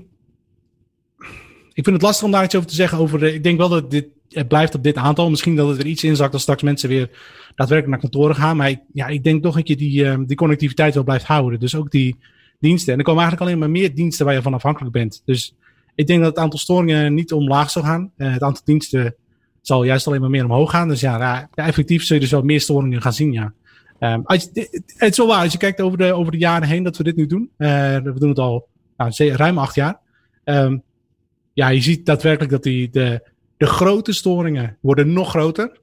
ik 1.75 1.85
vind 1.85 1.97
het 1.97 2.03
lastig 2.03 2.25
om 2.25 2.31
daar 2.31 2.45
iets 2.45 2.55
over 2.55 2.69
te 2.69 2.75
zeggen. 2.75 2.99
Over 2.99 3.23
ik 3.23 3.43
denk 3.43 3.59
wel 3.59 3.69
dat 3.69 3.91
dit, 3.91 4.07
het 4.29 4.49
blijft 4.49 4.75
op 4.75 4.83
dit 4.83 4.97
aantal. 4.97 5.31
Misschien 5.31 5.57
dat 5.57 5.69
het 5.69 5.79
er 5.79 5.87
iets 5.87 6.05
inzakt 6.05 6.33
als 6.33 6.43
straks 6.43 6.63
mensen 6.63 6.89
weer 6.89 7.11
daadwerkelijk 7.55 7.89
naar 7.89 8.11
kantoren 8.11 8.37
gaan. 8.37 8.57
Maar 8.57 8.71
ik, 8.71 8.81
ja, 8.93 9.07
ik 9.07 9.25
denk 9.25 9.43
toch 9.43 9.55
dat 9.55 9.69
je 9.69 9.77
die, 9.77 10.05
uh, 10.05 10.15
die 10.27 10.37
connectiviteit 10.37 10.95
wel 10.95 11.05
blijft 11.05 11.25
houden. 11.25 11.61
Dus 11.61 11.75
ook 11.75 11.91
die 11.91 12.17
diensten. 12.59 12.93
En 12.93 12.99
er 12.99 13.05
komen 13.05 13.21
eigenlijk 13.23 13.51
alleen 13.51 13.63
maar 13.63 13.81
meer 13.81 13.95
diensten 13.95 14.27
waar 14.27 14.35
je 14.35 14.43
van 14.43 14.55
afhankelijk 14.55 14.93
bent. 14.93 15.23
Dus 15.25 15.55
ik 15.95 16.07
denk 16.07 16.21
dat 16.21 16.29
het 16.29 16.39
aantal 16.39 16.59
storingen 16.59 17.15
niet 17.15 17.33
omlaag 17.33 17.71
zal 17.71 17.83
gaan. 17.83 18.11
Uh, 18.17 18.33
het 18.33 18.43
aantal 18.43 18.63
diensten 18.65 19.15
zal 19.61 19.85
juist 19.85 20.07
alleen 20.07 20.21
maar 20.21 20.31
meer 20.31 20.45
omhoog 20.45 20.71
gaan. 20.71 20.89
Dus 20.89 21.01
ja, 21.01 21.19
ja, 21.55 21.65
effectief 21.67 22.05
zul 22.05 22.17
je 22.17 22.23
dus 22.23 22.31
wel 22.31 22.43
meer 22.43 22.61
storingen 22.61 23.03
gaan 23.03 23.13
zien, 23.13 23.33
ja. 23.33 23.53
Je, 23.99 24.83
het 24.97 25.11
is 25.11 25.17
wel 25.17 25.27
waar, 25.27 25.43
als 25.43 25.53
je 25.53 25.59
kijkt 25.59 25.81
over 25.81 25.99
de, 25.99 26.13
over 26.13 26.33
de 26.33 26.39
jaren 26.39 26.69
heen 26.69 26.83
dat 26.83 26.97
we 26.97 27.05
dit 27.05 27.17
nu 27.17 27.27
doen. 27.27 27.51
Uh, 27.59 27.69
we 27.97 28.15
doen 28.19 28.29
het 28.29 28.39
al 28.39 28.69
nou, 28.97 29.13
ruim 29.33 29.59
acht 29.59 29.75
jaar. 29.75 29.99
Um, 30.45 30.83
ja, 31.53 31.69
je 31.69 31.81
ziet 31.81 32.07
daadwerkelijk 32.07 32.53
dat 32.53 32.63
die, 32.63 32.91
de, 32.91 33.31
de 33.57 33.67
grote 33.67 34.13
storingen 34.13 34.77
worden 34.81 35.13
nog 35.13 35.31
groter. 35.31 35.81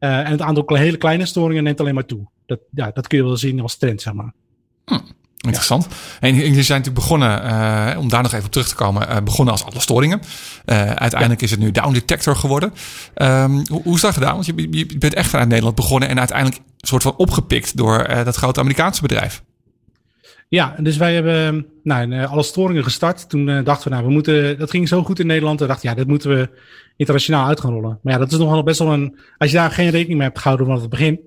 Uh, 0.00 0.18
en 0.18 0.30
het 0.30 0.40
aantal 0.40 0.76
hele 0.76 0.96
kleine 0.96 1.26
storingen 1.26 1.64
neemt 1.64 1.80
alleen 1.80 1.94
maar 1.94 2.06
toe. 2.06 2.26
Dat, 2.46 2.58
ja, 2.70 2.90
dat 2.90 3.06
kun 3.06 3.18
je 3.18 3.24
wel 3.24 3.36
zien 3.36 3.60
als 3.60 3.76
trend, 3.76 4.02
zeg 4.02 4.12
maar. 4.12 4.32
Hm. 4.84 4.98
Interessant. 5.38 5.86
Ja. 5.90 6.28
En 6.28 6.34
jullie 6.34 6.62
zijn 6.62 6.78
natuurlijk 6.78 7.06
begonnen, 7.06 7.44
uh, 7.44 7.98
om 7.98 8.08
daar 8.08 8.22
nog 8.22 8.32
even 8.32 8.44
op 8.44 8.52
terug 8.52 8.68
te 8.68 8.74
komen, 8.74 9.08
uh, 9.08 9.16
begonnen 9.24 9.54
als 9.54 9.64
alle 9.64 9.80
storingen. 9.80 10.20
Uiteindelijk 10.64 11.40
ja. 11.40 11.46
is 11.46 11.50
het 11.50 11.60
nu 11.60 11.70
Down 11.70 11.92
Detector 11.92 12.36
geworden. 12.36 12.72
Um, 13.14 13.62
hoe, 13.68 13.82
hoe 13.82 13.94
is 13.94 14.00
dat 14.00 14.14
gedaan? 14.14 14.34
Want 14.34 14.46
je, 14.46 14.68
je, 14.70 14.98
bent 14.98 15.14
echt 15.14 15.30
vanuit 15.30 15.48
Nederland 15.48 15.76
begonnen 15.76 16.08
en 16.08 16.18
uiteindelijk 16.18 16.60
soort 16.76 17.02
van 17.02 17.16
opgepikt 17.16 17.76
door 17.76 18.08
dat 18.24 18.36
grote 18.36 18.60
Amerikaanse 18.60 19.02
bedrijf. 19.02 19.42
Ja, 20.48 20.76
dus 20.80 20.96
wij 20.96 21.14
hebben 21.14 21.66
nou, 21.82 22.24
alle 22.24 22.42
storingen 22.42 22.84
gestart. 22.84 23.28
Toen 23.28 23.48
uh, 23.48 23.64
dachten 23.64 23.88
we, 23.88 23.94
nou, 23.94 24.06
we 24.06 24.12
moeten, 24.12 24.58
dat 24.58 24.70
ging 24.70 24.88
zo 24.88 25.02
goed 25.02 25.18
in 25.18 25.26
Nederland. 25.26 25.60
We 25.60 25.66
dachten, 25.66 25.88
ja, 25.88 25.94
dat 25.94 26.06
moeten 26.06 26.30
we 26.30 26.48
internationaal 26.96 27.46
uit 27.46 27.60
gaan 27.60 27.72
rollen. 27.72 27.98
Maar 28.02 28.12
ja, 28.12 28.18
dat 28.18 28.32
is 28.32 28.38
nog 28.38 28.50
wel 28.50 28.62
best 28.62 28.78
wel 28.78 28.92
een, 28.92 29.18
als 29.38 29.50
je 29.50 29.56
daar 29.56 29.70
geen 29.70 29.90
rekening 29.90 30.18
mee 30.18 30.26
hebt 30.26 30.38
gehouden 30.38 30.66
vanaf 30.66 30.80
het 30.80 30.90
begin, 30.90 31.20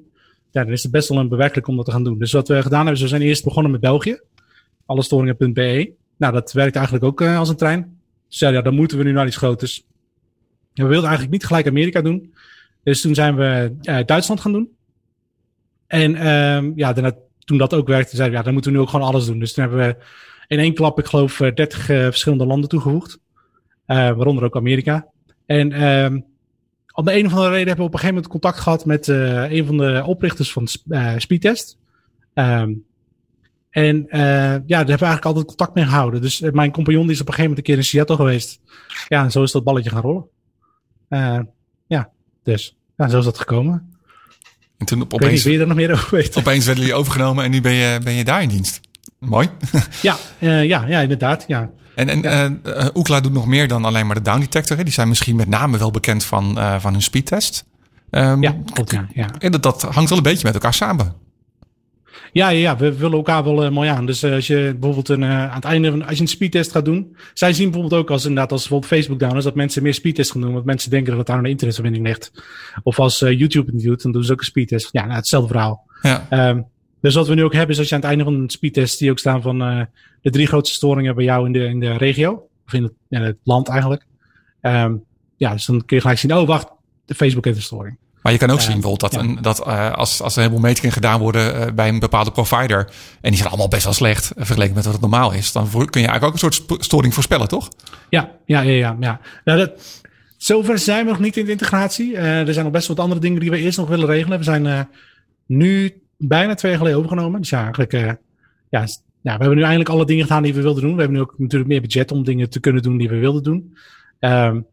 ja, 0.52 0.64
dan 0.64 0.72
is 0.72 0.84
het 0.84 0.92
best 0.92 1.10
wel 1.10 1.18
een 1.18 1.30
bewerkelijk 1.30 1.68
om 1.68 1.76
dat 1.76 1.86
te 1.86 1.92
gaan 1.92 2.04
doen. 2.04 2.20
Dus 2.20 2.32
wat 2.32 2.48
we 2.48 2.62
gedaan 2.62 2.86
hebben, 2.86 3.04
we 3.04 3.10
zijn 3.10 3.22
eerst 3.22 3.44
begonnen 3.44 3.72
met 3.72 3.82
België. 3.82 4.20
Allestoringen.be. 4.86 5.92
Nou, 6.18 6.34
dat 6.34 6.52
werkt 6.52 6.76
eigenlijk 6.76 7.06
ook 7.06 7.22
uh, 7.22 7.38
als 7.38 7.50
een 7.50 7.56
trein. 7.56 8.00
Dus 8.28 8.40
ja, 8.40 8.62
dan 8.62 8.76
moeten 8.76 8.98
we 8.98 9.04
nu 9.04 9.12
naar 9.12 9.28
iets 9.28 9.38
groters. 9.38 9.86
We 10.74 10.84
wilden 10.84 11.10
eigenlijk 11.10 11.32
niet 11.32 11.46
gelijk 11.46 11.68
Amerika 11.68 12.02
doen. 12.02 12.34
Dus 12.84 13.02
toen 13.02 13.16
zijn 13.16 13.36
we 13.36 13.76
Duitsland 14.06 14.40
gaan 14.42 14.52
doen. 14.52 14.70
En 15.88 16.12
uh, 16.12 16.76
ja, 16.76 16.94
daarna, 16.94 17.14
toen 17.52 17.60
dat 17.60 17.74
ook 17.74 17.88
werkte, 17.88 18.16
zeiden 18.16 18.32
we, 18.32 18.38
ja, 18.38 18.44
dan 18.44 18.54
moeten 18.54 18.72
we 18.72 18.78
nu 18.78 18.84
ook 18.84 18.90
gewoon 18.90 19.08
alles 19.08 19.26
doen. 19.26 19.40
Dus 19.40 19.54
toen 19.54 19.64
hebben 19.64 19.88
we 19.88 19.96
in 20.48 20.60
één 20.60 20.74
klap, 20.74 21.00
ik 21.00 21.06
geloof, 21.06 21.38
30 21.38 21.90
uh, 21.90 22.04
verschillende 22.04 22.46
landen 22.46 22.70
toegevoegd. 22.70 23.20
Uh, 23.88 23.96
waaronder 23.96 24.44
ook 24.44 24.56
Amerika. 24.56 25.08
En 25.46 25.72
ehm 25.72 26.20
om 26.94 27.06
de 27.06 27.18
een 27.18 27.26
of 27.26 27.32
andere 27.32 27.50
reden 27.50 27.68
hebben 27.68 27.86
we 27.86 27.92
op 27.92 27.94
een 27.94 28.00
gegeven 28.00 28.16
moment 28.16 28.32
contact 28.32 28.60
gehad 28.60 28.86
met 28.86 29.08
een 29.08 29.66
van 29.66 29.78
de 29.78 30.04
oprichters 30.06 30.52
van 30.52 30.68
Speedtest. 31.18 31.78
Um, 32.34 32.86
en 33.70 34.08
ja, 34.10 34.28
daar 34.28 34.68
hebben 34.68 34.86
we 34.86 34.88
eigenlijk 34.88 35.26
altijd 35.26 35.46
contact 35.46 35.74
mee 35.74 35.86
gehouden. 35.86 36.22
Dus 36.22 36.40
mijn 36.40 36.72
compagnon 36.72 37.04
die 37.04 37.12
is 37.12 37.22
op 37.22 37.28
een 37.28 37.34
gegeven 37.34 37.50
moment 37.50 37.58
een 37.58 37.74
keer 37.74 37.84
in 37.84 37.90
Seattle 37.90 38.16
geweest. 38.16 38.60
Ja, 39.08 39.24
en 39.24 39.32
zo 39.32 39.44
is 39.44 39.52
dat 39.52 39.64
balletje 39.64 39.90
gaan 39.90 40.02
rollen. 40.02 40.28
ja, 41.88 42.12
dus 42.44 42.78
ja, 42.98 43.08
zo 43.08 43.18
is 43.18 43.26
dat 43.26 43.38
gekomen. 43.38 43.91
En 44.82 44.88
toen 44.88 45.02
op, 45.02 45.14
opeens, 45.14 45.44
je 45.44 45.60
er 45.60 45.68
nog 45.68 45.78
meer 45.78 45.92
over 45.92 46.08
weet. 46.12 46.38
Opeens 46.38 46.66
werden 46.66 46.84
jullie 46.84 47.00
overgenomen 47.00 47.44
en 47.44 47.52
nu 47.52 47.62
ben 47.62 47.74
je, 47.74 48.00
ben 48.04 48.14
je 48.14 48.24
daar 48.24 48.42
in 48.42 48.50
dienst. 48.50 48.80
Mooi. 49.20 49.50
ja, 50.02 50.18
ja, 50.40 50.62
ja, 50.62 51.00
inderdaad. 51.00 51.44
Ja. 51.48 51.70
En, 51.96 52.10
en 52.10 52.22
ja. 52.22 52.50
uh, 52.64 52.88
Ookla 52.94 53.20
doet 53.20 53.34
nog 53.34 53.46
meer 53.46 53.68
dan 53.68 53.86
alleen 53.86 54.06
maar 54.06 54.16
de 54.16 54.22
down 54.22 54.40
detector. 54.40 54.78
Hè? 54.78 54.84
Die 54.84 54.94
zijn 54.94 55.08
misschien 55.08 55.36
met 55.36 55.48
name 55.48 55.78
wel 55.78 55.92
bekend 55.92 56.24
van, 56.24 56.58
uh, 56.58 56.80
van 56.80 56.92
hun 56.92 57.02
speedtest. 57.02 57.66
Um, 58.12 58.42
ja, 58.42 58.56
klopt. 58.74 58.92
Ja, 58.92 59.08
ja. 59.14 59.30
En 59.40 59.52
dat, 59.52 59.64
dat 59.64 59.82
hangt 59.82 60.10
wel 60.10 60.18
een 60.18 60.24
beetje 60.24 60.46
met 60.46 60.54
elkaar 60.54 60.74
samen. 60.74 61.14
Ja, 62.32 62.50
ja, 62.50 62.60
ja, 62.60 62.78
we 62.78 62.98
willen 62.98 63.18
elkaar 63.18 63.44
wel 63.44 63.64
uh, 63.64 63.70
mooi 63.70 63.90
aan. 63.90 64.06
Dus 64.06 64.24
uh, 64.24 64.34
als 64.34 64.48
je 64.48 64.76
bijvoorbeeld 64.80 65.10
een, 65.10 65.22
uh, 65.22 65.50
aan 65.50 65.56
het 65.56 65.64
einde 65.64 65.92
van 65.92 66.06
als 66.06 66.16
je 66.16 66.22
een 66.22 66.28
speedtest 66.28 66.72
gaat 66.72 66.86
doen. 66.86 67.16
Zij 67.34 67.54
zien 67.54 67.72
bijvoorbeeld 67.72 68.02
ook 68.02 68.10
als 68.10 68.22
inderdaad 68.26 68.52
als 68.52 68.62
bijvoorbeeld 68.62 68.92
Facebook 68.92 69.20
down 69.20 69.38
is 69.38 69.44
dat 69.44 69.56
mensen 69.56 69.84
meer 69.84 69.94
speedtest 69.94 70.32
gaan 70.32 70.42
doen. 70.42 70.54
Want 70.54 70.66
mensen 70.66 70.90
denken 70.90 71.16
dat 71.16 71.28
daar 71.28 71.38
een 71.38 71.46
internetverbinding 71.46 72.06
ligt. 72.06 72.32
Of 72.84 73.00
als 73.00 73.20
YouTube 73.20 73.72
het 73.72 73.82
doet, 73.82 74.02
dan 74.02 74.12
doen 74.12 74.24
ze 74.24 74.32
ook 74.32 74.40
een 74.40 74.46
speedtest. 74.46 74.90
Ja, 74.92 75.02
nou, 75.02 75.16
hetzelfde 75.16 75.48
verhaal. 75.48 75.86
Ja. 76.02 76.50
Um, 76.50 76.66
dus 77.02 77.16
wat 77.16 77.28
we 77.28 77.36
nu 77.36 77.44
ook 77.44 77.54
hebben 77.54 77.72
is 77.72 77.80
als 77.80 77.90
je 77.90 77.96
aan 77.96 78.02
het 78.02 78.10
einde 78.10 78.24
van 78.24 78.34
een 78.34 78.50
speedtest 78.50 79.00
die 79.00 79.12
ook 79.12 79.20
staan 79.20 79.42
van 79.42 79.60
de 80.22 80.30
drie 80.30 80.48
grootste 80.48 80.76
storingen 80.76 81.16
bij 81.16 81.24
jou 81.24 81.46
in 81.46 81.52
de, 81.52 81.66
in 81.66 81.80
de 81.80 81.98
regio. 81.98 82.48
Of 82.66 82.74
in 82.74 82.84
het, 82.84 82.94
in 83.10 83.22
het 83.22 83.38
land 83.44 83.68
eigenlijk. 83.68 84.06
Um, 84.62 85.04
ja, 85.38 85.52
dus 85.52 85.66
dan 85.66 85.86
kun 85.86 85.96
je 85.96 86.02
gelijk 86.02 86.20
zien, 86.20 86.34
oh 86.34 86.48
wacht, 86.48 86.68
de 87.06 87.16
Facebook 87.16 87.46
heeft 87.46 87.58
een 87.58 87.64
storing. 87.64 87.98
Maar 88.22 88.32
je 88.32 88.38
kan 88.38 88.50
ook 88.50 88.62
zien 88.62 88.80
bijvoorbeeld 88.80 89.12
dat, 89.12 89.22
ja. 89.22 89.30
een, 89.30 89.42
dat 89.42 89.68
uh, 89.68 89.94
als, 89.94 90.22
als 90.22 90.36
er 90.36 90.38
een 90.38 90.48
heleboel 90.48 90.70
metingen 90.70 90.92
gedaan 90.92 91.20
worden 91.20 91.56
uh, 91.56 91.74
bij 91.74 91.90
een 91.90 92.00
bepaalde 92.00 92.32
provider. 92.32 92.90
En 93.22 93.30
die 93.30 93.36
zijn 93.36 93.48
allemaal 93.48 93.68
best 93.68 93.84
wel 93.84 93.94
slecht 93.94 94.32
vergeleken 94.36 94.76
met 94.76 94.84
wat 94.84 94.94
het 94.94 95.02
normaal 95.02 95.34
is. 95.34 95.52
Dan 95.52 95.68
voor, 95.68 95.90
kun 95.90 96.02
je 96.02 96.08
eigenlijk 96.08 96.26
ook 96.26 96.44
een 96.44 96.54
soort 96.54 96.84
storing 96.84 97.14
voorspellen, 97.14 97.48
toch? 97.48 97.70
Ja, 98.10 98.32
ja, 98.46 98.62
ja, 98.62 98.72
ja. 98.72 98.96
ja. 99.00 99.20
Nou, 99.44 99.60
dat, 99.60 100.04
zover 100.38 100.80
zijn 100.80 101.06
we 101.06 101.12
nog 101.12 101.20
niet 101.20 101.38
in 101.38 101.46
de 101.46 101.52
integratie. 101.52 102.18
er 102.18 102.54
zijn 102.54 102.66
nog 102.66 102.74
best 102.74 102.88
wat 102.88 103.00
andere 103.00 103.22
dingen 103.22 103.40
die 103.40 103.50
we 103.50 103.58
eerst 103.58 103.78
nog 103.78 103.90
willen 103.90 104.08
regelen. 104.08 104.38
We 104.38 104.44
zijn 104.44 104.88
nu 105.46 106.02
bijna 106.18 106.54
twee 106.54 106.72
jaar 106.72 106.80
geleden 106.80 107.00
overgenomen. 107.00 107.40
Dus 107.42 107.50
ja, 107.50 107.64
eigenlijk, 107.64 107.92
ja, 108.70 108.86
we 109.22 109.30
hebben 109.30 109.56
nu 109.56 109.64
eindelijk 109.64 109.90
alle 109.90 110.06
dingen 110.06 110.24
gedaan 110.24 110.44
die 110.44 110.54
we 110.54 110.62
wilden 110.62 110.84
doen. 110.84 110.94
We 110.94 111.00
hebben 111.00 111.18
nu 111.18 111.24
ook 111.24 111.34
natuurlijk 111.38 111.70
meer 111.70 111.82
budget 111.82 112.12
om 112.12 112.24
dingen 112.24 112.50
te 112.50 112.60
kunnen 112.60 112.82
doen 112.82 112.98
die 112.98 113.10
we 113.10 113.18
wilden 113.18 113.44
doen. 113.44 113.78
Um, 114.20 114.66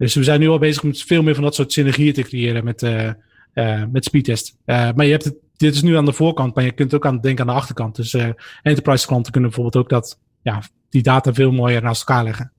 dus 0.00 0.14
we 0.14 0.24
zijn 0.24 0.40
nu 0.40 0.48
al 0.48 0.58
bezig 0.58 0.82
met 0.82 1.02
veel 1.02 1.22
meer 1.22 1.34
van 1.34 1.44
dat 1.44 1.54
soort 1.54 1.72
synergieën 1.72 2.12
te 2.12 2.22
creëren 2.22 2.64
met, 2.64 2.82
uh, 2.82 3.12
uh, 3.54 3.84
met 3.92 4.04
speedtest. 4.04 4.56
Uh, 4.66 4.90
maar 4.94 5.04
je 5.04 5.10
hebt 5.10 5.24
het, 5.24 5.34
dit 5.56 5.74
is 5.74 5.82
nu 5.82 5.96
aan 5.96 6.04
de 6.04 6.12
voorkant, 6.12 6.54
maar 6.54 6.64
je 6.64 6.72
kunt 6.72 6.94
ook 6.94 7.06
aan 7.06 7.20
denken 7.20 7.40
aan 7.40 7.54
de 7.54 7.60
achterkant. 7.60 7.96
Dus 7.96 8.16
enterprise 8.62 9.06
klanten 9.06 9.32
kunnen 9.32 9.50
bijvoorbeeld 9.50 9.84
ook 9.84 9.90
dat, 9.90 10.18
ja, 10.42 10.62
die 10.88 11.02
data 11.02 11.32
veel 11.32 11.52
mooier 11.52 11.82
naast 11.82 12.08
elkaar 12.08 12.24
leggen. 12.24 12.52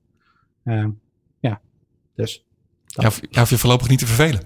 Ehm, 0.64 0.90
ja, 1.40 1.60
dus. 2.14 2.44
Ja, 2.86 3.10
of 3.42 3.50
je 3.50 3.58
voorlopig 3.58 3.88
niet 3.88 3.98
te 3.98 4.06
vervelen. 4.06 4.40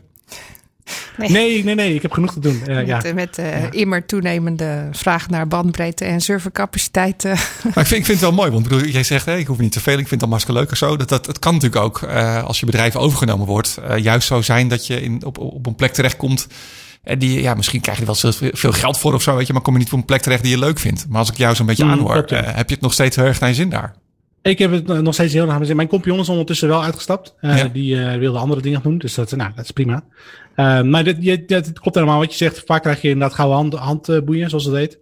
Nee. 1.17 1.31
nee, 1.31 1.65
nee, 1.65 1.75
nee, 1.75 1.95
ik 1.95 2.03
heb 2.03 2.13
genoeg 2.13 2.33
te 2.33 2.41
doen. 2.41 2.63
Uh, 2.67 2.77
met 2.77 2.87
ja. 2.87 3.13
met 3.15 3.39
uh, 3.39 3.61
ja. 3.63 3.71
immer 3.71 4.07
toenemende 4.07 4.89
vraag 4.93 5.29
naar 5.29 5.49
bandbreedte 5.49 6.05
en 6.05 6.21
servercapaciteit. 6.21 7.25
Uh. 7.25 7.33
Maar 7.33 7.39
ik 7.65 7.73
vind, 7.75 7.91
ik 7.91 8.05
vind 8.05 8.07
het 8.07 8.21
wel 8.21 8.33
mooi, 8.33 8.51
want 8.51 8.69
bedoel, 8.69 8.85
jij 8.85 9.03
zegt, 9.03 9.27
hey, 9.27 9.39
ik 9.39 9.47
hoef 9.47 9.59
niet 9.59 9.73
te 9.73 9.81
veel, 9.81 9.99
ik 9.99 10.09
vind 10.09 10.11
het 10.11 10.23
al 10.23 10.29
hartstikke 10.29 10.61
leuk 10.61 10.71
of 10.71 10.77
zo. 10.77 10.97
Dat, 10.97 11.09
dat, 11.09 11.27
het 11.27 11.39
kan 11.39 11.55
natuurlijk 11.55 11.83
ook, 11.83 12.03
als 12.43 12.61
je 12.61 12.67
bedrijf 12.67 12.97
overgenomen 12.97 13.47
wordt, 13.47 13.79
juist 13.97 14.27
zo 14.27 14.43
zijn 14.43 14.69
dat 14.69 14.87
je 14.87 15.03
in, 15.03 15.25
op, 15.25 15.39
op 15.39 15.67
een 15.67 15.75
plek 15.75 15.93
terechtkomt. 15.93 16.47
En 17.03 17.19
die, 17.19 17.43
ja, 17.43 17.55
misschien 17.55 17.81
krijg 17.81 17.99
je 17.99 18.07
er 18.07 18.17
wel 18.23 18.51
veel 18.53 18.73
geld 18.73 18.99
voor 18.99 19.15
of 19.15 19.23
zo, 19.23 19.37
weet 19.37 19.47
je, 19.47 19.53
maar 19.53 19.63
kom 19.63 19.73
je 19.73 19.79
niet 19.79 19.93
op 19.93 19.99
een 19.99 20.05
plek 20.05 20.23
terecht 20.23 20.43
die 20.43 20.51
je 20.51 20.59
leuk 20.59 20.79
vindt. 20.79 21.07
Maar 21.09 21.19
als 21.19 21.31
ik 21.31 21.37
jou 21.37 21.55
zo'n 21.55 21.67
beetje 21.67 21.85
mm, 21.85 21.91
aanhoor, 21.91 22.25
heb 22.29 22.69
je 22.69 22.75
het 22.75 22.81
nog 22.81 22.93
steeds 22.93 23.17
heel 23.17 23.25
erg 23.25 23.41
naar 23.41 23.49
je 23.49 23.55
zin 23.55 23.69
daar? 23.69 23.95
Ik 24.47 24.59
heb 24.59 24.71
het 24.71 24.87
nog 24.87 25.15
steeds 25.15 25.33
heel 25.33 25.49
erg 25.49 25.67
zin. 25.67 25.77
Mijn 25.77 25.89
compagnon 25.89 26.21
is 26.21 26.29
ondertussen 26.29 26.69
wel 26.69 26.83
uitgestapt. 26.83 27.35
Uh, 27.41 27.59
ja. 27.59 27.69
Die 27.69 27.95
uh, 27.95 28.15
wilde 28.15 28.39
andere 28.39 28.61
dingen 28.61 28.83
doen. 28.83 28.99
Dus 28.99 29.15
dat, 29.15 29.37
nou, 29.37 29.53
dat 29.55 29.65
is 29.65 29.71
prima. 29.71 30.05
Uh, 30.57 30.83
maar 30.83 31.05
dit, 31.05 31.17
je, 31.21 31.45
dit 31.45 31.79
klopt 31.81 31.97
helemaal 31.97 32.19
wat 32.19 32.31
je 32.31 32.37
zegt. 32.37 32.63
Vaak 32.67 32.83
krijg 32.83 33.03
je 33.03 33.09
inderdaad 33.09 33.37
gouden 33.37 33.57
hand, 33.57 33.75
handboeien, 33.75 34.49
zoals 34.49 34.65
dat 34.65 34.75
heet. 34.75 34.99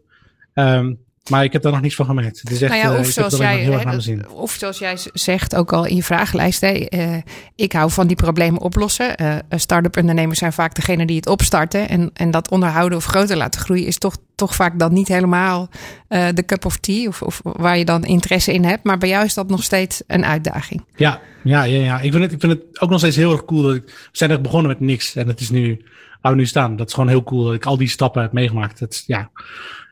Um, 0.55 0.99
maar 1.31 1.45
ik 1.45 1.53
heb 1.53 1.63
daar 1.63 1.73
nog 1.73 1.81
niets 1.81 1.95
van 1.95 2.07
gemerkt. 2.07 2.41
Het 2.41 2.51
is 2.51 2.63
echt, 2.63 2.73
nou 2.73 2.95
ja, 2.95 2.99
of, 2.99 3.07
zoals 3.07 3.37
jij, 3.37 3.85
of 4.29 4.53
zoals 4.53 4.79
jij 4.79 4.99
zegt, 5.13 5.55
ook 5.55 5.73
al 5.73 5.85
in 5.85 5.97
je 5.97 6.03
vragenlijst. 6.03 6.61
Hè, 6.61 6.87
uh, 6.91 7.17
ik 7.55 7.73
hou 7.73 7.91
van 7.91 8.07
die 8.07 8.17
problemen 8.17 8.61
oplossen. 8.61 9.23
Uh, 9.23 9.37
start-up 9.51 9.97
ondernemers 9.97 10.39
zijn 10.39 10.53
vaak 10.53 10.75
degene 10.75 11.07
die 11.07 11.17
het 11.17 11.27
opstarten. 11.27 11.89
En, 11.89 12.11
en 12.15 12.31
dat 12.31 12.51
onderhouden 12.51 12.99
of 12.99 13.05
groter 13.05 13.37
laten 13.37 13.61
groeien 13.61 13.87
is 13.87 13.99
toch, 13.99 14.17
toch 14.35 14.55
vaak 14.55 14.79
dan 14.79 14.93
niet 14.93 15.09
helemaal 15.09 15.69
de 16.09 16.43
cup 16.47 16.65
of 16.65 16.77
tea. 16.77 17.09
Of, 17.09 17.23
of 17.23 17.41
waar 17.43 17.79
je 17.79 17.85
dan 17.85 18.05
interesse 18.05 18.53
in 18.53 18.65
hebt. 18.65 18.85
Maar 18.85 18.99
bij 18.99 19.09
jou 19.09 19.25
is 19.25 19.35
dat 19.35 19.49
nog 19.49 19.63
steeds 19.63 20.03
een 20.07 20.25
uitdaging. 20.25 20.85
Ja, 20.97 21.21
ja, 21.43 21.63
ja, 21.63 21.85
ja. 21.85 22.01
Ik, 22.01 22.13
vind 22.13 22.23
het, 22.23 22.33
ik 22.33 22.41
vind 22.41 22.53
het 22.53 22.81
ook 22.81 22.91
nog 22.91 22.99
steeds 22.99 23.17
heel 23.17 23.33
erg 23.33 23.45
cool. 23.45 23.63
Dat 23.63 23.75
ik, 23.75 23.85
we 23.85 23.93
zijn 24.13 24.31
echt 24.31 24.43
begonnen 24.43 24.69
met 24.69 24.81
niks. 24.81 25.15
En 25.15 25.29
het 25.29 25.41
is 25.41 25.51
nu, 25.51 25.85
waar 26.21 26.33
we 26.33 26.39
nu 26.39 26.47
staan. 26.47 26.77
Dat 26.77 26.87
is 26.87 26.95
gewoon 26.95 27.09
heel 27.09 27.25
cool 27.25 27.45
dat 27.45 27.55
ik 27.55 27.67
al 27.67 27.77
die 27.77 27.89
stappen 27.89 28.23
heb 28.23 28.33
meegemaakt. 28.33 28.81
Het, 28.81 29.05
ja, 29.07 29.31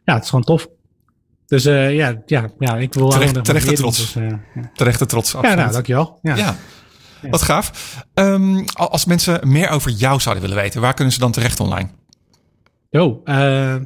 ja, 0.05 0.15
het 0.15 0.23
is 0.23 0.29
gewoon 0.29 0.45
tof. 0.45 0.69
Dus 1.53 1.67
uh, 1.67 1.95
ja, 1.95 2.23
ja, 2.27 2.51
ja, 2.59 2.77
ik 2.77 2.95
wil 2.95 3.09
terecht, 3.09 3.45
terechte 3.45 3.73
trots. 3.73 3.99
Dus, 3.99 4.17
uh, 4.17 4.29
ja. 4.29 4.71
Terechte 4.75 5.07
trots, 5.07 5.35
absoluut. 5.35 5.57
Ja, 5.57 5.63
nou, 5.63 5.73
dankjewel. 5.73 6.19
Ja. 6.23 6.37
ja. 6.37 6.57
ja. 7.23 7.29
Wat 7.31 7.43
gaaf. 7.43 7.97
Um, 8.15 8.65
als 8.75 9.05
mensen 9.05 9.49
meer 9.49 9.69
over 9.69 9.91
jou 9.91 10.21
zouden 10.21 10.43
willen 10.43 10.63
weten, 10.63 10.81
waar 10.81 10.95
kunnen 10.95 11.13
ze 11.13 11.19
dan 11.19 11.33
terecht 11.33 11.61
online? 11.61 11.89
Oh, 12.91 13.25
uh, 13.25 13.77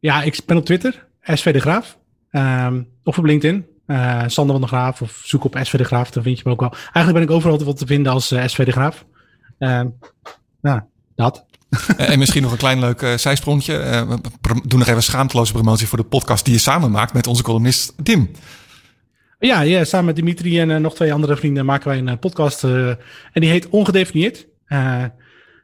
ja, 0.00 0.22
ik 0.22 0.40
ben 0.46 0.56
op 0.56 0.64
Twitter, 0.64 1.06
SV 1.20 1.52
de 1.52 1.60
Graaf. 1.60 1.98
Um, 2.30 2.88
of 3.04 3.18
op 3.18 3.24
LinkedIn, 3.24 3.66
Sander 4.26 4.54
van 4.54 4.60
de 4.60 4.66
Graaf. 4.66 5.02
Of 5.02 5.20
zoek 5.24 5.44
op 5.44 5.58
SV 5.62 5.76
de 5.76 5.84
Graaf, 5.84 6.10
dan 6.10 6.22
vind 6.22 6.36
je 6.38 6.42
me 6.46 6.52
ook 6.52 6.60
wel. 6.60 6.72
Eigenlijk 6.72 7.12
ben 7.12 7.22
ik 7.22 7.30
overal 7.30 7.64
wat 7.64 7.76
te 7.76 7.86
vinden 7.86 8.12
als 8.12 8.26
SV 8.26 8.64
de 8.64 8.72
Graaf. 8.72 9.04
Um, 9.58 9.98
nou, 10.60 10.80
dat. 11.14 11.46
En 11.96 12.18
misschien 12.18 12.42
nog 12.42 12.52
een 12.52 12.58
klein 12.58 12.78
leuk 12.78 13.02
uh, 13.02 13.16
zijsprongetje. 13.16 13.74
Uh, 13.74 14.08
we 14.08 14.60
doen 14.66 14.78
nog 14.78 14.88
even 14.88 15.02
schaamteloze 15.02 15.52
promotie 15.52 15.86
voor 15.86 15.98
de 15.98 16.04
podcast 16.04 16.44
die 16.44 16.54
je 16.54 16.60
samen 16.60 16.90
maakt 16.90 17.12
met 17.12 17.26
onze 17.26 17.42
columnist 17.42 17.92
Tim. 18.02 18.30
Ja, 19.38 19.60
ja 19.60 19.84
samen 19.84 20.06
met 20.06 20.16
Dimitri 20.16 20.60
en 20.60 20.70
uh, 20.70 20.76
nog 20.76 20.94
twee 20.94 21.12
andere 21.12 21.36
vrienden 21.36 21.64
maken 21.64 21.88
wij 21.88 21.98
een 21.98 22.18
podcast. 22.18 22.64
en 22.64 22.98
die 23.32 23.50
heet 23.50 23.68
Ongedefinieerd. 23.68 24.46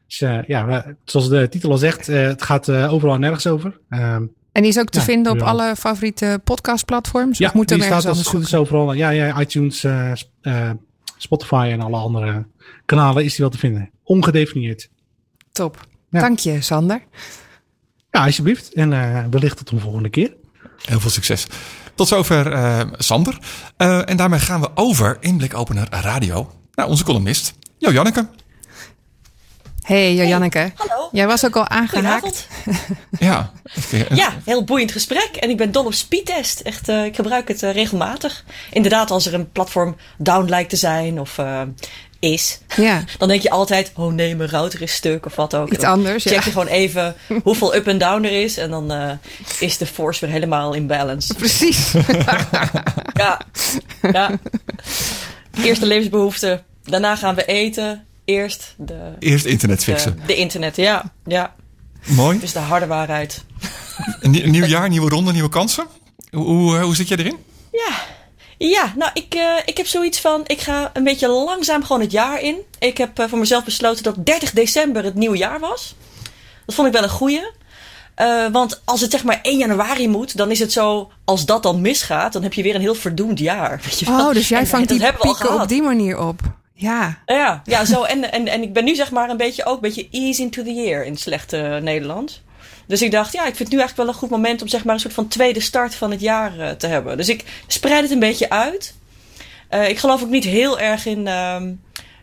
Dus, 0.07 0.18
ja, 0.46 0.96
zoals 1.05 1.29
de 1.29 1.48
titel 1.48 1.70
al 1.70 1.79
zegt, 1.79 2.07
het 2.07 2.42
gaat 2.42 2.70
overal 2.70 3.18
nergens 3.18 3.46
over. 3.46 3.81
Ehm, 3.88 4.22
en 4.53 4.62
die 4.62 4.70
is 4.70 4.79
ook 4.79 4.88
te 4.88 4.98
ja, 4.98 5.05
vinden 5.05 5.33
op 5.33 5.38
ja. 5.38 5.44
alle 5.44 5.77
favoriete 5.77 6.40
podcastplatforms? 6.44 7.38
Ja, 7.38 7.51
moet 7.55 7.68
die 7.68 7.83
staat 7.83 8.07
als 8.07 8.18
het 8.18 8.27
goed 8.27 8.42
is 8.42 8.55
overal. 8.55 8.92
Ja, 8.92 9.11
ja 9.11 9.40
iTunes, 9.40 9.87
Spotify 11.22 11.68
en 11.72 11.81
alle 11.81 11.96
andere 11.96 12.46
kanalen 12.85 13.25
is 13.25 13.31
die 13.31 13.40
wel 13.40 13.51
te 13.51 13.59
vinden. 13.59 13.90
Ongedefinieerd. 14.03 14.88
Top. 15.53 15.87
Ja. 16.12 16.20
Dank 16.20 16.38
je, 16.38 16.61
Sander. 16.61 17.03
Ja, 18.11 18.25
alsjeblieft. 18.25 18.72
En 18.72 18.92
uh, 18.92 19.25
wellicht 19.31 19.57
tot 19.57 19.70
een 19.70 19.81
volgende 19.81 20.09
keer. 20.09 20.35
Heel 20.83 21.01
veel 21.01 21.11
succes. 21.11 21.46
Tot 21.94 22.09
zover 22.09 22.53
uh, 22.53 22.81
Sander. 22.98 23.38
Uh, 23.79 24.09
en 24.09 24.16
daarmee 24.16 24.40
gaan 24.40 24.61
we 24.61 24.70
over 24.75 25.16
in 25.20 25.37
Blikopener 25.37 25.87
Radio 25.90 26.53
naar 26.75 26.87
onze 26.87 27.05
columnist 27.05 27.53
Jo 27.79 27.92
Janneke. 27.92 28.29
Hey 29.83 30.14
Jo 30.14 30.25
Janneke. 30.25 30.59
Hey, 30.59 30.72
hallo. 30.77 31.09
Jij 31.12 31.27
was 31.27 31.44
ook 31.44 31.57
al 31.57 31.68
aangehaakt. 31.68 32.48
ja. 33.18 33.53
ja, 34.14 34.33
heel 34.44 34.64
boeiend 34.64 34.92
gesprek. 34.92 35.37
En 35.40 35.51
ik 35.51 35.57
ben 35.57 35.72
dol 35.72 35.85
op 35.85 35.94
speedtest. 35.94 36.61
Echt, 36.61 36.88
uh, 36.88 37.05
ik 37.05 37.14
gebruik 37.14 37.48
het 37.48 37.62
uh, 37.62 37.72
regelmatig. 37.72 38.44
Inderdaad, 38.70 39.11
als 39.11 39.27
er 39.27 39.35
een 39.35 39.53
platform 39.53 39.96
down 40.18 40.48
lijkt 40.48 40.70
te 40.70 40.77
zijn 40.77 41.20
of 41.20 41.38
uh, 41.38 41.62
is. 42.23 42.59
Ja. 42.77 43.05
Dan 43.19 43.29
denk 43.29 43.43
je 43.43 43.51
altijd, 43.51 43.93
oh 43.95 44.13
nee, 44.13 44.37
mijn 44.37 44.51
router 44.51 44.83
is 44.83 44.95
stuk 44.95 45.27
of 45.27 45.37
wat 45.37 45.55
ook. 45.55 45.73
Iets 45.73 45.85
anders, 45.85 46.23
check 46.23 46.33
ja. 46.33 46.43
je 46.45 46.51
gewoon 46.51 46.67
even 46.67 47.15
hoeveel 47.45 47.75
up 47.75 47.87
en 47.87 47.99
down 47.99 48.25
er 48.25 48.43
is. 48.43 48.57
En 48.57 48.71
dan 48.71 48.93
uh, 48.93 49.11
is 49.61 49.79
de 49.79 49.87
force 49.87 50.21
weer 50.21 50.35
helemaal 50.35 50.75
in 50.75 50.87
balance. 50.87 51.35
Precies. 51.43 51.93
ja. 53.13 53.41
ja. 54.13 54.31
Eerst 55.63 55.81
de 55.81 55.87
levensbehoeften. 55.87 56.65
Daarna 56.85 57.17
gaan 57.17 57.35
we 57.35 57.45
eten. 57.45 58.07
Eerst 58.25 58.75
de... 58.79 59.13
Eerst 59.19 59.45
internet 59.45 59.85
fixen. 59.85 60.17
De, 60.17 60.27
de 60.27 60.35
internet, 60.35 60.77
ja. 60.77 61.13
ja. 61.27 61.55
Mooi. 62.05 62.39
Dus 62.39 62.53
de 62.53 62.59
harde 62.59 62.87
waarheid. 62.87 63.45
Een 64.21 64.51
nieuw 64.51 64.65
jaar, 64.65 64.89
nieuwe 64.89 65.09
ronde, 65.09 65.33
nieuwe 65.33 65.49
kansen. 65.49 65.87
Hoe, 66.31 66.45
hoe, 66.45 66.79
hoe 66.79 66.97
zit 66.97 67.09
jij 67.09 67.17
erin? 67.17 67.37
Ja, 67.73 67.93
ja, 68.68 68.92
nou, 68.96 69.11
ik, 69.14 69.35
uh, 69.35 69.57
ik 69.64 69.77
heb 69.77 69.87
zoiets 69.87 70.20
van: 70.20 70.42
ik 70.46 70.61
ga 70.61 70.90
een 70.92 71.05
beetje 71.05 71.29
langzaam 71.29 71.85
gewoon 71.85 72.01
het 72.01 72.12
jaar 72.12 72.40
in. 72.40 72.57
Ik 72.79 72.98
heb 72.98 73.20
uh, 73.20 73.27
voor 73.29 73.38
mezelf 73.38 73.64
besloten 73.64 74.03
dat 74.03 74.27
30 74.27 74.51
december 74.51 75.05
het 75.05 75.14
nieuwe 75.14 75.37
jaar 75.37 75.61
was. 75.61 75.94
Dat 76.66 76.75
vond 76.75 76.87
ik 76.87 76.94
wel 76.94 77.03
een 77.03 77.09
goeie. 77.09 77.42
Uh, 78.16 78.46
want 78.53 78.83
als 78.85 79.01
het 79.01 79.11
zeg 79.11 79.25
maar 79.25 79.38
1 79.42 79.59
januari 79.59 80.09
moet, 80.09 80.37
dan 80.37 80.51
is 80.51 80.59
het 80.59 80.72
zo, 80.72 81.11
als 81.25 81.46
dat 81.46 81.62
dan 81.62 81.81
misgaat, 81.81 82.33
dan 82.33 82.42
heb 82.42 82.53
je 82.53 82.62
weer 82.62 82.75
een 82.75 82.81
heel 82.81 82.94
verdoemd 82.94 83.38
jaar. 83.38 83.81
Weet 83.85 83.98
je 83.98 84.07
oh, 84.07 84.33
dus 84.33 84.48
jij 84.48 84.66
vangt 84.66 84.88
die 84.88 85.12
pieken 85.12 85.61
op 85.61 85.68
die 85.68 85.83
manier 85.83 86.18
op. 86.18 86.40
Ja. 86.75 87.18
Ja, 87.27 87.62
ja 87.64 87.85
zo. 87.85 88.03
En, 88.03 88.33
en, 88.33 88.48
en 88.48 88.62
ik 88.62 88.72
ben 88.72 88.85
nu 88.85 88.94
zeg 88.94 89.11
maar 89.11 89.31
een 89.31 89.37
beetje 89.37 89.64
ook 89.64 89.75
een 89.75 89.81
beetje 89.81 90.09
ease 90.11 90.42
into 90.42 90.62
the 90.62 90.72
year 90.72 91.05
in 91.05 91.16
slechte 91.16 91.79
Nederlands. 91.83 92.42
Dus 92.87 93.03
ik 93.03 93.11
dacht, 93.11 93.33
ja, 93.33 93.40
ik 93.40 93.57
vind 93.57 93.59
het 93.59 93.71
nu 93.71 93.79
eigenlijk 93.79 93.97
wel 93.97 94.09
een 94.09 94.21
goed 94.21 94.31
moment 94.31 94.62
om 94.62 94.68
zeg 94.68 94.85
maar 94.85 94.95
een 94.95 95.01
soort 95.01 95.14
van 95.14 95.29
tweede 95.29 95.61
start 95.61 95.95
van 95.95 96.11
het 96.11 96.21
jaar 96.21 96.59
uh, 96.59 96.71
te 96.71 96.87
hebben. 96.87 97.16
Dus 97.16 97.29
ik 97.29 97.45
spreid 97.66 98.03
het 98.03 98.11
een 98.11 98.18
beetje 98.18 98.51
uit. 98.51 98.95
Uh, 99.71 99.88
ik 99.88 99.99
geloof 99.99 100.23
ook 100.23 100.29
niet 100.29 100.45
heel 100.45 100.79
erg 100.81 101.07
in, 101.07 101.27
uh, 101.27 101.62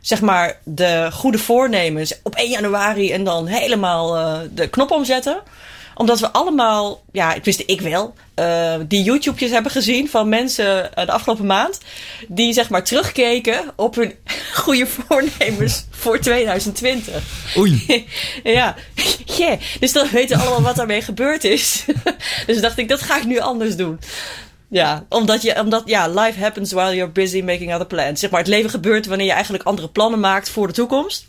zeg 0.01 0.21
maar, 0.21 0.59
de 0.63 1.09
goede 1.11 1.37
voornemens 1.37 2.19
op 2.23 2.35
1 2.35 2.49
januari 2.49 3.11
en 3.11 3.23
dan 3.23 3.47
helemaal 3.47 4.17
uh, 4.17 4.39
de 4.53 4.67
knop 4.67 4.91
omzetten 4.91 5.41
omdat 5.99 6.19
we 6.19 6.31
allemaal, 6.31 7.03
ja, 7.11 7.33
ik 7.33 7.43
wist 7.43 7.63
ik 7.65 7.81
wel, 7.81 8.13
uh, 8.35 8.75
die 8.87 9.03
YouTube's 9.03 9.51
hebben 9.51 9.71
gezien 9.71 10.09
van 10.09 10.29
mensen 10.29 10.89
uh, 10.97 11.05
de 11.05 11.11
afgelopen 11.11 11.45
maand. 11.45 11.79
Die 12.27 12.53
zeg 12.53 12.69
maar 12.69 12.83
terugkeken 12.83 13.61
op 13.75 13.95
hun 13.95 14.15
goede 14.63 14.87
voornemens 14.87 15.85
voor 15.89 16.19
2020. 16.19 17.23
Oei. 17.57 17.83
ja, 18.43 18.75
yeah. 19.25 19.59
dus 19.79 19.91
dan 19.91 20.07
weten 20.09 20.37
we 20.37 20.43
allemaal 20.43 20.61
wat 20.61 20.75
daarmee 20.75 21.01
gebeurd 21.01 21.43
is. 21.43 21.85
dus 22.47 22.61
dacht 22.61 22.77
ik, 22.77 22.89
dat 22.89 23.01
ga 23.01 23.17
ik 23.17 23.25
nu 23.25 23.39
anders 23.39 23.75
doen. 23.75 23.99
Ja, 24.69 25.05
omdat, 25.09 25.41
je, 25.41 25.59
omdat 25.59 25.83
ja, 25.85 26.07
life 26.07 26.39
happens 26.39 26.71
while 26.71 26.95
you're 26.95 27.11
busy 27.11 27.41
making 27.41 27.73
other 27.73 27.87
plans. 27.87 28.19
Zeg 28.19 28.29
maar, 28.29 28.39
het 28.39 28.49
leven 28.49 28.69
gebeurt 28.69 29.05
wanneer 29.05 29.27
je 29.27 29.33
eigenlijk 29.33 29.63
andere 29.63 29.89
plannen 29.89 30.19
maakt 30.19 30.49
voor 30.49 30.67
de 30.67 30.73
toekomst. 30.73 31.25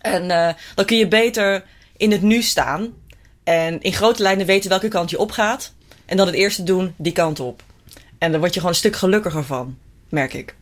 En 0.00 0.24
uh, 0.24 0.48
dan 0.74 0.84
kun 0.84 0.96
je 0.96 1.08
beter 1.08 1.64
in 1.96 2.10
het 2.10 2.22
nu 2.22 2.42
staan 2.42 2.92
en 3.44 3.80
in 3.80 3.92
grote 3.92 4.22
lijnen 4.22 4.46
weten 4.46 4.70
welke 4.70 4.88
kant 4.88 5.10
je 5.10 5.18
opgaat. 5.18 5.72
En 6.06 6.16
dan 6.16 6.26
het 6.26 6.36
eerste 6.36 6.62
doen 6.62 6.94
die 6.96 7.12
kant 7.12 7.40
op. 7.40 7.62
En 8.18 8.30
daar 8.30 8.40
word 8.40 8.52
je 8.54 8.60
gewoon 8.60 8.74
een 8.74 8.80
stuk 8.80 8.96
gelukkiger 8.96 9.44
van, 9.44 9.78
merk 10.08 10.32
ik. 10.32 10.54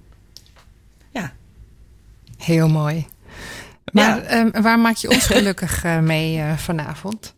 Ja. 1.10 1.32
Heel 2.38 2.68
mooi. 2.68 3.06
Maar 3.92 4.22
ja. 4.22 4.38
um, 4.38 4.62
waar 4.62 4.78
maak 4.78 4.96
je 4.96 5.10
ons 5.10 5.26
gelukkig 5.26 5.84
uh, 5.84 5.98
mee 5.98 6.36
uh, 6.36 6.56
vanavond? 6.56 7.34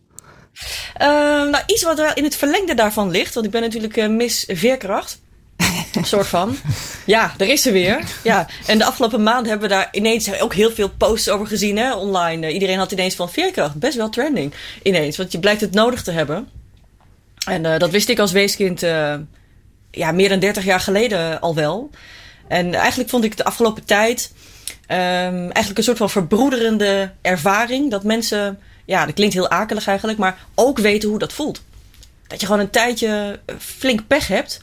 Uh, 1.01 1.07
nou, 1.51 1.63
iets 1.67 1.83
wat 1.83 1.99
er 1.99 2.17
in 2.17 2.25
het 2.25 2.37
verlengde 2.37 2.75
daarvan 2.75 3.11
ligt. 3.11 3.35
Want 3.35 3.47
ik 3.47 3.53
ben 3.53 3.61
natuurlijk 3.61 3.97
uh, 3.97 4.09
Miss 4.09 4.45
Veerkracht. 4.49 5.21
Een 5.95 6.05
soort 6.05 6.27
van. 6.27 6.57
Ja, 7.05 7.35
daar 7.37 7.49
is 7.49 7.63
ze 7.63 7.73
weer. 7.73 8.05
Ja, 8.23 8.47
en 8.67 8.79
de 8.79 8.85
afgelopen 8.85 9.23
maanden 9.23 9.51
hebben 9.51 9.69
we 9.69 9.75
daar 9.75 9.89
ineens 9.93 10.41
ook 10.41 10.55
heel 10.55 10.71
veel 10.71 10.91
posts 10.91 11.29
over 11.29 11.47
gezien 11.47 11.77
hè, 11.77 11.95
online. 11.95 12.53
iedereen 12.53 12.79
had 12.79 12.93
ineens 12.93 13.15
van 13.15 13.31
veerkracht. 13.31 13.75
Best 13.75 13.97
wel 13.97 14.09
trending 14.09 14.55
ineens. 14.83 15.17
Want 15.17 15.33
je 15.33 15.39
blijkt 15.39 15.61
het 15.61 15.73
nodig 15.73 16.03
te 16.03 16.11
hebben. 16.11 16.49
En 17.47 17.65
uh, 17.65 17.79
dat 17.79 17.91
wist 17.91 18.09
ik 18.09 18.19
als 18.19 18.33
weeskind 18.33 18.83
uh, 18.83 19.15
ja, 19.91 20.13
meer 20.13 20.29
dan 20.29 20.39
30 20.39 20.65
jaar 20.65 20.81
geleden 20.81 21.41
al 21.41 21.55
wel. 21.55 21.91
En 22.49 22.75
eigenlijk 22.75 23.11
vond 23.11 23.25
ik 23.25 23.37
de 23.37 23.45
afgelopen 23.45 23.85
tijd 23.85 24.33
um, 24.89 25.51
eigenlijk 25.51 25.79
een 25.79 25.85
soort 25.85 25.99
van 25.99 26.11
verbroederende 26.11 27.13
ervaring. 27.23 27.91
Dat 27.91 28.05
mensen, 28.05 28.59
ja, 28.85 29.05
dat 29.05 29.15
klinkt 29.15 29.35
heel 29.35 29.51
akelig 29.51 29.87
eigenlijk, 29.87 30.19
maar 30.19 30.39
ook 30.55 30.79
weten 30.79 31.09
hoe 31.09 31.19
dat 31.19 31.33
voelt. 31.33 31.63
Dat 32.27 32.41
je 32.41 32.47
gewoon 32.47 32.61
een 32.61 32.71
tijdje 32.71 33.41
flink 33.59 34.07
pech 34.07 34.29
hebt. 34.29 34.63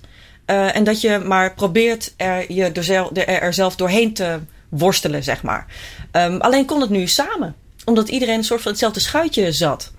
Uh, 0.51 0.75
en 0.75 0.83
dat 0.83 1.01
je 1.01 1.19
maar 1.19 1.53
probeert 1.53 2.13
er, 2.17 2.53
je 2.53 2.63
er, 2.71 2.83
zelf, 2.83 3.09
er 3.13 3.53
zelf 3.53 3.75
doorheen 3.75 4.13
te 4.13 4.39
worstelen, 4.69 5.23
zeg 5.23 5.43
maar. 5.43 5.65
Um, 6.11 6.41
alleen 6.41 6.65
kon 6.65 6.81
het 6.81 6.89
nu 6.89 7.07
samen. 7.07 7.55
Omdat 7.85 8.09
iedereen 8.09 8.37
een 8.37 8.43
soort 8.43 8.61
van 8.61 8.71
hetzelfde 8.71 8.99
schuitje 8.99 9.51
zat. 9.51 9.91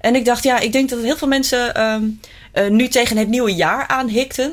En 0.00 0.14
ik 0.14 0.24
dacht, 0.24 0.42
ja, 0.42 0.58
ik 0.58 0.72
denk 0.72 0.88
dat 0.88 1.02
heel 1.02 1.16
veel 1.16 1.28
mensen 1.28 1.82
um, 1.82 2.20
uh, 2.54 2.68
nu 2.68 2.88
tegen 2.88 3.16
het 3.16 3.28
nieuwe 3.28 3.54
jaar 3.54 3.86
aanhikten. 3.86 4.52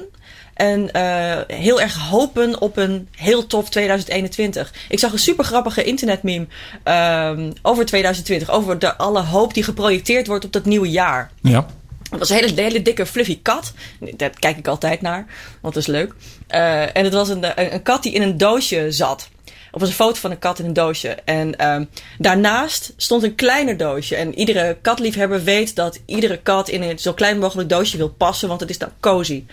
En 0.53 0.89
uh, 0.95 1.37
heel 1.47 1.81
erg 1.81 1.97
hopen 1.97 2.61
op 2.61 2.77
een 2.77 3.07
heel 3.11 3.47
tof 3.47 3.69
2021. 3.69 4.73
Ik 4.89 4.99
zag 4.99 5.11
een 5.11 5.19
super 5.19 5.45
grappige 5.45 5.83
internetmeme 5.83 6.47
um, 6.83 7.53
over 7.61 7.85
2020. 7.85 8.49
Over 8.49 8.79
de, 8.79 8.95
alle 8.95 9.21
hoop 9.21 9.53
die 9.53 9.63
geprojecteerd 9.63 10.27
wordt 10.27 10.45
op 10.45 10.51
dat 10.51 10.65
nieuwe 10.65 10.89
jaar. 10.89 11.31
Ja. 11.41 11.65
Het 12.09 12.19
was 12.19 12.29
een 12.29 12.35
hele, 12.35 12.61
hele 12.61 12.81
dikke 12.81 13.05
fluffy 13.05 13.39
kat. 13.41 13.73
Daar 14.15 14.29
kijk 14.29 14.57
ik 14.57 14.67
altijd 14.67 15.01
naar, 15.01 15.25
want 15.61 15.73
dat 15.73 15.83
is 15.83 15.89
leuk. 15.89 16.13
Uh, 16.49 16.95
en 16.95 17.03
het 17.03 17.13
was 17.13 17.29
een, 17.29 17.73
een, 17.73 17.83
kat 17.83 18.03
die 18.03 18.13
in 18.13 18.21
een 18.21 18.37
doosje 18.37 18.91
zat. 18.91 19.29
Of 19.71 19.81
was 19.81 19.89
een 19.89 19.95
foto 19.95 20.19
van 20.19 20.31
een 20.31 20.39
kat 20.39 20.59
in 20.59 20.65
een 20.65 20.73
doosje. 20.73 21.09
En 21.09 21.55
uh, 21.61 21.81
daarnaast 22.17 22.93
stond 22.97 23.23
een 23.23 23.35
kleiner 23.35 23.77
doosje. 23.77 24.15
En 24.15 24.37
iedere 24.39 24.77
katliefhebber 24.81 25.43
weet 25.43 25.75
dat 25.75 25.99
iedere 26.05 26.37
kat 26.37 26.69
in 26.69 26.81
een 26.81 26.99
zo 26.99 27.13
klein 27.13 27.39
mogelijk 27.39 27.69
doosje 27.69 27.97
wil 27.97 28.09
passen, 28.09 28.47
want 28.47 28.59
het 28.59 28.69
is 28.69 28.77
dan 28.77 28.91
cozy. 28.99 29.43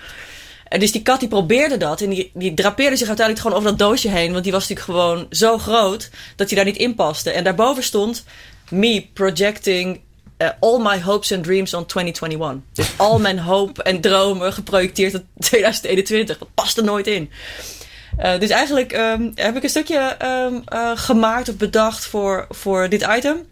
En 0.69 0.81
dus 0.81 0.93
die 0.93 1.03
kat 1.03 1.21
die 1.21 1.29
probeerde 1.29 1.77
dat. 1.77 2.01
En 2.01 2.11
die, 2.11 2.31
die 2.35 2.55
drapeerde 2.55 2.97
zich 2.97 3.09
uiteindelijk 3.09 3.47
gewoon 3.47 3.63
over 3.63 3.77
dat 3.77 3.89
doosje 3.89 4.09
heen. 4.09 4.33
Want 4.33 4.45
die 4.45 4.53
was 4.53 4.69
natuurlijk 4.69 4.99
gewoon 4.99 5.27
zo 5.31 5.59
groot 5.59 6.11
dat 6.37 6.49
hij 6.49 6.57
daar 6.57 6.67
niet 6.67 6.77
in 6.77 6.95
paste. 6.95 7.31
En 7.31 7.45
daarboven 7.45 7.83
stond 7.83 8.25
me 8.69 9.07
projecting 9.13 10.01
uh, 10.43 10.49
all 10.61 10.79
my 10.79 11.01
hopes 11.01 11.33
and 11.33 11.45
dreams 11.45 11.75
on 11.75 11.87
2021. 11.87 12.63
Dus 12.73 12.93
al 12.97 13.19
mijn 13.19 13.39
hoop 13.39 13.79
en 13.79 14.01
dromen 14.01 14.53
geprojecteerd 14.53 15.15
op 15.15 15.25
2021. 15.39 16.39
Dat 16.39 16.49
past 16.55 16.77
er 16.77 16.85
nooit 16.85 17.07
in. 17.07 17.31
Uh, 18.21 18.39
dus 18.39 18.51
eigenlijk 18.51 18.93
um, 18.93 19.33
heb 19.35 19.57
ik 19.57 19.63
een 19.63 19.69
stukje 19.69 20.17
um, 20.23 20.63
uh, 20.73 20.91
gemaakt 20.95 21.49
of 21.49 21.57
bedacht 21.57 22.07
voor, 22.07 22.47
voor 22.51 22.89
dit 22.89 23.07
item. 23.17 23.47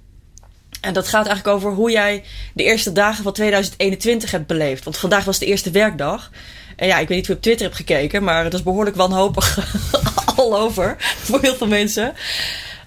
En 0.81 0.93
dat 0.93 1.09
gaat 1.09 1.27
eigenlijk 1.27 1.57
over 1.57 1.73
hoe 1.73 1.91
jij 1.91 2.25
de 2.55 2.65
eerste 2.65 2.93
dagen 2.93 3.23
van 3.23 3.33
2021 3.33 4.31
hebt 4.31 4.47
beleefd. 4.47 4.85
Want 4.85 4.97
vandaag 4.97 5.25
was 5.25 5.39
de 5.39 5.47
eerste 5.47 5.71
werkdag. 5.71 6.31
En 6.77 6.87
ja, 6.87 6.99
ik 6.99 7.09
weet 7.09 7.17
niet 7.17 7.21
of 7.21 7.27
je 7.27 7.35
op 7.35 7.43
Twitter 7.43 7.67
hebt 7.67 7.77
gekeken, 7.77 8.25
maar 8.25 8.45
het 8.45 8.55
is 8.55 8.63
behoorlijk 8.63 8.97
wanhopig 8.97 9.59
al 10.37 10.59
over 10.59 10.97
voor 10.99 11.41
heel 11.41 11.55
veel 11.55 11.67
mensen. 11.67 12.15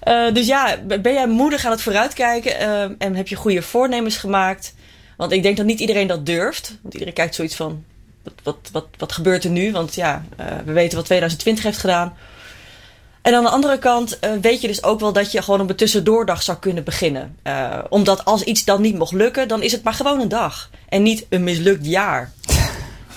Uh, 0.04 0.32
dus 0.32 0.46
ja, 0.46 0.76
ben 0.86 1.12
jij 1.12 1.26
moedig 1.26 1.64
aan 1.64 1.70
het 1.70 1.82
vooruitkijken 1.82 2.60
uh, 2.60 2.82
en 2.98 3.14
heb 3.14 3.28
je 3.28 3.36
goede 3.36 3.62
voornemens 3.62 4.16
gemaakt? 4.16 4.74
Want 5.16 5.32
ik 5.32 5.42
denk 5.42 5.56
dat 5.56 5.66
niet 5.66 5.80
iedereen 5.80 6.06
dat 6.06 6.26
durft. 6.26 6.78
Want 6.82 6.92
iedereen 6.92 7.14
kijkt 7.14 7.34
zoiets 7.34 7.56
van: 7.56 7.84
wat, 8.22 8.32
wat, 8.42 8.56
wat, 8.72 8.86
wat 8.98 9.12
gebeurt 9.12 9.44
er 9.44 9.50
nu? 9.50 9.72
Want 9.72 9.94
ja, 9.94 10.24
uh, 10.40 10.46
we 10.64 10.72
weten 10.72 10.96
wat 10.96 11.04
2020 11.04 11.64
heeft 11.64 11.78
gedaan. 11.78 12.16
En 13.22 13.34
aan 13.34 13.42
de 13.42 13.48
andere 13.48 13.78
kant 13.78 14.18
weet 14.40 14.60
je 14.60 14.66
dus 14.66 14.82
ook 14.82 15.00
wel 15.00 15.12
dat 15.12 15.32
je 15.32 15.42
gewoon 15.42 15.60
op 15.60 15.70
een 15.70 15.76
tussendoordag 15.76 16.42
zou 16.42 16.58
kunnen 16.58 16.84
beginnen. 16.84 17.36
omdat 17.88 18.24
als 18.24 18.42
iets 18.42 18.64
dan 18.64 18.80
niet 18.80 18.98
mocht 18.98 19.12
lukken, 19.12 19.48
dan 19.48 19.62
is 19.62 19.72
het 19.72 19.82
maar 19.82 19.92
gewoon 19.92 20.20
een 20.20 20.28
dag. 20.28 20.70
En 20.88 21.02
niet 21.02 21.26
een 21.28 21.44
mislukt 21.44 21.86
jaar. 21.86 22.32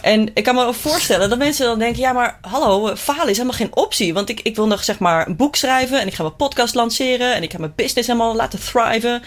En 0.08 0.30
ik 0.34 0.44
kan 0.44 0.56
me 0.56 0.74
voorstellen 0.74 1.30
dat 1.30 1.38
mensen 1.38 1.66
dan 1.66 1.80
denken: 1.80 2.02
ja, 2.02 2.14
maar 2.14 2.38
hallo, 2.42 2.96
falen 2.96 3.30
is 3.30 3.38
helemaal 3.38 3.58
geen 3.58 3.76
optie. 3.76 4.14
Want 4.14 4.30
ik, 4.30 4.40
ik 4.40 4.56
wil 4.56 4.68
nog 4.68 4.84
zeg 4.84 5.00
maar 5.00 5.28
een 5.28 5.36
boek 5.36 5.56
schrijven 5.56 6.02
en 6.02 6.08
ik 6.08 6.14
ga 6.14 6.24
mijn 6.24 6.36
podcast 6.36 6.76
lanceren 6.76 7.36
en 7.36 7.44
ik 7.44 7.52
ga 7.52 7.60
mijn 7.60 7.74
business 7.76 8.08
helemaal 8.08 8.36
laten 8.36 8.60
thriven. 8.60 9.24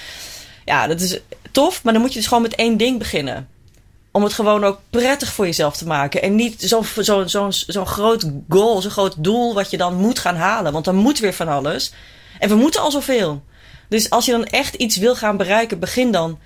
Ja, 0.64 0.86
dat 0.86 1.00
is 1.00 1.18
tof, 1.52 1.82
maar 1.82 1.92
dan 1.92 2.02
moet 2.02 2.12
je 2.12 2.18
dus 2.18 2.28
gewoon 2.28 2.42
met 2.42 2.54
één 2.54 2.76
ding 2.76 2.98
beginnen. 2.98 3.48
Om 4.10 4.22
het 4.22 4.32
gewoon 4.32 4.64
ook 4.64 4.80
prettig 4.90 5.32
voor 5.32 5.46
jezelf 5.46 5.76
te 5.76 5.86
maken. 5.86 6.22
En 6.22 6.34
niet 6.34 6.62
zo'n 6.62 6.84
zo, 6.84 7.26
zo, 7.26 7.50
zo 7.50 7.84
groot 7.84 8.30
goal, 8.48 8.80
zo'n 8.80 8.90
groot 8.90 9.14
doel 9.18 9.54
wat 9.54 9.70
je 9.70 9.76
dan 9.76 9.94
moet 9.94 10.18
gaan 10.18 10.36
halen. 10.36 10.72
Want 10.72 10.84
dan 10.84 10.96
moet 10.96 11.18
weer 11.18 11.34
van 11.34 11.48
alles. 11.48 11.92
En 12.38 12.48
we 12.48 12.54
moeten 12.54 12.80
al 12.80 12.90
zoveel. 12.90 13.42
Dus 13.88 14.10
als 14.10 14.24
je 14.24 14.32
dan 14.32 14.44
echt 14.44 14.74
iets 14.74 14.96
wil 14.96 15.16
gaan 15.16 15.36
bereiken, 15.36 15.78
begin 15.78 16.10
dan 16.10 16.38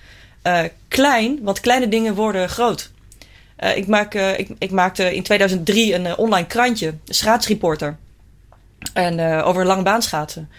uh, 0.43 0.59
klein. 0.87 1.39
Want 1.41 1.59
kleine 1.59 1.87
dingen 1.87 2.15
worden 2.15 2.49
groot. 2.49 2.93
Uh, 3.59 3.77
ik, 3.77 3.87
maak, 3.87 4.15
uh, 4.15 4.39
ik, 4.39 4.49
ik, 4.57 4.71
maakte 4.71 5.15
in 5.15 5.23
2003 5.23 5.93
een 5.93 6.05
uh, 6.05 6.19
online 6.19 6.47
krantje, 6.47 6.93
schaatsreporter. 7.05 7.97
En 8.93 9.43
over 9.43 9.65
langbaanschaatsen. 9.65 10.49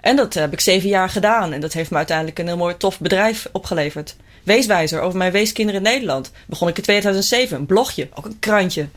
En 0.00 0.16
dat 0.16 0.34
heb 0.34 0.52
ik 0.52 0.60
zeven 0.60 0.88
jaar 0.88 1.08
gedaan. 1.08 1.52
En 1.52 1.60
dat 1.60 1.72
heeft 1.72 1.90
me 1.90 1.96
uiteindelijk 1.96 2.38
een 2.38 2.46
heel 2.46 2.56
mooi 2.56 2.76
tof 2.76 3.00
bedrijf 3.00 3.48
opgeleverd. 3.52 4.16
Weeswijzer 4.42 5.00
over 5.00 5.18
mijn 5.18 5.32
weeskinderen 5.32 5.84
in 5.84 5.90
Nederland. 5.90 6.32
Begon 6.46 6.68
ik 6.68 6.76
in 6.76 6.82
2007, 6.82 7.58
een 7.58 7.66
blogje, 7.66 8.08
ook 8.14 8.24
een 8.24 8.38
krantje. 8.38 8.88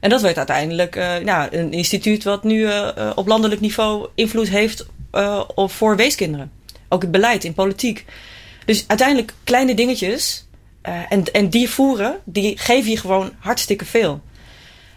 En 0.00 0.10
dat 0.10 0.20
werd 0.20 0.36
uiteindelijk 0.36 0.94
nou, 1.24 1.56
een 1.56 1.72
instituut 1.72 2.24
wat 2.24 2.44
nu 2.44 2.68
op 3.14 3.26
landelijk 3.26 3.60
niveau 3.60 4.08
invloed 4.14 4.48
heeft 4.48 4.86
voor 5.54 5.96
weeskinderen. 5.96 6.52
Ook 6.88 7.02
het 7.02 7.10
beleid 7.10 7.44
in 7.44 7.54
politiek. 7.54 8.04
Dus 8.64 8.84
uiteindelijk 8.86 9.32
kleine 9.44 9.74
dingetjes 9.74 10.45
uh, 10.88 10.94
en, 11.08 11.32
en 11.32 11.48
die 11.48 11.70
voeren, 11.70 12.16
die 12.24 12.58
geven 12.58 12.90
je 12.90 12.96
gewoon 12.96 13.32
hartstikke 13.38 13.84
veel. 13.84 14.22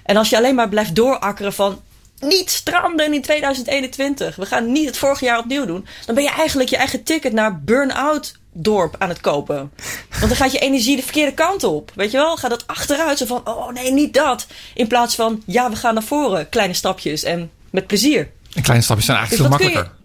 En 0.04 0.18
als 0.18 0.30
je 0.30 0.38
alleen 0.38 0.56
maar 0.56 0.70
blijft 0.70 0.96
doorakkeren 0.96 1.54
van 1.54 1.82
niet 2.20 2.50
stranden 2.50 3.14
in 3.14 3.22
2021, 3.22 4.36
we 4.36 4.46
gaan 4.46 4.72
niet 4.72 4.86
het 4.86 4.98
vorige 4.98 5.26
jaar 5.26 5.40
opnieuw 5.40 5.66
doen, 5.66 5.88
dan 6.06 6.16
ben 6.16 6.24
je 6.24 6.30
eigenlijk 6.30 6.70
je 6.70 6.78
eigen 6.78 7.04
ticket 7.04 7.34
naar 7.34 7.62
burn-out 7.62 8.38
dorp 8.52 8.96
aan 8.98 9.10
het 9.10 9.22
kopen. 9.22 9.72
Want 10.10 10.28
dan 10.28 10.36
gaat 10.36 10.52
je 10.52 10.60
energie 10.60 10.96
de 10.96 11.04
verkeerde 11.04 11.34
kant 11.34 11.64
op. 11.64 11.92
Weet 11.96 12.12
je 12.12 12.18
wel? 12.18 12.38
Gaat 12.38 12.52
het 12.52 12.68
achteruit 12.68 13.18
zo 13.18 13.26
van, 13.26 13.42
oh 13.44 13.72
nee, 13.72 13.92
niet 13.92 14.14
dat. 14.14 14.48
In 14.74 14.88
plaats 14.88 15.16
van, 15.16 15.44
ja, 15.46 15.70
we 15.70 15.76
gaan 15.76 15.94
naar 15.94 16.04
voren. 16.04 16.50
Kleine 16.50 16.74
stapjes 16.74 17.24
en 17.24 17.52
met 17.70 17.88
plezier. 17.88 18.32
En 18.54 18.62
kleine 18.62 18.84
stapjes 18.84 19.06
zijn 19.06 19.18
eigenlijk 19.18 19.50
dus 19.50 19.58
veel 19.58 19.68
makkelijker. 19.68 19.99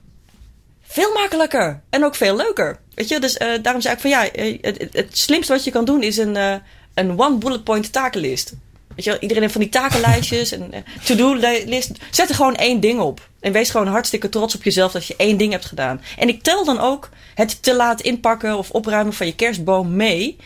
Veel 0.95 1.13
makkelijker. 1.13 1.83
En 1.91 2.05
ook 2.05 2.15
veel 2.15 2.37
leuker. 2.37 2.79
Weet 2.95 3.09
je, 3.09 3.21
dus 3.21 3.37
uh, 3.37 3.49
daarom 3.63 3.83
zei 3.83 3.95
ik 3.95 4.01
van 4.01 4.11
ja, 4.11 4.29
het, 4.61 4.89
het, 4.93 5.19
slimste 5.19 5.53
wat 5.53 5.65
je 5.65 5.71
kan 5.71 5.85
doen 5.85 6.03
is 6.03 6.17
een, 6.17 6.35
uh, 6.37 6.55
een 6.95 7.21
one 7.21 7.37
bullet 7.37 7.65
point 7.65 7.93
takenlist. 7.93 8.53
Weet 8.97 9.05
je 9.05 9.11
wel, 9.11 9.21
iedereen 9.21 9.43
heeft 9.43 9.55
van 9.55 9.63
die 9.63 9.71
takenlijstjes 9.71 10.53
en 10.53 10.73
eh, 10.73 10.81
to-do-list. 11.05 11.91
Zet 12.11 12.29
er 12.29 12.35
gewoon 12.35 12.55
één 12.55 12.81
ding 12.81 13.01
op. 13.01 13.29
En 13.41 13.53
wees 13.53 13.71
gewoon 13.71 13.87
hartstikke 13.87 14.29
trots 14.29 14.55
op 14.55 14.63
jezelf 14.63 14.93
dat 14.93 15.07
je 15.07 15.15
één 15.17 15.37
ding 15.37 15.53
hebt 15.53 15.65
gedaan. 15.65 16.01
En 16.19 16.29
ik 16.29 16.43
tel 16.43 16.65
dan 16.65 16.81
ook 16.81 17.09
het 17.35 17.63
te 17.63 17.75
laat 17.75 18.01
inpakken 18.01 18.59
of 18.59 18.71
opruimen 18.71 19.13
van 19.13 19.27
je 19.27 19.35
kerstboom 19.35 19.97
mee. 19.97 20.37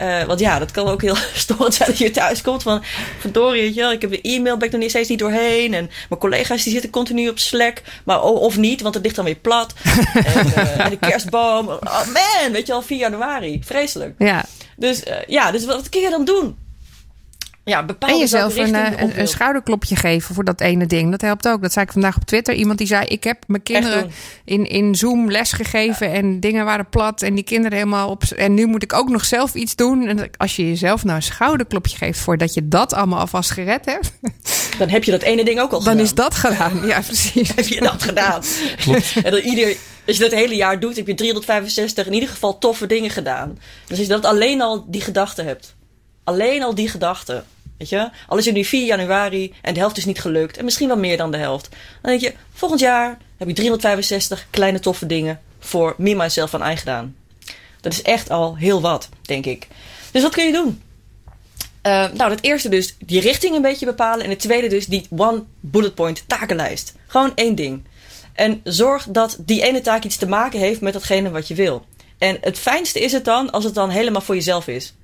Uh, 0.00 0.22
want 0.22 0.40
ja, 0.40 0.58
dat 0.58 0.70
kan 0.70 0.88
ook 0.88 1.02
heel 1.02 1.16
storend 1.34 1.74
zijn 1.74 1.88
als 1.88 1.98
je 1.98 2.10
thuis 2.10 2.42
komt. 2.42 2.62
Van, 2.62 2.82
verdorie, 3.18 3.62
weet 3.62 3.74
je 3.74 3.80
wel, 3.80 3.92
ik 3.92 4.00
heb 4.00 4.10
de 4.10 4.20
e-mail, 4.20 4.56
ben 4.56 4.66
ik 4.66 4.72
nog 4.72 4.80
niet 4.80 4.90
steeds 4.90 5.08
niet 5.08 5.18
doorheen. 5.18 5.74
En 5.74 5.90
mijn 6.08 6.20
collega's 6.20 6.62
die 6.62 6.72
zitten 6.72 6.90
continu 6.90 7.28
op 7.28 7.38
Slack. 7.38 7.82
Maar 8.04 8.22
of 8.22 8.56
niet, 8.56 8.80
want 8.80 8.94
het 8.94 9.02
ligt 9.02 9.16
dan 9.16 9.24
weer 9.24 9.34
plat. 9.34 9.74
en, 10.14 10.46
uh, 10.46 10.80
en, 10.80 10.90
de 10.90 10.98
kerstboom. 10.98 11.68
Oh 11.68 12.06
man, 12.06 12.52
weet 12.52 12.66
je 12.66 12.72
al, 12.72 12.82
4 12.82 12.98
januari. 12.98 13.60
Vreselijk. 13.64 14.14
Ja. 14.18 14.44
Dus 14.76 15.04
uh, 15.04 15.14
ja, 15.26 15.50
dus 15.50 15.64
wat 15.64 15.88
kun 15.88 16.00
je 16.00 16.10
dan 16.10 16.24
doen? 16.24 16.56
Ja, 17.64 17.84
en 17.98 18.18
jezelf 18.18 18.56
een, 18.56 18.74
een, 18.74 19.20
een, 19.20 19.28
schouderklopje 19.28 19.96
geven 19.96 20.34
voor 20.34 20.44
dat 20.44 20.60
ene 20.60 20.86
ding. 20.86 21.10
Dat 21.10 21.20
helpt 21.20 21.48
ook. 21.48 21.62
Dat 21.62 21.72
zei 21.72 21.84
ik 21.84 21.92
vandaag 21.92 22.16
op 22.16 22.24
Twitter. 22.24 22.54
Iemand 22.54 22.78
die 22.78 22.86
zei: 22.86 23.06
Ik 23.06 23.24
heb 23.24 23.44
mijn 23.46 23.62
kinderen 23.62 24.10
in, 24.44 24.66
in 24.66 24.94
Zoom 24.94 25.30
les 25.30 25.52
gegeven. 25.52 26.12
En 26.12 26.40
dingen 26.40 26.64
waren 26.64 26.88
plat. 26.88 27.22
En 27.22 27.34
die 27.34 27.44
kinderen 27.44 27.78
helemaal 27.78 28.10
op. 28.10 28.22
En 28.22 28.54
nu 28.54 28.66
moet 28.66 28.82
ik 28.82 28.92
ook 28.92 29.08
nog 29.08 29.24
zelf 29.24 29.54
iets 29.54 29.76
doen. 29.76 30.06
En 30.06 30.30
als 30.36 30.56
je 30.56 30.68
jezelf 30.68 31.04
nou 31.04 31.16
een 31.16 31.22
schouderklopje 31.22 31.96
geeft 31.96 32.18
voordat 32.18 32.54
je 32.54 32.68
dat 32.68 32.92
allemaal 32.92 33.18
alvast 33.18 33.50
gered 33.50 33.84
hebt. 33.84 34.12
Dan 34.78 34.88
heb 34.88 35.04
je 35.04 35.10
dat 35.10 35.22
ene 35.22 35.44
ding 35.44 35.60
ook 35.60 35.72
al 35.72 35.78
gedaan. 35.78 35.96
Dan 35.96 36.04
is 36.04 36.14
dat 36.14 36.34
gedaan. 36.34 36.86
Ja, 36.86 37.00
precies. 37.00 37.48
heb 37.56 37.66
je 37.66 37.80
dat 37.80 38.02
gedaan. 38.02 38.42
en 39.24 39.30
dan 39.30 39.40
ieder. 39.40 39.76
Als 40.06 40.16
je 40.16 40.22
dat 40.22 40.30
het 40.30 40.40
hele 40.40 40.56
jaar 40.56 40.80
doet, 40.80 40.96
heb 40.96 41.06
je 41.06 41.14
365 41.14 42.06
in 42.06 42.12
ieder 42.12 42.28
geval 42.28 42.58
toffe 42.58 42.86
dingen 42.86 43.10
gedaan. 43.10 43.58
Dus 43.86 43.98
als 43.98 44.06
je 44.06 44.12
dat 44.12 44.24
alleen 44.24 44.60
al 44.60 44.84
die 44.88 45.00
gedachten 45.00 45.46
hebt. 45.46 45.74
Alleen 46.24 46.62
al 46.62 46.74
die 46.74 46.88
gedachten 46.88 47.44
Weet 47.78 47.88
je? 47.88 48.10
Al 48.28 48.38
is 48.38 48.44
het 48.44 48.54
nu 48.54 48.64
4 48.64 48.86
januari 48.86 49.54
en 49.62 49.74
de 49.74 49.80
helft 49.80 49.96
is 49.96 50.04
niet 50.04 50.20
gelukt. 50.20 50.56
En 50.56 50.64
misschien 50.64 50.88
wel 50.88 50.96
meer 50.96 51.16
dan 51.16 51.30
de 51.30 51.36
helft. 51.36 51.68
Dan 52.02 52.10
denk 52.10 52.20
je, 52.20 52.34
volgend 52.52 52.80
jaar 52.80 53.18
heb 53.36 53.48
je 53.48 53.54
365 53.54 54.46
kleine 54.50 54.80
toffe 54.80 55.06
dingen 55.06 55.40
voor 55.58 55.94
me, 55.98 56.14
myself 56.14 56.52
en 56.52 56.72
I 56.72 56.76
gedaan. 56.76 57.16
Dat 57.80 57.92
is 57.92 58.02
echt 58.02 58.30
al 58.30 58.56
heel 58.56 58.80
wat, 58.80 59.08
denk 59.22 59.46
ik. 59.46 59.68
Dus 60.12 60.22
wat 60.22 60.32
kun 60.32 60.46
je 60.46 60.52
doen? 60.52 60.82
Uh, 61.86 62.10
nou, 62.12 62.30
het 62.30 62.42
eerste 62.42 62.68
dus 62.68 62.96
die 62.98 63.20
richting 63.20 63.54
een 63.56 63.62
beetje 63.62 63.86
bepalen. 63.86 64.24
En 64.24 64.30
het 64.30 64.38
tweede 64.38 64.68
dus 64.68 64.86
die 64.86 65.06
one 65.16 65.42
bullet 65.60 65.94
point 65.94 66.24
takenlijst. 66.26 66.94
Gewoon 67.06 67.32
één 67.34 67.54
ding. 67.54 67.84
En 68.32 68.60
zorg 68.64 69.06
dat 69.08 69.36
die 69.40 69.62
ene 69.62 69.80
taak 69.80 70.04
iets 70.04 70.16
te 70.16 70.28
maken 70.28 70.58
heeft 70.58 70.80
met 70.80 70.92
datgene 70.92 71.30
wat 71.30 71.48
je 71.48 71.54
wil. 71.54 71.86
En 72.18 72.38
het 72.40 72.58
fijnste 72.58 73.00
is 73.00 73.12
het 73.12 73.24
dan 73.24 73.50
als 73.50 73.64
het 73.64 73.74
dan 73.74 73.90
helemaal 73.90 74.20
voor 74.20 74.34
jezelf 74.34 74.68
is. 74.68 74.94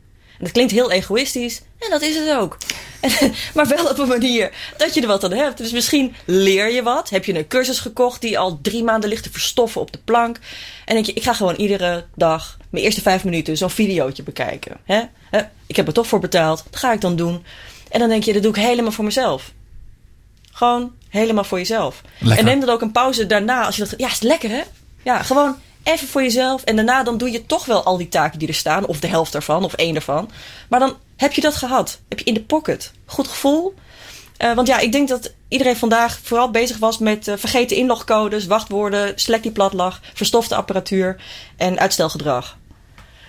En 0.41 0.47
dat 0.47 0.55
klinkt 0.55 0.73
heel 0.73 0.91
egoïstisch. 0.91 1.61
En 1.79 1.91
dat 1.91 2.03
is 2.03 2.17
het 2.17 2.31
ook. 2.31 2.57
maar 3.55 3.69
wel 3.69 3.89
op 3.89 3.99
een 3.99 4.09
manier 4.09 4.53
dat 4.77 4.95
je 4.95 5.01
er 5.01 5.07
wat 5.07 5.25
aan 5.25 5.33
hebt. 5.33 5.59
Dus 5.59 5.73
misschien 5.73 6.15
leer 6.25 6.73
je 6.73 6.83
wat. 6.83 7.11
Heb 7.11 7.25
je 7.25 7.39
een 7.39 7.47
cursus 7.47 7.79
gekocht 7.79 8.21
die 8.21 8.39
al 8.39 8.59
drie 8.63 8.85
maanden 8.85 9.11
ligt 9.11 9.23
te 9.23 9.31
verstoffen 9.31 9.81
op 9.81 9.93
de 9.93 9.99
plank. 10.05 10.39
En 10.85 10.95
denk 10.95 11.07
je, 11.07 11.13
ik 11.13 11.23
ga 11.23 11.33
gewoon 11.33 11.55
iedere 11.55 12.05
dag 12.15 12.57
mijn 12.71 12.85
eerste 12.85 13.01
vijf 13.01 13.25
minuten 13.25 13.57
zo'n 13.57 13.71
videootje 13.71 14.23
bekijken. 14.23 14.77
Hè? 14.85 15.03
Ik 15.67 15.77
heb 15.77 15.87
er 15.87 15.93
toch 15.93 16.07
voor 16.07 16.21
betaald. 16.21 16.65
Dat 16.71 16.81
ga 16.81 16.93
ik 16.93 17.01
dan 17.01 17.17
doen. 17.17 17.45
En 17.91 18.01
dan 18.01 18.09
denk 18.09 18.23
je, 18.23 18.33
dat 18.33 18.43
doe 18.43 18.57
ik 18.57 18.63
helemaal 18.63 18.93
voor 18.93 19.05
mezelf. 19.05 19.53
Gewoon 20.53 20.93
helemaal 21.09 21.45
voor 21.45 21.59
jezelf. 21.59 22.03
Lekker. 22.19 22.39
En 22.39 22.45
neem 22.45 22.61
dan 22.61 22.69
ook 22.69 22.83
een 22.83 22.93
pauze 22.93 23.27
daarna. 23.27 23.65
Als 23.65 23.77
je 23.77 23.83
dat, 23.83 23.95
ja, 23.97 24.11
is 24.11 24.21
lekker 24.21 24.51
hè? 24.51 24.63
Ja, 25.03 25.23
gewoon 25.23 25.57
even 25.83 26.09
voor 26.09 26.23
jezelf. 26.23 26.63
En 26.63 26.77
daarna 26.77 27.03
dan 27.03 27.19
doe 27.19 27.31
je 27.31 27.47
toch 27.47 27.65
wel 27.65 27.83
al 27.83 27.97
die 27.97 28.09
taken 28.09 28.39
die 28.39 28.49
er 28.49 28.55
staan. 28.55 28.87
Of 28.87 29.01
de 29.01 29.09
helft 29.09 29.33
daarvan, 29.33 29.65
of 29.65 29.73
één 29.73 29.93
daarvan. 29.93 30.31
Maar 30.69 30.81
dan 30.81 30.97
heb 31.17 31.33
je 31.33 31.41
dat 31.41 31.57
gehad. 31.57 32.01
Heb 32.09 32.19
je 32.19 32.25
in 32.25 32.35
de 32.35 32.43
pocket. 32.43 32.93
Goed 33.07 33.29
gevoel. 33.29 33.75
Uh, 34.39 34.55
want 34.55 34.69
ja, 34.69 34.79
ik 34.79 34.93
denk 34.93 35.09
dat 35.09 35.33
iedereen 35.49 35.77
vandaag 35.77 36.21
vooral 36.23 36.51
bezig 36.51 36.79
was 36.79 36.99
met 36.99 37.29
uh, 37.29 37.35
vergeten 37.37 37.77
inlogcodes, 37.77 38.47
wachtwoorden, 38.47 39.13
Slack 39.19 39.43
die 39.43 39.53
plat 39.53 39.73
lag, 39.73 40.01
verstofte 40.15 40.55
apparatuur 40.55 41.17
en 41.57 41.79
uitstelgedrag. 41.79 42.59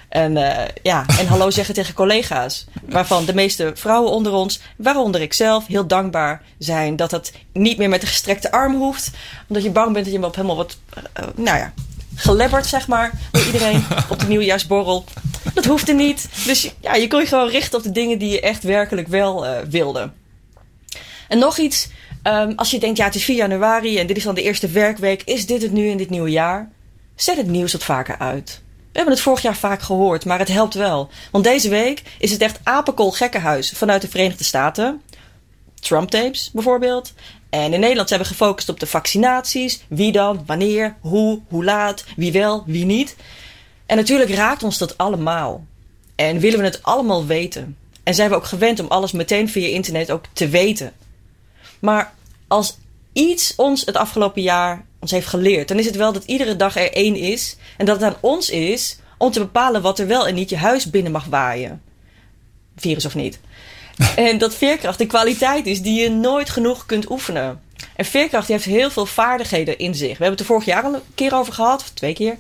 En 0.09 0.35
uh, 0.35 0.57
ja, 0.81 1.05
en 1.19 1.27
hallo 1.27 1.49
zeggen 1.59 1.73
tegen 1.73 1.93
collega's. 1.93 2.65
Waarvan 2.85 3.25
de 3.25 3.33
meeste 3.33 3.71
vrouwen 3.75 4.11
onder 4.11 4.33
ons, 4.33 4.61
waaronder 4.77 5.21
ik 5.21 5.33
zelf, 5.33 5.67
heel 5.67 5.87
dankbaar 5.87 6.41
zijn 6.57 6.95
dat 6.95 7.11
het 7.11 7.33
niet 7.53 7.77
meer 7.77 7.89
met 7.89 8.01
de 8.01 8.07
gestrekte 8.07 8.51
arm 8.51 8.75
hoeft. 8.75 9.11
Omdat 9.47 9.63
je 9.63 9.71
bang 9.71 9.93
bent 9.93 10.05
dat 10.05 10.13
je 10.13 10.19
hem 10.19 10.27
op 10.27 10.35
helemaal 10.35 10.55
wat, 10.55 10.77
nou 11.35 11.57
ja, 11.57 11.73
gelebberd, 12.16 12.66
zeg 12.66 12.88
maar, 12.88 13.12
door 13.32 13.45
iedereen 13.45 13.84
op 14.09 14.20
de 14.20 14.28
nieuwjaarsborrel. 14.28 15.05
Dat 15.53 15.66
hoefde 15.66 15.93
niet. 15.93 16.28
Dus 16.45 16.72
ja, 16.82 16.95
je 16.95 17.07
kon 17.07 17.20
je 17.20 17.26
gewoon 17.26 17.49
richten 17.49 17.78
op 17.78 17.84
de 17.84 17.91
dingen 17.91 18.18
die 18.18 18.30
je 18.30 18.41
echt 18.41 18.64
werkelijk 18.64 19.07
wel 19.07 19.45
uh, 19.45 19.57
wilde. 19.70 20.12
En 21.28 21.38
nog 21.38 21.57
iets, 21.57 21.89
um, 22.24 22.53
als 22.55 22.72
je 22.72 22.80
denkt, 22.80 22.97
ja, 22.97 23.05
het 23.05 23.16
is 23.16 23.24
4 23.24 23.36
januari 23.36 23.97
en 23.97 24.07
dit 24.07 24.18
is 24.18 24.24
dan 24.24 24.36
de 24.36 24.41
eerste 24.41 24.68
werkweek, 24.68 25.24
is 25.24 25.45
dit 25.45 25.62
het 25.62 25.72
nu 25.72 25.86
in 25.88 25.97
dit 25.97 26.09
nieuwe 26.09 26.30
jaar? 26.30 26.70
Zet 27.16 27.38
het 27.38 27.47
nieuws 27.47 27.72
wat 27.72 27.84
vaker 27.84 28.18
uit. 28.18 28.62
We 28.91 28.97
hebben 28.97 29.14
het 29.14 29.24
vorig 29.24 29.41
jaar 29.41 29.55
vaak 29.55 29.82
gehoord, 29.82 30.26
maar 30.26 30.39
het 30.39 30.47
helpt 30.47 30.74
wel. 30.74 31.09
Want 31.32 31.43
deze 31.43 31.70
week 31.70 32.03
is 32.20 32.32
het 32.32 32.41
echt 32.41 32.59
apenkool 32.64 33.12
gekkenhuis 33.12 33.72
vanuit 33.76 34.01
de 34.01 34.07
Verenigde 34.07 34.43
Staten. 34.43 35.01
Trump-tapes 35.80 36.49
bijvoorbeeld. 36.53 37.14
En 37.51 37.73
in 37.73 37.79
Nederland 37.79 38.07
zijn 38.07 38.21
we 38.21 38.27
gefocust 38.27 38.69
op 38.69 38.79
de 38.79 38.87
vaccinaties. 38.87 39.83
Wie 39.87 40.11
dan, 40.11 40.43
wanneer, 40.45 40.95
hoe, 40.99 41.41
hoe 41.47 41.63
laat, 41.63 42.05
wie 42.15 42.31
wel, 42.31 42.63
wie 42.65 42.85
niet. 42.85 43.15
En 43.85 43.97
natuurlijk 43.97 44.31
raakt 44.31 44.63
ons 44.63 44.77
dat 44.77 44.97
allemaal. 44.97 45.65
En 46.15 46.39
willen 46.39 46.59
we 46.59 46.65
het 46.65 46.83
allemaal 46.83 47.25
weten. 47.25 47.77
En 48.03 48.15
zijn 48.15 48.29
we 48.29 48.35
ook 48.35 48.45
gewend 48.45 48.79
om 48.79 48.87
alles 48.87 49.11
meteen 49.11 49.49
via 49.49 49.67
internet 49.67 50.11
ook 50.11 50.25
te 50.33 50.47
weten. 50.47 50.93
Maar 51.79 52.13
als 52.47 52.77
iets 53.13 53.55
ons 53.55 53.85
het 53.85 53.95
afgelopen 53.95 54.41
jaar 54.41 54.85
ons 54.99 55.11
heeft 55.11 55.27
geleerd, 55.27 55.67
dan 55.67 55.79
is 55.79 55.85
het 55.85 55.95
wel 55.95 56.13
dat 56.13 56.23
iedere 56.23 56.55
dag 56.55 56.75
er 56.75 56.93
één 56.93 57.15
is. 57.15 57.57
En 57.77 57.85
dat 57.85 58.01
het 58.01 58.13
aan 58.13 58.19
ons 58.21 58.49
is 58.49 58.99
om 59.17 59.31
te 59.31 59.39
bepalen 59.39 59.81
wat 59.81 59.99
er 59.99 60.07
wel 60.07 60.27
en 60.27 60.35
niet 60.35 60.49
je 60.49 60.57
huis 60.57 60.89
binnen 60.89 61.11
mag 61.11 61.25
waaien. 61.25 61.81
Virus 62.75 63.05
of 63.05 63.15
niet. 63.15 63.39
En 64.15 64.37
dat 64.37 64.55
veerkracht 64.55 64.97
de 64.97 65.05
kwaliteit 65.05 65.65
is 65.65 65.81
die 65.81 66.01
je 66.01 66.09
nooit 66.09 66.49
genoeg 66.49 66.85
kunt 66.85 67.09
oefenen. 67.09 67.61
En 67.95 68.05
veerkracht 68.05 68.47
heeft 68.47 68.65
heel 68.65 68.91
veel 68.91 69.05
vaardigheden 69.05 69.77
in 69.77 69.95
zich. 69.95 70.17
We 70.17 70.23
hebben 70.23 70.31
het 70.31 70.39
er 70.39 70.45
vorig 70.45 70.65
jaar 70.65 70.83
al 70.83 70.93
een 70.93 71.01
keer 71.15 71.35
over 71.35 71.53
gehad, 71.53 71.81
of 71.81 71.89
twee 71.89 72.13
keer. 72.13 72.35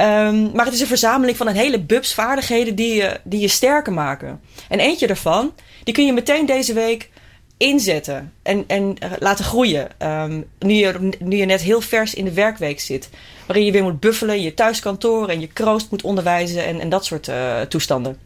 Um, 0.00 0.50
maar 0.54 0.64
het 0.64 0.74
is 0.74 0.80
een 0.80 0.86
verzameling 0.86 1.36
van 1.36 1.46
een 1.46 1.56
hele 1.56 1.80
bubs 1.80 2.14
vaardigheden 2.14 2.74
die 2.74 2.94
je, 2.94 3.20
die 3.24 3.40
je 3.40 3.48
sterker 3.48 3.92
maken. 3.92 4.40
En 4.68 4.80
eentje 4.80 5.06
daarvan, 5.06 5.52
die 5.84 5.94
kun 5.94 6.06
je 6.06 6.12
meteen 6.12 6.46
deze 6.46 6.72
week 6.72 7.10
inzetten 7.56 8.32
en, 8.42 8.64
en 8.66 8.96
laten 9.18 9.44
groeien. 9.44 9.88
Um, 9.98 10.44
nu, 10.58 10.72
je, 10.72 11.10
nu 11.18 11.36
je 11.36 11.44
net 11.44 11.60
heel 11.60 11.80
vers 11.80 12.14
in 12.14 12.24
de 12.24 12.32
werkweek 12.32 12.80
zit. 12.80 13.08
Waarin 13.46 13.64
je 13.64 13.72
weer 13.72 13.82
moet 13.82 14.00
buffelen, 14.00 14.42
je 14.42 14.54
thuiskantoor 14.54 15.28
en 15.28 15.40
je 15.40 15.46
kroost 15.46 15.90
moet 15.90 16.02
onderwijzen 16.02 16.64
en, 16.64 16.80
en 16.80 16.88
dat 16.88 17.04
soort 17.04 17.28
uh, 17.28 17.60
toestanden. 17.60 18.18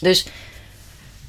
Dus 0.00 0.26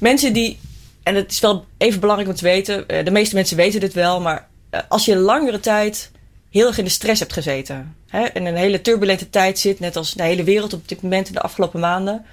mensen 0.00 0.32
die, 0.32 0.58
en 1.02 1.14
het 1.14 1.30
is 1.30 1.40
wel 1.40 1.64
even 1.78 2.00
belangrijk 2.00 2.30
om 2.30 2.36
te 2.36 2.44
weten, 2.44 2.88
eh, 2.88 3.04
de 3.04 3.10
meeste 3.10 3.34
mensen 3.34 3.56
weten 3.56 3.80
dit 3.80 3.92
wel, 3.92 4.20
maar 4.20 4.48
eh, 4.70 4.80
als 4.88 5.04
je 5.04 5.16
langere 5.16 5.60
tijd 5.60 6.10
heel 6.50 6.66
erg 6.66 6.78
in 6.78 6.84
de 6.84 6.90
stress 6.90 7.20
hebt 7.20 7.32
gezeten, 7.32 7.96
hè, 8.06 8.26
in 8.32 8.46
een 8.46 8.56
hele 8.56 8.80
turbulente 8.80 9.30
tijd 9.30 9.58
zit, 9.58 9.80
net 9.80 9.96
als 9.96 10.12
de 10.12 10.22
hele 10.22 10.44
wereld 10.44 10.72
op 10.72 10.88
dit 10.88 11.02
moment 11.02 11.26
in 11.26 11.32
de 11.32 11.40
afgelopen 11.40 11.80
maanden, 11.80 12.24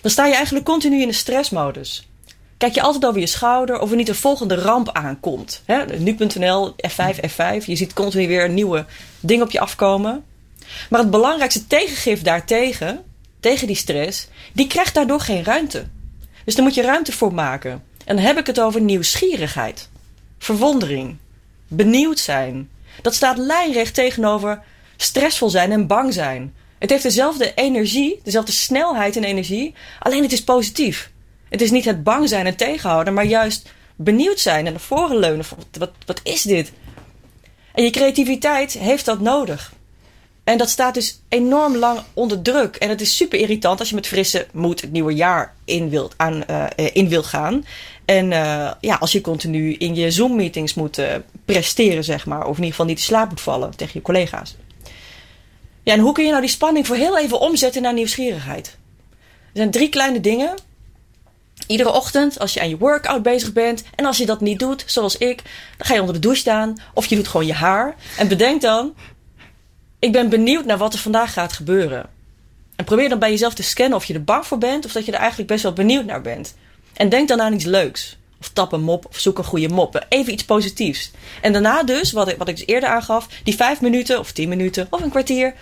dan 0.00 0.10
sta 0.10 0.26
je 0.26 0.34
eigenlijk 0.34 0.64
continu 0.64 1.00
in 1.00 1.08
de 1.08 1.14
stressmodus. 1.14 2.06
Kijk 2.56 2.74
je 2.74 2.82
altijd 2.82 3.06
over 3.06 3.20
je 3.20 3.26
schouder 3.26 3.80
of 3.80 3.90
er 3.90 3.96
niet 3.96 4.08
een 4.08 4.14
volgende 4.14 4.54
ramp 4.54 4.92
aankomt. 4.92 5.62
Nu.nl, 5.98 6.74
F5, 6.88 7.16
F5. 7.30 7.64
Je 7.64 7.76
ziet 7.76 7.92
continu 7.92 8.26
weer 8.28 8.48
nieuwe 8.48 8.84
dingen 9.20 9.44
op 9.44 9.50
je 9.50 9.60
afkomen. 9.60 10.24
Maar 10.90 11.00
het 11.00 11.10
belangrijkste 11.10 11.66
tegengif 11.66 12.22
daartegen, 12.22 13.04
tegen 13.40 13.66
die 13.66 13.76
stress, 13.76 14.28
die 14.52 14.66
krijgt 14.66 14.94
daardoor 14.94 15.20
geen 15.20 15.44
ruimte. 15.44 15.84
Dus 16.44 16.54
daar 16.54 16.64
moet 16.64 16.74
je 16.74 16.82
ruimte 16.82 17.12
voor 17.12 17.34
maken. 17.34 17.70
En 18.04 18.16
dan 18.16 18.24
heb 18.24 18.38
ik 18.38 18.46
het 18.46 18.60
over 18.60 18.80
nieuwsgierigheid, 18.80 19.88
verwondering, 20.38 21.16
benieuwd 21.68 22.18
zijn. 22.18 22.70
Dat 23.02 23.14
staat 23.14 23.38
lijnrecht 23.38 23.94
tegenover 23.94 24.62
stressvol 24.96 25.50
zijn 25.50 25.72
en 25.72 25.86
bang 25.86 26.12
zijn. 26.12 26.54
Het 26.78 26.90
heeft 26.90 27.02
dezelfde 27.02 27.54
energie, 27.54 28.20
dezelfde 28.22 28.52
snelheid 28.52 29.16
en 29.16 29.24
energie, 29.24 29.74
alleen 29.98 30.22
het 30.22 30.32
is 30.32 30.44
positief. 30.44 31.10
Het 31.48 31.60
is 31.60 31.70
niet 31.70 31.84
het 31.84 32.02
bang 32.02 32.28
zijn 32.28 32.46
en 32.46 32.56
tegenhouden, 32.56 33.14
maar 33.14 33.24
juist 33.24 33.70
benieuwd 33.96 34.40
zijn 34.40 34.66
en 34.66 34.72
naar 34.72 34.80
voren 34.80 35.16
leunen. 35.16 35.44
Wat, 35.78 35.90
wat 36.06 36.20
is 36.22 36.42
dit? 36.42 36.72
En 37.74 37.84
je 37.84 37.90
creativiteit 37.90 38.72
heeft 38.72 39.04
dat 39.04 39.20
nodig. 39.20 39.72
En 40.44 40.58
dat 40.58 40.68
staat 40.68 40.94
dus 40.94 41.20
enorm 41.28 41.76
lang 41.76 42.00
onder 42.14 42.42
druk. 42.42 42.76
En 42.76 42.88
het 42.88 43.00
is 43.00 43.16
super 43.16 43.38
irritant 43.38 43.78
als 43.78 43.88
je 43.88 43.94
met 43.94 44.06
frisse 44.06 44.46
moed 44.52 44.80
het 44.80 44.92
nieuwe 44.92 45.14
jaar 45.14 45.54
in 45.64 45.90
wilt, 45.90 46.14
aan, 46.16 46.44
uh, 46.50 46.66
in 46.92 47.08
wilt 47.08 47.26
gaan. 47.26 47.64
En 48.04 48.30
uh, 48.30 48.70
ja, 48.80 48.96
als 49.00 49.12
je 49.12 49.20
continu 49.20 49.74
in 49.74 49.94
je 49.94 50.10
Zoom-meetings 50.10 50.74
moet 50.74 51.00
presteren, 51.44 52.04
zeg 52.04 52.26
maar. 52.26 52.40
Of 52.40 52.56
in 52.56 52.62
ieder 52.62 52.70
geval 52.70 52.86
niet 52.86 52.96
te 52.96 53.02
slaap 53.02 53.28
moet 53.28 53.40
vallen 53.40 53.76
tegen 53.76 53.92
je 53.94 54.02
collega's. 54.02 54.56
Ja, 55.82 55.92
en 55.92 56.00
hoe 56.00 56.12
kun 56.12 56.24
je 56.24 56.30
nou 56.30 56.42
die 56.42 56.50
spanning 56.50 56.86
voor 56.86 56.96
heel 56.96 57.18
even 57.18 57.40
omzetten 57.40 57.82
naar 57.82 57.92
nieuwsgierigheid? 57.92 58.66
Er 59.30 59.58
zijn 59.58 59.70
drie 59.70 59.88
kleine 59.88 60.20
dingen. 60.20 60.54
Iedere 61.66 61.92
ochtend, 61.92 62.38
als 62.38 62.54
je 62.54 62.60
aan 62.60 62.68
je 62.68 62.78
workout 62.78 63.22
bezig 63.22 63.52
bent. 63.52 63.84
En 63.94 64.04
als 64.04 64.16
je 64.16 64.26
dat 64.26 64.40
niet 64.40 64.58
doet, 64.58 64.84
zoals 64.86 65.16
ik, 65.16 65.42
dan 65.76 65.86
ga 65.86 65.94
je 65.94 66.00
onder 66.00 66.14
de 66.14 66.20
douche 66.20 66.40
staan. 66.40 66.74
Of 66.94 67.06
je 67.06 67.16
doet 67.16 67.28
gewoon 67.28 67.46
je 67.46 67.52
haar. 67.52 67.94
En 68.16 68.28
bedenk 68.28 68.60
dan, 68.60 68.94
ik 70.02 70.12
ben 70.12 70.28
benieuwd 70.28 70.64
naar 70.64 70.78
wat 70.78 70.92
er 70.92 70.98
vandaag 70.98 71.32
gaat 71.32 71.52
gebeuren. 71.52 72.06
En 72.76 72.84
probeer 72.84 73.08
dan 73.08 73.18
bij 73.18 73.30
jezelf 73.30 73.54
te 73.54 73.62
scannen 73.62 73.98
of 73.98 74.04
je 74.04 74.14
er 74.14 74.24
bang 74.24 74.46
voor 74.46 74.58
bent. 74.58 74.84
Of 74.84 74.92
dat 74.92 75.04
je 75.04 75.12
er 75.12 75.18
eigenlijk 75.18 75.48
best 75.48 75.62
wel 75.62 75.72
benieuwd 75.72 76.04
naar 76.04 76.20
bent. 76.20 76.54
En 76.94 77.08
denk 77.08 77.28
dan 77.28 77.40
aan 77.40 77.52
iets 77.52 77.64
leuks. 77.64 78.16
Of 78.40 78.48
tap 78.48 78.72
een 78.72 78.82
mop 78.82 79.06
of 79.06 79.18
zoek 79.18 79.38
een 79.38 79.44
goede 79.44 79.68
mop. 79.68 80.06
Even 80.08 80.32
iets 80.32 80.44
positiefs. 80.44 81.10
En 81.40 81.52
daarna 81.52 81.82
dus, 81.82 82.12
wat 82.12 82.28
ik, 82.28 82.36
wat 82.36 82.48
ik 82.48 82.56
dus 82.56 82.66
eerder 82.66 82.88
aangaf. 82.88 83.28
Die 83.44 83.54
vijf 83.54 83.80
minuten 83.80 84.18
of 84.18 84.32
tien 84.32 84.48
minuten 84.48 84.86
of 84.90 85.02
een 85.02 85.10
kwartier. 85.10 85.54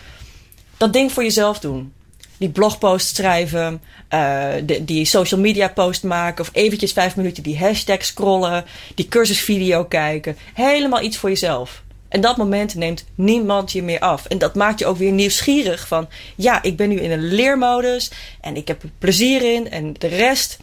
Dat 0.76 0.92
ding 0.92 1.12
voor 1.12 1.22
jezelf 1.22 1.58
doen 1.58 1.92
die 2.38 2.50
blogpost 2.50 3.16
schrijven, 3.16 3.82
uh, 4.10 4.48
de, 4.64 4.84
die 4.84 5.04
social 5.04 5.40
media 5.40 5.68
post 5.68 6.02
maken 6.02 6.44
of 6.44 6.50
eventjes 6.52 6.92
vijf 6.92 7.16
minuten 7.16 7.42
die 7.42 7.58
hashtag 7.58 8.04
scrollen, 8.04 8.64
die 8.94 9.08
cursusvideo 9.08 9.84
kijken. 9.84 10.36
Helemaal 10.54 11.02
iets 11.02 11.16
voor 11.16 11.28
jezelf. 11.28 11.82
En 12.10 12.20
dat 12.20 12.36
moment 12.36 12.74
neemt 12.74 13.04
niemand 13.14 13.72
je 13.72 13.82
meer 13.82 14.00
af. 14.00 14.26
En 14.26 14.38
dat 14.38 14.54
maakt 14.54 14.78
je 14.78 14.86
ook 14.86 14.96
weer 14.96 15.12
nieuwsgierig 15.12 15.86
van, 15.88 16.08
ja, 16.36 16.62
ik 16.62 16.76
ben 16.76 16.88
nu 16.88 16.96
in 17.00 17.10
een 17.10 17.24
leermodus 17.24 18.10
en 18.40 18.56
ik 18.56 18.68
heb 18.68 18.82
er 18.82 18.90
plezier 18.98 19.54
in 19.54 19.70
en 19.70 19.94
de 19.98 20.06
rest 20.06 20.58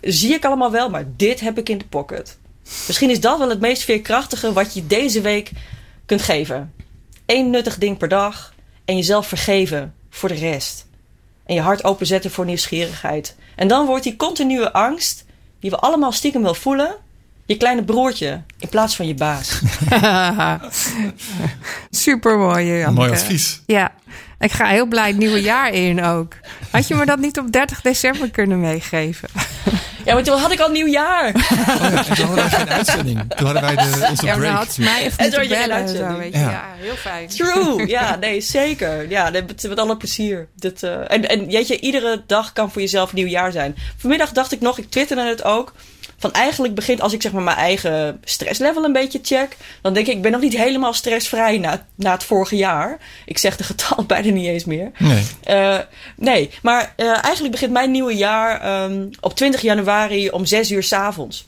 zie 0.00 0.34
ik 0.34 0.44
allemaal 0.44 0.70
wel, 0.70 0.90
maar 0.90 1.04
dit 1.16 1.40
heb 1.40 1.58
ik 1.58 1.68
in 1.68 1.78
de 1.78 1.84
pocket. 1.84 2.38
Misschien 2.86 3.10
is 3.10 3.20
dat 3.20 3.38
wel 3.38 3.48
het 3.48 3.60
meest 3.60 3.82
veerkrachtige 3.82 4.52
wat 4.52 4.74
je 4.74 4.86
deze 4.86 5.20
week 5.20 5.50
kunt 6.06 6.22
geven. 6.22 6.72
Eén 7.26 7.50
nuttig 7.50 7.78
ding 7.78 7.98
per 7.98 8.08
dag 8.08 8.54
en 8.84 8.96
jezelf 8.96 9.26
vergeven 9.26 9.94
voor 10.10 10.28
de 10.28 10.34
rest. 10.34 10.86
En 11.46 11.54
je 11.54 11.60
hart 11.60 11.84
openzetten 11.84 12.30
voor 12.30 12.44
nieuwsgierigheid. 12.44 13.36
En 13.56 13.68
dan 13.68 13.86
wordt 13.86 14.04
die 14.04 14.16
continue 14.16 14.72
angst, 14.72 15.24
die 15.60 15.70
we 15.70 15.78
allemaal 15.78 16.12
stiekem 16.12 16.42
wel 16.42 16.54
voelen, 16.54 16.96
je 17.48 17.56
kleine 17.56 17.84
broertje 17.84 18.42
in 18.58 18.68
plaats 18.68 18.96
van 18.96 19.06
je 19.06 19.14
baas. 19.14 19.60
Super 21.90 22.38
mooi, 22.38 22.86
Mooi 22.86 23.10
advies. 23.10 23.62
Ja, 23.66 23.92
ik 24.38 24.52
ga 24.52 24.66
heel 24.66 24.86
blij 24.86 25.06
het 25.06 25.16
nieuwe 25.16 25.40
jaar 25.40 25.72
in 25.72 26.04
ook. 26.04 26.34
Had 26.70 26.88
je 26.88 26.94
me 26.94 27.06
dat 27.06 27.18
niet 27.18 27.38
op 27.38 27.52
30 27.52 27.80
december 27.80 28.30
kunnen 28.30 28.60
meegeven? 28.60 29.28
Ja, 30.04 30.14
maar 30.14 30.22
toen 30.22 30.38
had 30.38 30.52
ik 30.52 30.60
al 30.60 30.70
nieuwjaar. 30.70 31.34
Oh 31.34 31.90
ja, 31.90 32.06
en 32.06 32.14
toen 32.14 32.26
hadden 32.26 32.34
wij 32.34 32.48
geen 32.48 32.68
uitzending. 32.68 33.34
Toen 33.36 33.44
hadden 33.46 33.62
wij 33.62 33.76
de, 33.76 34.06
onze 34.10 34.26
Ja, 34.26 34.36
break. 34.36 34.56
had 34.56 34.78
mij 34.78 35.02
even 35.02 35.18
En 35.18 35.24
moeten 35.24 35.30
toen 35.30 35.40
had 35.40 35.48
je 35.48 35.54
geen 35.54 35.68
bellen. 35.68 35.88
Zo, 35.88 35.94
uitzending. 35.94 36.18
weet 36.18 36.32
je. 36.32 36.38
Ja. 36.38 36.50
Ja. 36.50 36.64
heel 36.76 36.94
fijn. 36.94 37.28
True, 37.28 37.86
ja, 37.96 38.16
nee, 38.16 38.40
zeker. 38.40 39.10
Ja, 39.10 39.30
met, 39.30 39.68
met 39.68 39.78
alle 39.78 39.96
plezier. 39.96 40.48
Dat, 40.56 40.82
eh, 40.82 40.92
en, 41.10 41.28
en 41.28 41.46
weet 41.46 41.68
je, 41.68 41.80
iedere 41.80 42.22
dag 42.26 42.52
kan 42.52 42.70
voor 42.72 42.80
jezelf 42.80 43.12
nieuw 43.12 43.26
jaar 43.26 43.52
zijn. 43.52 43.76
Vanmiddag 43.96 44.32
dacht 44.32 44.52
ik 44.52 44.60
nog, 44.60 44.78
ik 44.78 44.90
twitterde 44.90 45.28
het 45.28 45.44
ook. 45.44 45.72
Van 46.18 46.32
eigenlijk 46.32 46.74
begint, 46.74 47.00
als 47.00 47.12
ik 47.12 47.22
zeg 47.22 47.32
maar 47.32 47.42
mijn 47.42 47.56
eigen 47.56 48.20
stresslevel 48.24 48.84
een 48.84 48.92
beetje 48.92 49.18
check. 49.22 49.56
Dan 49.82 49.92
denk 49.92 50.06
ik, 50.06 50.14
ik 50.14 50.22
ben 50.22 50.32
nog 50.32 50.40
niet 50.40 50.56
helemaal 50.56 50.92
stressvrij 50.92 51.58
na, 51.58 51.86
na 51.94 52.12
het 52.12 52.24
vorige 52.24 52.56
jaar. 52.56 52.98
Ik 53.24 53.38
zeg 53.38 53.56
de 53.56 53.64
getal 53.64 54.04
bijna 54.06 54.30
niet 54.30 54.46
eens 54.46 54.64
meer. 54.64 54.90
Nee. 54.98 55.22
Eh, 55.44 55.78
nee, 56.16 56.50
maar 56.62 56.92
eh, 56.96 57.24
eigenlijk 57.24 57.50
begint 57.50 57.72
mijn 57.72 57.90
nieuwe 57.90 58.14
jaar 58.14 58.60
ehm, 58.60 59.06
op 59.20 59.34
20 59.34 59.60
januari 59.60 60.30
om 60.30 60.46
6 60.46 60.70
uur 60.70 60.82
's 60.82 60.92
avonds. 60.92 61.47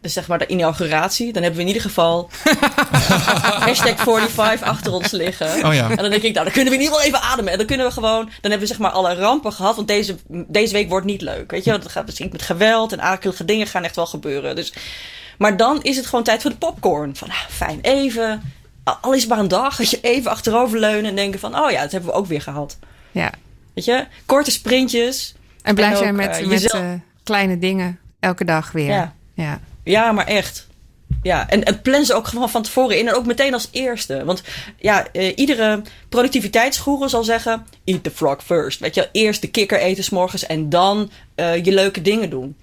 Dus 0.00 0.12
zeg 0.12 0.28
maar 0.28 0.38
de 0.38 0.46
inauguratie. 0.46 1.32
Dan 1.32 1.42
hebben 1.42 1.60
we 1.60 1.66
in 1.66 1.72
ieder 1.74 1.88
geval 1.88 2.30
hashtag 3.66 4.02
45 4.02 4.62
achter 4.62 4.92
ons 4.92 5.10
liggen. 5.10 5.64
Oh 5.66 5.74
ja. 5.74 5.90
En 5.90 5.96
dan 5.96 6.10
denk 6.10 6.22
ik, 6.22 6.32
nou, 6.32 6.44
dan 6.44 6.52
kunnen 6.54 6.72
we 6.72 6.78
in 6.78 6.84
ieder 6.84 6.96
geval 6.96 7.08
even 7.14 7.28
ademen. 7.28 7.52
En 7.52 7.58
dan 7.58 7.66
kunnen 7.66 7.86
we 7.86 7.92
gewoon, 7.92 8.24
dan 8.24 8.50
hebben 8.50 8.60
we 8.60 8.66
zeg 8.66 8.78
maar 8.78 8.90
alle 8.90 9.14
rampen 9.14 9.52
gehad. 9.52 9.76
Want 9.76 9.88
deze, 9.88 10.16
deze 10.28 10.72
week 10.72 10.88
wordt 10.88 11.06
niet 11.06 11.20
leuk. 11.22 11.50
Weet 11.50 11.64
je, 11.64 11.72
het 11.72 11.88
gaat 11.88 12.06
misschien 12.06 12.28
met 12.32 12.42
geweld 12.42 12.92
en 12.92 13.00
akelige 13.00 13.44
dingen 13.44 13.66
gaan 13.66 13.84
echt 13.84 13.96
wel 13.96 14.06
gebeuren. 14.06 14.56
Dus, 14.56 14.72
maar 15.38 15.56
dan 15.56 15.82
is 15.82 15.96
het 15.96 16.06
gewoon 16.06 16.24
tijd 16.24 16.42
voor 16.42 16.50
de 16.50 16.56
popcorn. 16.56 17.16
Van, 17.16 17.28
ah, 17.28 17.36
fijn, 17.48 17.78
even, 17.82 18.52
al 19.00 19.12
is 19.14 19.20
het 19.20 19.28
maar 19.30 19.38
een 19.38 19.48
dag. 19.48 19.76
Dat 19.76 19.90
je 19.90 20.00
even 20.00 20.30
achterover 20.30 20.78
leunen 20.78 21.10
en 21.10 21.16
denken 21.16 21.40
van, 21.40 21.58
oh 21.58 21.70
ja, 21.70 21.82
dat 21.82 21.92
hebben 21.92 22.10
we 22.10 22.16
ook 22.16 22.26
weer 22.26 22.42
gehad. 22.42 22.78
Ja. 23.12 23.30
Weet 23.74 23.84
je, 23.84 24.06
korte 24.26 24.50
sprintjes. 24.50 25.34
En 25.62 25.74
blij 25.74 25.90
En 25.90 25.96
zijn 25.96 26.14
met, 26.14 26.36
eh, 26.36 26.46
met 26.46 26.60
jezelf- 26.62 26.82
eh, 26.82 26.92
kleine 27.22 27.58
dingen 27.58 27.98
elke 28.20 28.44
dag 28.44 28.72
weer. 28.72 28.86
Ja. 28.90 29.14
ja. 29.34 29.60
Ja, 29.90 30.12
maar 30.12 30.26
echt. 30.26 30.68
Ja, 31.22 31.48
en, 31.48 31.64
en 31.64 31.82
plan 31.82 32.04
ze 32.04 32.14
ook 32.14 32.26
gewoon 32.26 32.50
van 32.50 32.62
tevoren 32.62 32.98
in. 32.98 33.08
En 33.08 33.14
ook 33.14 33.26
meteen 33.26 33.54
als 33.54 33.68
eerste. 33.70 34.24
Want 34.24 34.42
ja, 34.78 35.06
eh, 35.12 35.32
iedere 35.36 35.82
productiviteitsgoeroe 36.08 37.08
zal 37.08 37.24
zeggen... 37.24 37.66
Eat 37.84 38.02
the 38.02 38.10
frog 38.10 38.44
first. 38.44 38.80
Weet 38.80 38.94
je, 38.94 39.08
eerst 39.12 39.40
de 39.40 39.48
kikker 39.48 39.78
eten 39.78 40.04
's 40.04 40.10
morgens 40.10 40.46
en 40.46 40.68
dan 40.68 41.10
eh, 41.34 41.64
je 41.64 41.72
leuke 41.72 42.02
dingen 42.02 42.30
doen. 42.30 42.56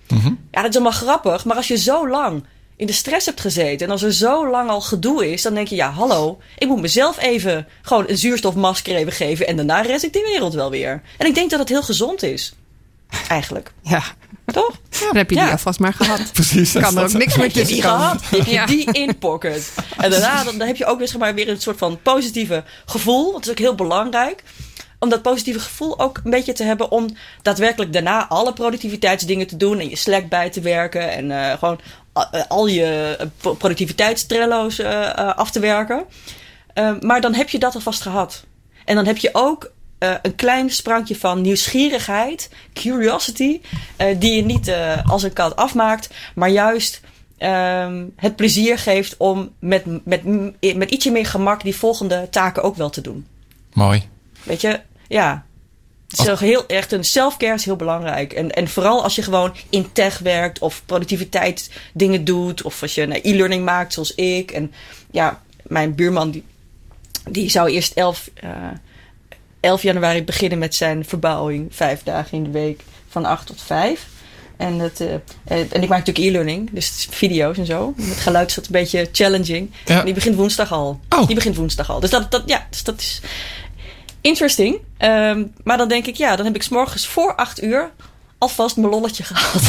Ja, 0.51 0.61
dat 0.61 0.69
is 0.69 0.75
allemaal 0.75 0.91
grappig. 0.91 1.45
Maar 1.45 1.55
als 1.55 1.67
je 1.67 1.77
zo 1.77 2.09
lang 2.09 2.43
in 2.75 2.87
de 2.87 2.93
stress 2.93 3.25
hebt 3.25 3.41
gezeten... 3.41 3.87
en 3.87 3.91
als 3.91 4.03
er 4.03 4.13
zo 4.13 4.49
lang 4.49 4.69
al 4.69 4.81
gedoe 4.81 5.31
is... 5.31 5.41
dan 5.41 5.53
denk 5.53 5.67
je, 5.67 5.75
ja, 5.75 5.91
hallo. 5.91 6.39
Ik 6.57 6.67
moet 6.67 6.81
mezelf 6.81 7.21
even 7.21 7.67
gewoon 7.81 8.05
een 8.07 8.17
zuurstofmasker 8.17 8.95
even 8.95 9.13
geven... 9.13 9.47
en 9.47 9.55
daarna 9.55 9.81
red 9.81 10.03
ik 10.03 10.13
de 10.13 10.29
wereld 10.31 10.53
wel 10.53 10.69
weer. 10.69 11.01
En 11.17 11.27
ik 11.27 11.35
denk 11.35 11.49
dat 11.49 11.59
het 11.59 11.69
heel 11.69 11.83
gezond 11.83 12.23
is. 12.23 12.53
Eigenlijk. 13.27 13.71
ja. 13.81 14.03
Toch? 14.61 14.75
Dan 14.99 15.17
heb 15.17 15.29
je 15.29 15.35
die 15.35 15.45
alvast 15.51 15.79
maar 15.79 15.93
gehad. 15.93 16.31
Precies. 16.33 16.71
Kan 16.71 16.97
er 16.97 17.03
ook 17.03 17.13
niks 17.13 17.35
meer 17.35 17.45
heb 17.45 17.55
je 17.55 17.65
die 17.65 17.81
gehad? 17.81 18.21
Heb 18.29 18.45
je 18.45 18.63
die 18.65 18.91
in 18.91 19.17
pocket? 19.17 19.73
En 19.97 20.09
daarna 20.11 20.43
dan, 20.43 20.57
dan 20.57 20.67
heb 20.67 20.75
je 20.75 20.85
ook 20.85 20.97
weer, 20.97 21.07
zeg 21.07 21.17
maar, 21.17 21.33
weer 21.33 21.49
een 21.49 21.61
soort 21.61 21.77
van 21.77 21.99
positieve 22.01 22.63
gevoel. 22.85 23.23
Want 23.23 23.33
dat 23.33 23.43
is 23.45 23.49
ook 23.51 23.57
heel 23.57 23.75
belangrijk. 23.75 24.43
Om 24.99 25.09
dat 25.09 25.21
positieve 25.21 25.59
gevoel 25.59 25.99
ook 25.99 26.19
een 26.23 26.31
beetje 26.31 26.53
te 26.53 26.63
hebben. 26.63 26.91
Om 26.91 27.07
daadwerkelijk 27.41 27.93
daarna 27.93 28.27
alle 28.27 28.53
productiviteitsdingen 28.53 29.47
te 29.47 29.57
doen. 29.57 29.79
En 29.79 29.89
je 29.89 29.95
Slack 29.95 30.29
bij 30.29 30.49
te 30.49 30.61
werken. 30.61 31.11
En 31.11 31.31
eh, 31.31 31.57
gewoon 31.57 31.79
a- 32.19 32.27
eh, 32.31 32.41
al 32.47 32.67
je 32.67 33.15
eh, 33.19 33.25
pro- 33.37 33.53
productiviteitstrello's 33.53 34.79
eh, 34.79 35.03
eh, 35.19 35.35
af 35.35 35.51
te 35.51 35.59
werken. 35.59 36.03
Eh, 36.73 36.91
maar 36.99 37.21
dan 37.21 37.33
heb 37.33 37.49
je 37.49 37.59
dat 37.59 37.75
alvast 37.75 38.01
gehad. 38.01 38.43
En 38.85 38.95
dan 38.95 39.05
heb 39.05 39.17
je 39.17 39.29
ook 39.31 39.71
eh, 39.97 40.13
een 40.21 40.35
klein 40.35 40.69
sprankje 40.69 41.15
van 41.15 41.41
nieuwsgierigheid, 41.41 42.49
curiosity, 42.73 43.61
eh, 43.95 44.19
die 44.19 44.35
je 44.35 44.41
niet 44.41 44.67
eh, 44.67 45.09
als 45.09 45.23
een 45.23 45.33
kat 45.33 45.55
afmaakt, 45.55 46.09
maar 46.35 46.49
juist 46.49 47.01
ehm, 47.37 48.05
het 48.15 48.35
plezier 48.35 48.77
geeft 48.77 49.17
om 49.17 49.51
met, 49.59 50.05
met, 50.05 50.23
met 50.75 50.91
ietsje 50.91 51.11
meer 51.11 51.25
gemak 51.25 51.63
die 51.63 51.75
volgende 51.75 52.27
taken 52.29 52.63
ook 52.63 52.75
wel 52.75 52.89
te 52.89 53.01
doen. 53.01 53.27
Mooi. 53.73 54.03
Weet 54.43 54.61
je, 54.61 54.79
ja. 55.07 55.45
Het 56.07 56.19
is 56.19 56.39
heel, 56.39 56.65
echt 56.67 56.91
een 56.91 57.03
self-care 57.03 57.53
is 57.53 57.65
heel 57.65 57.75
belangrijk. 57.75 58.33
En, 58.33 58.51
en 58.51 58.67
vooral 58.67 59.03
als 59.03 59.15
je 59.15 59.21
gewoon 59.21 59.55
in 59.69 59.91
tech 59.91 60.19
werkt 60.19 60.59
of 60.59 60.81
productiviteitsdingen 60.85 62.25
doet. 62.25 62.61
Of 62.61 62.81
als 62.81 62.95
je 62.95 63.01
een 63.01 63.19
e-learning 63.21 63.65
maakt 63.65 63.93
zoals 63.93 64.15
ik. 64.15 64.51
En 64.51 64.73
ja, 65.11 65.41
mijn 65.63 65.95
buurman 65.95 66.31
die, 66.31 66.43
die 67.29 67.49
zou 67.49 67.69
eerst 67.69 67.93
11, 67.93 68.29
eh 68.33 68.49
11 69.67 69.81
januari 69.81 70.23
beginnen 70.23 70.59
met 70.59 70.75
zijn 70.75 71.05
verbouwing. 71.05 71.67
Vijf 71.75 72.03
dagen 72.03 72.37
in 72.37 72.43
de 72.43 72.49
week 72.49 72.81
van 73.09 73.25
8 73.25 73.45
tot 73.45 73.61
5. 73.61 74.05
En, 74.57 74.79
het, 74.79 75.01
eh, 75.01 75.59
en 75.59 75.81
ik 75.81 75.89
maak 75.89 76.05
natuurlijk 76.05 76.17
e-learning, 76.17 76.69
dus 76.71 76.87
het 76.87 77.15
video's 77.15 77.57
en 77.57 77.65
zo. 77.65 77.93
Met 77.95 78.17
geluid 78.17 78.49
is 78.49 78.55
dat 78.55 78.65
een 78.65 78.71
beetje 78.71 79.09
challenging. 79.11 79.71
Ja. 79.85 79.99
En 79.99 80.05
die 80.05 80.13
begint 80.13 80.35
woensdag 80.35 80.71
al. 80.71 80.99
Oh. 81.09 81.25
Die 81.25 81.35
begint 81.35 81.55
woensdag 81.55 81.89
al. 81.89 81.99
Dus 81.99 82.09
dat, 82.09 82.31
dat, 82.31 82.43
ja, 82.45 82.67
dus 82.69 82.83
dat 82.83 82.99
is 82.99 83.21
interesting. 84.21 84.77
Ehm, 84.97 85.43
maar 85.63 85.77
dan 85.77 85.87
denk 85.87 86.05
ik, 86.05 86.15
ja, 86.15 86.35
dan 86.35 86.45
heb 86.45 86.55
ik 86.55 86.63
's 86.63 86.69
morgens 86.69 87.07
voor 87.07 87.35
8 87.35 87.63
uur 87.63 87.91
alvast 88.37 88.77
mijn 88.77 88.89
lolletje 88.89 89.23
gehad. 89.23 89.61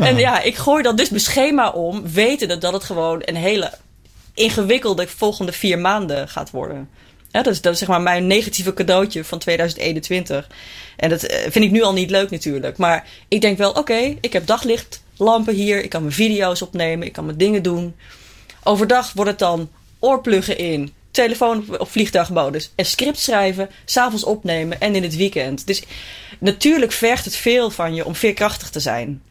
en 0.08 0.16
ja, 0.16 0.40
ik 0.40 0.56
gooi 0.56 0.82
dan 0.82 0.96
dus 0.96 1.08
mijn 1.08 1.22
schema 1.22 1.70
om, 1.70 2.12
wetende 2.12 2.58
dat 2.58 2.72
het 2.72 2.84
gewoon 2.84 3.22
een 3.24 3.36
hele 3.36 3.70
ingewikkelde 4.36 5.08
volgende 5.08 5.52
vier 5.52 5.78
maanden 5.78 6.28
gaat 6.28 6.50
worden. 6.50 6.88
Ja, 7.30 7.42
dat, 7.42 7.52
is, 7.52 7.60
dat 7.60 7.72
is 7.72 7.78
zeg 7.78 7.88
maar 7.88 8.02
mijn 8.02 8.26
negatieve 8.26 8.74
cadeautje 8.74 9.24
van 9.24 9.38
2021. 9.38 10.48
En 10.96 11.08
dat 11.08 11.22
eh, 11.22 11.40
vind 11.40 11.64
ik 11.64 11.70
nu 11.70 11.82
al 11.82 11.92
niet 11.92 12.10
leuk 12.10 12.30
natuurlijk. 12.30 12.76
Maar 12.76 13.06
ik 13.28 13.40
denk 13.40 13.58
wel, 13.58 13.70
oké, 13.72 14.16
ik 14.20 14.32
heb 14.32 14.46
daglichtlampen 14.46 15.54
hier. 15.54 15.84
Ik 15.84 15.90
kan 15.90 16.02
mijn 16.02 16.14
video's 16.14 16.62
opnemen. 16.62 17.06
Ik 17.06 17.12
kan 17.12 17.24
mijn 17.24 17.38
dingen 17.38 17.62
doen. 17.62 17.94
Overdag 18.62 19.12
wordt 19.12 19.30
het 19.30 19.38
dan 19.38 19.70
oorpluggen 19.98 20.58
in. 20.58 20.92
Telefoon 21.10 21.58
op- 21.58 21.80
op 21.80 21.90
vliegtuigmodus. 21.90 22.70
En 22.74 22.86
script 22.86 23.18
schrijven. 23.18 23.70
S'avonds 23.84 24.24
opnemen. 24.24 24.80
En 24.80 24.94
in 24.94 25.02
het 25.02 25.16
weekend. 25.16 25.66
Dus 25.66 25.82
natuurlijk 26.38 26.92
vergt 26.92 27.24
het 27.24 27.36
veel 27.36 27.70
van 27.70 27.94
je 27.94 28.04
om 28.04 28.14
veerkrachtig 28.14 28.70
te 28.70 28.80
zijn. 28.80 29.22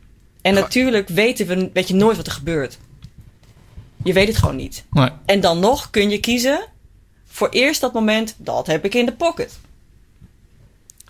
En 0.42 0.54
natuurlijk 0.54 1.08
weten 1.08 1.48
we, 1.48 1.70
weet 1.74 1.88
je 1.88 1.94
nooit 1.94 2.18
wat 2.18 2.28
er 2.28 2.32
gebeurt. 2.32 2.78
Je 4.06 4.14
weet 4.14 4.28
het 4.28 4.38
gewoon 4.38 4.56
niet. 4.56 4.84
Nee. 4.92 5.10
En 5.26 5.40
dan 5.40 5.60
nog 5.60 5.90
kun 5.90 6.10
je 6.10 6.20
kiezen 6.20 6.60
voor 7.28 7.50
eerst 7.50 7.82
dat 7.82 7.94
moment, 7.94 8.36
dat 8.38 8.68
heb 8.68 8.86
ik 8.86 8.94
in 8.94 9.06
de 9.06 9.14
pocket. 9.14 9.60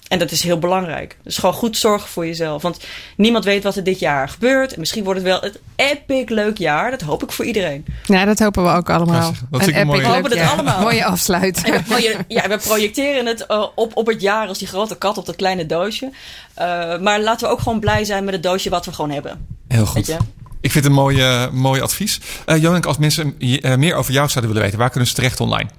En 0.07 0.19
dat 0.19 0.31
is 0.31 0.43
heel 0.43 0.59
belangrijk. 0.59 1.17
Dus 1.23 1.37
gewoon 1.37 1.55
goed 1.55 1.77
zorgen 1.77 2.09
voor 2.09 2.25
jezelf. 2.25 2.61
Want 2.61 2.79
niemand 3.17 3.43
weet 3.45 3.63
wat 3.63 3.75
er 3.75 3.83
dit 3.83 3.99
jaar 3.99 4.29
gebeurt. 4.29 4.73
En 4.73 4.79
misschien 4.79 5.03
wordt 5.03 5.19
het 5.19 5.27
wel 5.29 5.41
het 5.41 5.59
epic 5.75 6.29
leuk 6.29 6.57
jaar. 6.57 6.91
Dat 6.91 7.01
hoop 7.01 7.23
ik 7.23 7.31
voor 7.31 7.45
iedereen. 7.45 7.85
Ja, 8.05 8.25
dat 8.25 8.39
hopen 8.39 8.63
we 8.63 8.69
ook 8.69 8.89
allemaal. 8.89 9.33
Dat 9.49 9.63
vind 9.63 9.75
ik 9.75 9.81
een 9.81 9.87
mooie- 9.87 10.01
We 10.01 10.07
hopen 10.07 10.37
het 10.39 10.49
allemaal. 10.49 10.81
Mooie 10.81 11.05
afsluit. 11.05 11.61
En 11.65 11.71
we, 11.71 11.81
proje- 11.83 12.17
ja, 12.27 12.47
we 12.47 12.57
projecteren 12.57 13.25
het 13.25 13.45
eh, 13.45 13.67
op, 13.75 13.95
op 13.97 14.07
het 14.07 14.21
jaar 14.21 14.47
als 14.47 14.57
die 14.57 14.67
grote 14.67 14.97
kat 14.97 15.17
op 15.17 15.25
dat 15.25 15.35
kleine 15.35 15.65
doosje. 15.65 16.11
Eh, 16.53 16.65
maar 16.99 17.21
laten 17.21 17.47
we 17.47 17.53
ook 17.53 17.59
gewoon 17.61 17.79
blij 17.79 18.03
zijn 18.03 18.23
met 18.23 18.33
het 18.33 18.43
doosje 18.43 18.69
wat 18.69 18.85
we 18.85 18.93
gewoon 18.93 19.11
hebben. 19.11 19.47
Heel 19.67 19.87
Weet 19.93 20.09
goed. 20.11 20.17
Ik 20.65 20.71
vind 20.71 20.83
het 20.83 20.93
een 20.93 20.99
mooi, 20.99 21.19
eh, 21.21 21.49
mooi 21.49 21.81
advies. 21.81 22.19
Jonik, 22.45 22.85
als 22.85 22.97
mensen 22.97 23.35
eh, 23.39 23.75
meer 23.75 23.95
over 23.95 24.13
jou 24.13 24.29
zouden 24.29 24.53
willen 24.53 24.65
weten, 24.65 24.79
waar 24.79 24.89
kunnen 24.89 25.09
ze 25.09 25.15
terecht 25.15 25.39
online? 25.39 25.69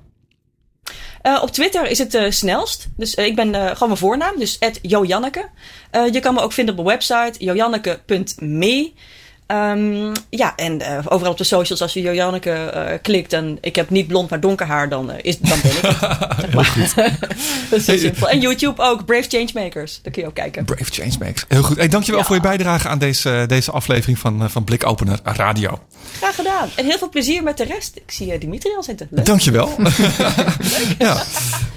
Op 1.42 1.50
Twitter 1.50 1.86
is 1.86 1.98
het 1.98 2.26
snelst. 2.28 2.86
Dus 2.96 3.14
ik 3.14 3.34
ben 3.34 3.54
gewoon 3.54 3.88
mijn 3.88 3.96
voornaam, 3.96 4.38
dus 4.38 4.58
@jojanneke. 4.82 5.48
Je 6.12 6.20
kan 6.20 6.34
me 6.34 6.40
ook 6.40 6.52
vinden 6.52 6.78
op 6.78 6.84
mijn 6.84 6.96
website 6.96 7.44
jojanneke.me. 7.44 8.92
Ehm, 9.46 10.14
ja, 10.30 10.56
en 10.56 10.80
eh, 10.80 10.98
overal 11.08 11.32
op 11.32 11.38
de 11.38 11.44
socials, 11.44 11.82
als 11.82 11.92
je 11.92 12.00
Jojanneke 12.00 12.50
eh, 12.50 12.98
klikt 13.02 13.32
en 13.32 13.58
ik 13.60 13.76
heb 13.76 13.90
niet 13.90 14.06
blond 14.06 14.30
maar 14.30 14.40
donker 14.40 14.66
haar, 14.66 14.88
dan, 14.88 15.10
eh, 15.10 15.16
is, 15.22 15.38
dan 15.38 15.58
ben 15.62 15.70
ik 15.70 15.78
het. 15.82 15.96
Zeg 16.40 16.54
maar. 16.54 17.18
dat 17.70 17.88
is 17.88 18.00
simpel. 18.00 18.28
En 18.28 18.40
YouTube 18.40 18.82
ook, 18.82 19.04
Brave 19.04 19.28
Changemakers. 19.28 20.00
Daar 20.02 20.12
kun 20.12 20.22
je 20.22 20.28
ook 20.28 20.34
kijken. 20.34 20.64
Brave 20.64 20.92
Changemakers. 20.92 21.44
Heel 21.48 21.62
goed. 21.62 21.76
Hey, 21.76 21.88
dankjewel 21.88 22.20
Ja. 22.20 22.26
voor 22.26 22.36
je 22.36 22.42
bijdrage 22.42 22.88
aan 22.88 22.98
deze, 22.98 23.44
deze 23.46 23.70
aflevering 23.70 24.18
van, 24.18 24.50
van 24.50 24.64
Blikopener 24.64 25.18
Radio. 25.22 25.78
Graag 26.16 26.34
gedaan. 26.34 26.68
En 26.76 26.84
heel 26.84 26.98
veel 26.98 27.08
plezier 27.08 27.42
met 27.42 27.56
de 27.56 27.64
rest. 27.64 27.96
Ik 27.96 28.10
zie 28.10 28.32
eh, 28.32 28.40
Dimitri 28.40 28.70
al 28.76 28.82
zitten. 28.82 29.08
Leuk. 29.10 29.26
Dankjewel. 29.26 29.70
ja. 30.98 31.22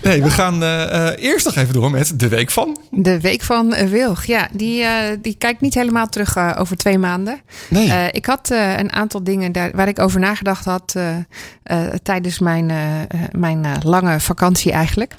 Nee, 0.02 0.24
we 0.24 0.30
gaan 0.30 0.64
eh, 0.64 1.08
eh, 1.08 1.24
eerst 1.24 1.46
nog 1.46 1.56
even 1.56 1.74
door 1.74 1.92
met 1.92 2.20
de 2.20 2.28
week 2.28 2.50
van. 2.52 2.78
De 2.92 3.20
week 3.20 3.42
van 3.42 3.90
Wilg. 3.90 4.24
Ja, 4.26 4.48
die, 4.52 4.84
eh, 4.84 5.18
die 5.22 5.36
kijkt 5.38 5.62
niet 5.62 5.74
helemaal 5.74 6.08
terug 6.08 6.58
over 6.58 6.78
twee 6.78 6.98
maanden. 6.98 7.42
Nee. 7.70 7.90
Eh, 7.90 8.06
ik 8.12 8.26
had 8.26 8.52
eh, 8.52 8.78
een 8.78 8.92
aantal 8.92 9.24
dingen 9.24 9.52
daar, 9.52 9.72
waar 9.74 9.88
ik 9.88 10.00
over 10.00 10.20
nagedacht 10.20 10.66
had 10.66 10.96
eh, 10.96 11.86
tijdens 12.04 12.40
mijn, 12.40 12.72
mijn 13.32 13.66
lange 13.84 14.20
vakantie 14.20 14.72
eigenlijk. 14.72 15.14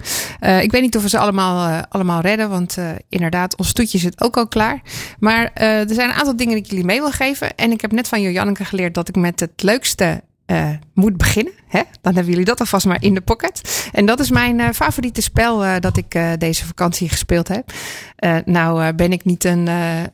Ik 0.61 0.71
weet 0.71 0.81
niet 0.81 0.97
of 0.97 1.03
we 1.03 1.09
ze 1.09 1.19
allemaal, 1.19 1.85
allemaal 1.89 2.21
redden, 2.21 2.49
want 2.51 2.79
inderdaad, 3.09 3.57
ons 3.57 3.73
toetje 3.73 3.99
zit 3.99 4.21
ook 4.21 4.37
al 4.37 4.49
klaar. 4.49 4.83
Maar 5.19 5.51
er 5.53 5.95
zijn 5.95 6.09
een 6.09 6.15
aantal 6.15 6.37
dingen 6.37 6.55
die 6.55 6.63
ik 6.65 6.71
jullie 6.71 6.85
mee 6.85 7.01
wil 7.01 7.11
geven. 7.11 7.57
En 7.57 7.71
ik 7.71 7.81
heb 7.81 7.93
net 7.93 8.09
van 8.09 8.21
Janneke 8.21 8.65
geleerd 8.65 8.95
dat 8.95 9.09
ik 9.09 9.17
met 9.17 9.41
het 9.41 9.63
leukste 9.63 10.23
eh, 10.51 10.69
moet 10.95 11.17
beginnen. 11.17 11.53
Hè? 11.69 11.83
Dan 12.01 12.15
hebben 12.15 12.31
jullie 12.31 12.47
dat 12.47 12.61
alvast 12.61 12.87
maar 12.87 13.03
in 13.03 13.15
de 13.15 13.21
pocket. 13.21 13.89
En 13.93 14.07
dat 14.07 14.21
is 14.21 14.31
mijn 14.31 14.61
eh, 14.61 14.69
favoriete 14.75 15.23
spel 15.23 15.65
eh, 15.65 15.75
dat 15.81 15.97
ik 15.97 16.19
deze 16.39 16.67
vakantie 16.67 17.09
gespeeld 17.09 17.49
heb. 17.49 17.73
Nou 18.45 18.93
ben 18.93 19.13
ik 19.13 19.25
niet 19.25 19.45
een, 19.45 19.67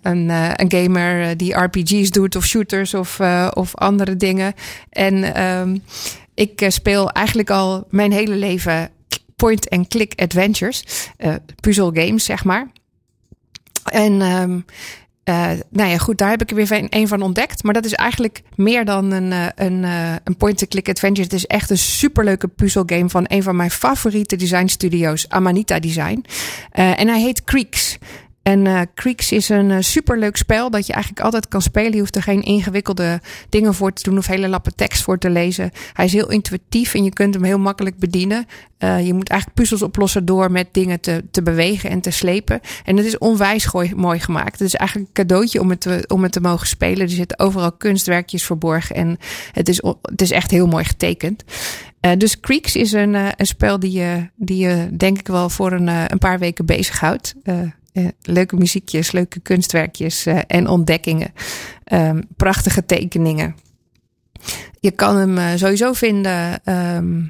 een, 0.02 0.28
een 0.28 0.70
gamer 0.70 1.36
die 1.36 1.54
RPG's 1.54 2.10
doet 2.10 2.36
of 2.36 2.46
shooters 2.46 2.94
of, 2.94 3.20
of 3.52 3.74
andere 3.74 4.16
dingen. 4.16 4.52
En 4.90 5.34
ehm, 5.34 5.78
ik 6.34 6.64
speel 6.68 7.10
eigenlijk 7.10 7.50
al 7.50 7.86
mijn 7.90 8.12
hele 8.12 8.34
leven 8.34 8.90
point-and-click 9.36 10.12
adventures. 10.16 10.84
puzzel 11.60 11.90
games, 11.94 12.24
zeg 12.24 12.44
maar. 12.44 12.70
En 13.84 14.22
ehm, 14.22 14.58
eh, 15.26 15.50
nou 15.70 15.90
ja, 15.90 15.98
goed, 15.98 16.18
daar 16.18 16.30
heb 16.30 16.42
ik 16.42 16.50
er 16.50 16.56
weer 16.56 16.86
een, 16.90 17.08
van 17.08 17.22
ontdekt. 17.22 17.62
Maar 17.62 17.74
dat 17.74 17.84
is 17.84 17.92
eigenlijk 17.92 18.42
meer 18.54 18.84
dan 18.84 19.10
een, 19.10 19.32
eh, 19.32 19.66
een, 19.66 19.84
eh, 19.84 20.14
een 20.24 20.36
point-and-click 20.36 20.88
adventure. 20.88 21.22
Het 21.22 21.32
is 21.32 21.46
echt 21.46 21.70
een 21.70 21.78
superleuke 21.78 22.48
puzzelgame 22.48 23.08
van 23.08 23.24
een 23.28 23.42
van 23.42 23.56
mijn 23.56 23.70
favoriete 23.70 24.36
design 24.36 24.66
studio's, 24.66 25.28
Amanita 25.28 25.78
Design. 25.78 26.24
En 26.70 27.08
hij 27.08 27.20
heet 27.20 27.44
Creeks. 27.44 27.98
En 28.46 28.66
eh, 28.66 28.80
Creeks 28.94 29.32
is 29.32 29.48
een 29.48 29.70
eh, 29.70 29.76
superleuk 29.80 30.36
spel 30.36 30.70
dat 30.70 30.86
je 30.86 30.92
eigenlijk 30.92 31.24
altijd 31.24 31.48
kan 31.48 31.62
spelen. 31.62 31.92
Je 31.92 31.98
hoeft 31.98 32.16
er 32.16 32.22
geen 32.22 32.42
ingewikkelde 32.42 33.20
dingen 33.48 33.74
voor 33.74 33.92
te 33.92 34.02
doen 34.02 34.18
of 34.18 34.26
hele 34.26 34.48
lappen 34.48 34.74
tekst 34.74 35.02
voor 35.02 35.18
te 35.18 35.30
lezen. 35.30 35.70
Hij 35.92 36.04
is 36.04 36.12
heel 36.12 36.30
intuïtief 36.30 36.94
en 36.94 37.04
je 37.04 37.12
kunt 37.12 37.34
hem 37.34 37.44
heel 37.44 37.58
makkelijk 37.58 37.98
bedienen. 37.98 38.46
Eh, 38.78 39.06
je 39.06 39.14
moet 39.14 39.28
eigenlijk 39.28 39.60
puzzels 39.60 39.82
oplossen 39.82 40.24
door 40.24 40.50
met 40.50 40.68
dingen 40.72 41.00
te, 41.00 41.24
te 41.30 41.42
bewegen 41.42 41.90
en 41.90 42.00
te 42.00 42.10
slepen. 42.10 42.60
En 42.84 42.96
het 42.96 43.06
is 43.06 43.18
onwijs 43.18 43.72
mooi 43.96 44.20
gemaakt. 44.20 44.58
Het 44.58 44.68
is 44.68 44.74
eigenlijk 44.74 45.08
een 45.08 45.24
cadeautje 45.24 45.60
om 45.60 45.70
het, 45.70 45.80
te, 45.80 46.04
om 46.08 46.22
het 46.22 46.32
te 46.32 46.40
mogen 46.40 46.66
spelen. 46.66 47.02
Er 47.02 47.08
zitten 47.08 47.38
overal 47.38 47.72
kunstwerkjes 47.72 48.44
verborgen 48.44 48.96
en 48.96 49.18
het 49.52 49.68
is, 49.68 49.82
het 50.02 50.22
is 50.22 50.30
echt 50.30 50.50
heel 50.50 50.66
mooi 50.66 50.84
getekend. 50.84 51.44
Eh, 52.00 52.12
dus 52.18 52.40
Creeks 52.40 52.76
is 52.76 52.92
een, 52.92 53.14
een 53.14 53.46
spel 53.46 53.80
die 53.80 53.92
je, 53.92 54.28
die 54.36 54.58
je 54.58 54.88
denk 54.96 55.18
ik 55.18 55.26
wel 55.26 55.50
voor 55.50 55.72
een, 55.72 55.88
een 55.88 56.18
paar 56.18 56.38
weken 56.38 56.66
bezighoudt. 56.66 57.34
Eh, 57.96 58.06
leuke 58.22 58.56
muziekjes, 58.56 59.12
leuke 59.12 59.40
kunstwerkjes 59.40 60.26
eh, 60.26 60.38
en 60.46 60.68
ontdekkingen. 60.68 61.32
Ehm, 61.84 62.22
prachtige 62.36 62.86
tekeningen. 62.86 63.56
Je 64.80 64.90
kan 64.90 65.16
hem 65.16 65.38
eh, 65.38 65.46
sowieso 65.54 65.92
vinden 65.92 66.64
ehm, 66.64 67.22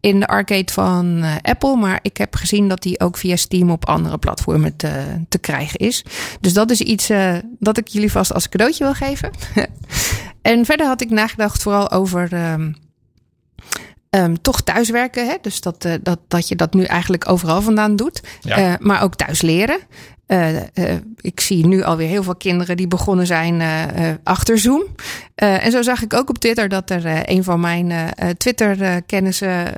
in 0.00 0.20
de 0.20 0.26
arcade 0.26 0.72
van 0.72 1.22
Apple. 1.42 1.76
Maar 1.76 1.98
ik 2.02 2.16
heb 2.16 2.34
gezien 2.34 2.68
dat 2.68 2.82
die 2.82 3.00
ook 3.00 3.16
via 3.16 3.36
Steam 3.36 3.70
op 3.70 3.86
andere 3.86 4.18
platformen 4.18 4.76
te, 4.76 5.24
te 5.28 5.38
krijgen 5.38 5.78
is. 5.78 6.04
Dus 6.40 6.52
dat 6.52 6.70
is 6.70 6.80
iets 6.80 7.10
dat 7.58 7.78
ik 7.78 7.88
jullie 7.88 8.12
vast 8.12 8.34
als 8.34 8.48
cadeautje 8.48 8.84
wil 8.84 8.94
geven. 8.94 9.30
en 10.42 10.64
verder 10.64 10.86
had 10.86 11.00
ik 11.00 11.10
nagedacht 11.10 11.62
vooral 11.62 11.90
over... 11.90 12.32
ehm, 12.32 12.72
ehm, 14.10 14.34
toch 14.42 14.60
thuiswerken. 14.60 15.26
Hè? 15.26 15.34
Dus 15.40 15.60
dat, 15.60 15.84
eh, 15.84 15.94
dat, 16.02 16.18
dat 16.28 16.48
je 16.48 16.56
dat 16.56 16.74
nu 16.74 16.84
eigenlijk 16.84 17.28
overal 17.28 17.62
vandaan 17.62 17.96
doet. 17.96 18.22
Ja. 18.40 18.56
Eh, 18.56 18.74
maar 18.78 19.02
ook 19.02 19.14
thuis 19.14 19.42
leren. 19.42 19.78
Eh, 20.28 20.56
eh, 20.56 20.98
ik 21.20 21.40
zie 21.40 21.66
nu 21.66 21.82
alweer 21.82 22.08
heel 22.08 22.22
veel 22.22 22.36
kinderen 22.36 22.76
die 22.76 22.88
begonnen 22.88 23.26
zijn 23.26 23.60
eh, 23.60 24.14
achter 24.22 24.58
Zoom. 24.58 24.82
En 25.34 25.70
zo 25.70 25.82
zag 25.82 26.02
ik 26.02 26.14
ook 26.14 26.28
op 26.28 26.38
Twitter 26.38 26.68
dat 26.68 26.90
er 26.90 27.30
een 27.30 27.44
van 27.44 27.60
mijn 27.60 28.12
Twitter-kennissen 28.36 29.74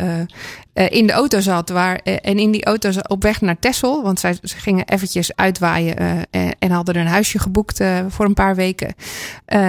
in 0.72 1.06
de 1.06 1.12
auto 1.12 1.40
zat. 1.40 1.68
Waar, 1.68 1.96
en 1.96 2.38
in 2.38 2.50
die 2.50 2.64
auto 2.64 2.90
op 3.06 3.22
weg 3.22 3.40
naar 3.40 3.58
Texel. 3.58 4.02
Want 4.02 4.20
zij, 4.20 4.38
ze 4.42 4.56
gingen 4.56 4.88
eventjes 4.88 5.36
uitwaaien 5.36 5.96
en, 6.30 6.56
en 6.58 6.70
hadden 6.70 6.94
er 6.94 7.00
een 7.00 7.06
huisje 7.06 7.38
geboekt 7.38 7.80
voor 8.08 8.24
een 8.24 8.34
paar 8.34 8.54
weken. 8.54 8.94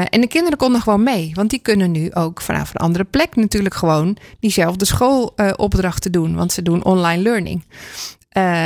En 0.09 0.21
de 0.21 0.27
kinderen 0.27 0.57
konden 0.57 0.82
gewoon 0.82 1.03
mee. 1.03 1.32
Want 1.34 1.49
die 1.49 1.59
kunnen 1.59 1.91
nu 1.91 2.13
ook 2.13 2.41
vanaf 2.41 2.69
een 2.69 2.82
andere 2.82 3.03
plek 3.03 3.36
natuurlijk 3.36 3.75
gewoon 3.75 4.17
diezelfde 4.39 4.86
schoolopdrachten 4.86 6.11
doen. 6.11 6.36
Want 6.36 6.51
ze 6.51 6.61
doen 6.61 6.84
online 6.84 7.21
learning. 7.21 7.63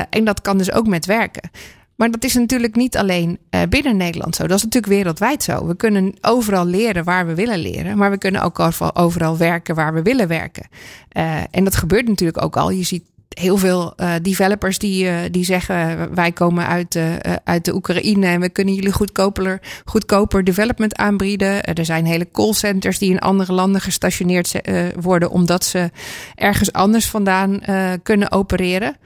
En 0.10 0.24
dat 0.24 0.42
kan 0.42 0.58
dus 0.58 0.72
ook 0.72 0.88
met 0.88 1.06
werken. 1.06 1.50
Maar 1.96 2.12
dat 2.12 2.24
is 2.24 2.34
natuurlijk 2.34 2.76
niet 2.76 2.98
alleen 2.98 3.40
eh, 3.50 3.62
binnen 3.70 3.98
Nederland 3.98 4.36
zo. 4.36 4.48
Dat 4.48 4.58
is 4.58 4.64
natuurlijk 4.64 4.94
wereldwijd 4.94 5.44
zo. 5.44 5.68
We 5.68 5.76
kunnen 5.76 6.14
overal 6.22 6.66
leren 6.66 7.04
waar 7.04 7.28
we 7.28 7.36
willen 7.36 7.60
leren. 7.60 7.98
Maar 7.98 8.12
we 8.12 8.18
kunnen 8.18 8.42
ook 8.42 8.60
overal, 8.94 9.38
werken 9.38 9.76
waar 9.76 9.94
we 9.94 10.02
willen 10.02 10.28
werken. 10.28 10.68
Eh, 11.10 11.38
en 11.52 11.64
dat 11.64 11.76
gebeurt 11.76 12.08
natuurlijk 12.08 12.44
ook 12.44 12.58
al. 12.58 12.70
Je 12.70 12.84
ziet 12.84 13.04
heel 13.30 13.58
veel 13.58 13.94
eh, 13.96 14.14
developers 14.22 14.78
die, 14.78 15.30
die 15.30 15.46
zeggen: 15.46 16.14
wij 16.16 16.32
komen 16.32 16.68
uit, 16.68 16.96
eh, 16.96 17.14
uit 17.44 17.66
de 17.66 17.76
Oekraïne 17.76 18.28
en 18.28 18.40
we 18.40 18.50
kunnen 18.50 18.74
jullie 18.74 18.92
goedkoper, 18.92 19.62
goedkoper 19.86 20.44
development 20.44 20.96
aanbieden. 20.96 21.64
Er 21.64 21.86
zijn 21.86 22.06
hele 22.06 22.32
callcenters 22.32 23.00
die 23.00 23.10
in 23.10 23.20
andere 23.20 23.54
landen 23.54 23.82
gestationeerd 23.82 24.54
worden, 25.00 25.30
omdat 25.30 25.64
ze 25.64 25.92
ergens 26.36 26.72
anders 26.72 27.10
vandaan 27.10 27.62
kunnen 28.04 28.32
opereren. 28.32 28.98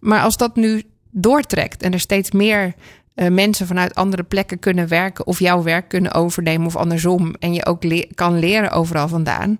Maar 0.00 0.20
als 0.20 0.36
dat 0.36 0.56
nu 0.56 0.82
doortrekt 1.18 1.82
en 1.82 1.92
er 1.92 2.00
steeds 2.00 2.30
meer 2.30 2.74
eh, 3.14 3.28
mensen 3.28 3.66
vanuit 3.66 3.94
andere 3.94 4.22
plekken 4.22 4.58
kunnen 4.58 4.88
werken 4.88 5.26
of 5.26 5.38
jouw 5.38 5.62
werk 5.62 5.88
kunnen 5.88 6.12
overnemen 6.12 6.66
of 6.66 6.76
andersom 6.76 7.34
en 7.38 7.54
je 7.54 7.66
ook 7.66 7.82
kan 8.14 8.38
leren 8.38 8.70
overal 8.70 9.08
vandaan. 9.08 9.58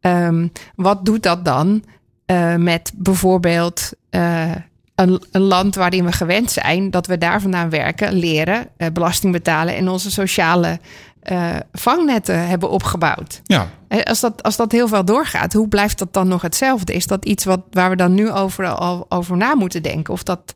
Ehm, 0.00 0.48
wat 0.74 1.04
doet 1.04 1.22
dat 1.22 1.44
dan 1.44 1.84
eh, 2.26 2.54
met 2.54 2.92
bijvoorbeeld 2.94 3.90
eh, 4.10 4.54
een, 4.94 5.22
een 5.32 5.40
land 5.40 5.74
waarin 5.74 6.04
we 6.04 6.12
gewend 6.12 6.50
zijn 6.50 6.90
dat 6.90 7.06
we 7.06 7.18
daar 7.18 7.40
vandaan 7.40 7.70
werken, 7.70 8.12
leren, 8.12 8.68
belasting 8.92 9.32
betalen 9.32 9.76
en 9.76 9.88
onze 9.88 10.10
sociale 10.10 10.78
eh, 11.28 11.56
vangnetten 11.72 12.48
hebben 12.48 12.70
opgebouwd? 12.70 13.40
Ja, 13.44 13.68
Als 14.04 14.20
dat, 14.20 14.42
als 14.42 14.56
dat 14.56 14.72
heel 14.72 14.88
veel 14.88 15.04
doorgaat, 15.04 15.52
hoe 15.52 15.68
blijft 15.68 15.98
dat 15.98 16.12
dan 16.12 16.28
nog 16.28 16.42
hetzelfde? 16.42 16.92
Is 16.94 17.06
dat 17.06 17.24
iets 17.24 17.44
wat, 17.44 17.60
waar 17.70 17.90
we 17.90 17.96
dan 17.96 18.14
nu 18.14 18.30
over, 18.30 18.66
al, 18.66 19.06
over 19.08 19.36
na 19.36 19.54
moeten 19.54 19.82
denken? 19.82 20.12
Of 20.12 20.22
dat 20.22 20.54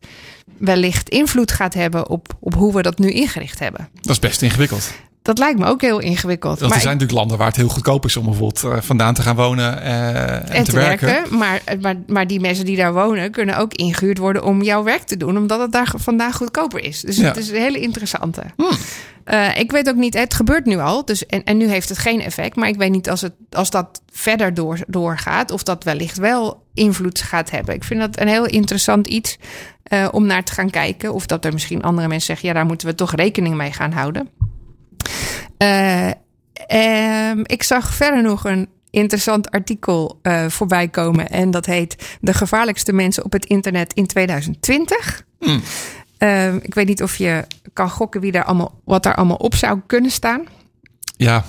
wellicht 0.58 1.08
invloed 1.08 1.52
gaat 1.52 1.74
hebben 1.74 2.08
op, 2.08 2.36
op 2.40 2.54
hoe 2.54 2.74
we 2.74 2.82
dat 2.82 2.98
nu 2.98 3.10
ingericht 3.10 3.58
hebben? 3.58 3.88
dat 4.00 4.12
is 4.12 4.18
best 4.18 4.42
ingewikkeld. 4.42 4.92
Dat 5.22 5.38
lijkt 5.38 5.58
me 5.58 5.66
ook 5.66 5.80
heel 5.80 5.98
ingewikkeld. 5.98 6.60
Want 6.60 6.72
er 6.72 6.80
zijn 6.80 6.92
natuurlijk 6.92 7.18
landen 7.18 7.38
waar 7.38 7.46
het 7.46 7.56
heel 7.56 7.68
goedkoop 7.68 8.04
is 8.04 8.16
om 8.16 8.24
bijvoorbeeld 8.24 8.62
uh, 8.64 8.80
vandaan 8.80 9.14
te 9.14 9.22
gaan 9.22 9.36
wonen 9.36 9.78
uh, 9.82 10.54
en, 10.54 10.64
te, 10.64 10.72
werken. 10.72 11.38
Maar, 11.38 11.62
maar, 11.80 11.96
maar 12.06 12.26
die 12.26 12.40
mensen 12.40 12.64
die 12.64 12.76
daar 12.76 12.92
wonen 12.92 13.30
kunnen 13.30 13.58
ook 13.58 13.74
ingehuurd 13.74 14.18
worden 14.18 14.44
om 14.44 14.62
jouw 14.62 14.82
werk 14.82 15.02
te 15.02 15.16
doen, 15.16 15.36
omdat 15.36 15.60
het 15.60 15.72
daar 15.72 15.92
vandaag 15.96 16.36
goedkoper 16.36 16.84
is. 16.84 17.00
Dus 17.00 17.16
het 17.16 17.36
is 17.36 17.48
een 17.48 17.56
hele 17.56 17.80
interessante. 17.80 18.42
Uh, 19.24 19.58
ik 19.58 19.72
weet 19.72 19.88
ook 19.88 19.96
niet, 19.96 20.14
het 20.14 20.34
gebeurt 20.34 20.64
nu 20.64 20.78
al, 20.78 21.04
dus, 21.04 21.26
en, 21.26 21.44
en 21.44 21.56
nu 21.56 21.68
heeft 21.68 21.88
het 21.88 21.98
geen 21.98 22.20
effect. 22.20 22.56
Maar 22.56 22.68
ik 22.68 22.76
weet 22.76 22.90
niet 22.90 23.10
als, 23.10 23.20
het, 23.20 23.32
als 23.50 23.70
dat 23.70 24.02
verder 24.12 24.54
door, 24.54 24.78
doorgaat, 24.86 25.50
of 25.50 25.62
dat 25.62 25.84
wellicht 25.84 26.18
wel 26.18 26.62
invloed 26.74 27.20
gaat 27.20 27.50
hebben. 27.50 27.74
Ik 27.74 27.84
vind 27.84 28.00
dat 28.00 28.20
een 28.20 28.28
heel 28.28 28.46
interessant 28.46 29.06
iets 29.06 29.38
uh, 29.92 30.08
om 30.10 30.26
naar 30.26 30.44
te 30.44 30.52
gaan 30.52 30.70
kijken. 30.70 31.14
Of 31.14 31.26
dat 31.26 31.44
er 31.44 31.52
misschien 31.52 31.82
andere 31.82 32.08
mensen 32.08 32.26
zeggen, 32.26 32.48
ja, 32.48 32.54
daar 32.54 32.66
moeten 32.66 32.86
we 32.86 32.94
toch 32.94 33.14
rekening 33.14 33.54
mee 33.54 33.72
gaan 33.72 33.92
houden. 33.92 34.28
Uh, 35.62 36.10
ik 37.42 37.62
zag 37.62 37.94
verder 37.94 38.22
nog 38.22 38.44
een 38.44 38.68
interessant 38.90 39.50
artikel 39.50 40.18
uh, 40.22 40.46
voorbij 40.48 40.88
komen. 40.88 41.28
En 41.28 41.50
dat 41.50 41.66
heet 41.66 42.18
De 42.20 42.34
gevaarlijkste 42.34 42.92
mensen 42.92 43.24
op 43.24 43.32
het 43.32 43.44
internet 43.44 43.92
in 43.92 44.06
2020. 44.06 45.24
Mm. 45.38 45.62
Uh, 46.18 46.54
ik 46.54 46.74
weet 46.74 46.86
niet 46.86 47.02
of 47.02 47.16
je 47.16 47.44
kan 47.72 47.90
gokken 47.90 48.20
wie 48.20 48.32
daar 48.32 48.44
allemaal, 48.44 48.80
wat 48.84 49.02
daar 49.02 49.14
allemaal 49.14 49.36
op 49.36 49.54
zou 49.54 49.80
kunnen 49.86 50.10
staan. 50.10 50.44
Ja, 51.16 51.44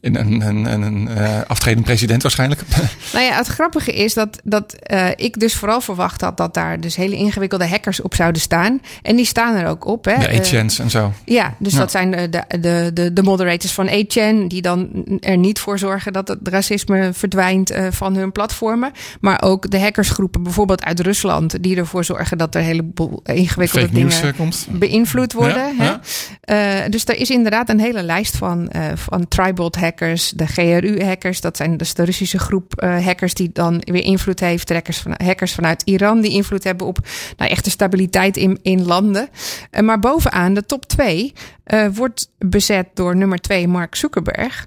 een, 0.00 0.20
een, 0.20 0.66
een, 0.66 0.82
een 0.82 1.08
uh, 1.18 1.40
aftredend 1.46 1.84
president 1.84 2.22
waarschijnlijk. 2.22 2.62
Nou 3.12 3.26
ja, 3.26 3.36
het 3.36 3.46
grappige 3.46 3.92
is 3.92 4.14
dat, 4.14 4.40
dat 4.44 4.76
uh, 4.92 5.06
ik 5.16 5.40
dus 5.40 5.54
vooral 5.54 5.80
verwacht 5.80 6.20
had 6.20 6.36
dat 6.36 6.54
daar 6.54 6.80
dus 6.80 6.96
hele 6.96 7.16
ingewikkelde 7.16 7.68
hackers 7.68 8.02
op 8.02 8.14
zouden 8.14 8.42
staan. 8.42 8.80
En 9.02 9.16
die 9.16 9.24
staan 9.24 9.56
er 9.56 9.66
ook 9.66 9.86
op. 9.86 10.04
Hè. 10.04 10.18
De 10.18 10.42
8chans 10.42 10.50
uh, 10.52 10.80
en 10.80 10.90
zo. 10.90 11.12
Ja, 11.24 11.54
dus 11.58 11.72
ja. 11.72 11.78
dat 11.78 11.90
zijn 11.90 12.10
de, 12.10 12.28
de, 12.60 12.90
de, 12.94 13.12
de 13.12 13.22
moderators 13.22 13.72
van 13.72 13.88
8chan 13.88 14.46
die 14.46 14.62
dan 14.62 15.04
er 15.20 15.36
niet 15.36 15.58
voor 15.58 15.78
zorgen 15.78 16.12
dat 16.12 16.28
het 16.28 16.38
racisme 16.42 17.10
verdwijnt 17.12 17.72
van 17.90 18.16
hun 18.16 18.32
platformen. 18.32 18.92
Maar 19.20 19.42
ook 19.42 19.70
de 19.70 19.80
hackersgroepen 19.80 20.42
bijvoorbeeld 20.42 20.84
uit 20.84 21.00
Rusland 21.00 21.62
die 21.62 21.76
ervoor 21.76 22.04
zorgen 22.04 22.38
dat 22.38 22.54
er 22.54 22.60
een 22.60 22.66
heleboel 22.66 23.20
ingewikkelde 23.24 23.90
dingen 23.90 24.34
komt. 24.36 24.66
beïnvloed 24.70 25.32
worden. 25.32 25.74
Ja, 25.78 26.00
hè. 26.40 26.88
dus 26.88 27.04
er 27.04 27.16
is 27.16 27.30
inderdaad 27.30 27.68
een 27.68 27.80
hele 27.80 28.02
lijst 28.02 28.36
van, 28.36 28.70
van 28.94 29.28
tribal 29.28 29.70
hackers, 29.84 30.30
de 30.30 30.46
GRU-hackers. 30.46 31.40
Dat 31.40 31.56
zijn 31.56 31.76
dus 31.76 31.94
de 31.94 32.04
Russische 32.04 32.38
groep 32.38 32.82
uh, 32.82 33.04
hackers 33.04 33.34
die 33.34 33.50
dan 33.52 33.82
weer 33.84 34.02
invloed 34.02 34.40
heeft. 34.40 34.68
Hackers, 34.68 34.98
van, 34.98 35.14
hackers 35.24 35.54
vanuit 35.54 35.82
Iran 35.82 36.20
die 36.20 36.30
invloed 36.30 36.64
hebben 36.64 36.86
op 36.86 36.98
nou, 37.36 37.50
echte 37.50 37.70
stabiliteit 37.70 38.36
in, 38.36 38.58
in 38.62 38.86
landen. 38.86 39.28
Uh, 39.70 39.80
maar 39.80 39.98
bovenaan, 39.98 40.54
de 40.54 40.66
top 40.66 40.86
2, 40.86 41.32
uh, 41.66 41.84
eh, 41.84 41.94
wordt 41.94 42.30
bezet 42.38 42.86
door 42.94 43.16
nummer 43.16 43.38
2 43.38 43.68
Mark 43.68 43.94
Zuckerberg. 43.94 44.66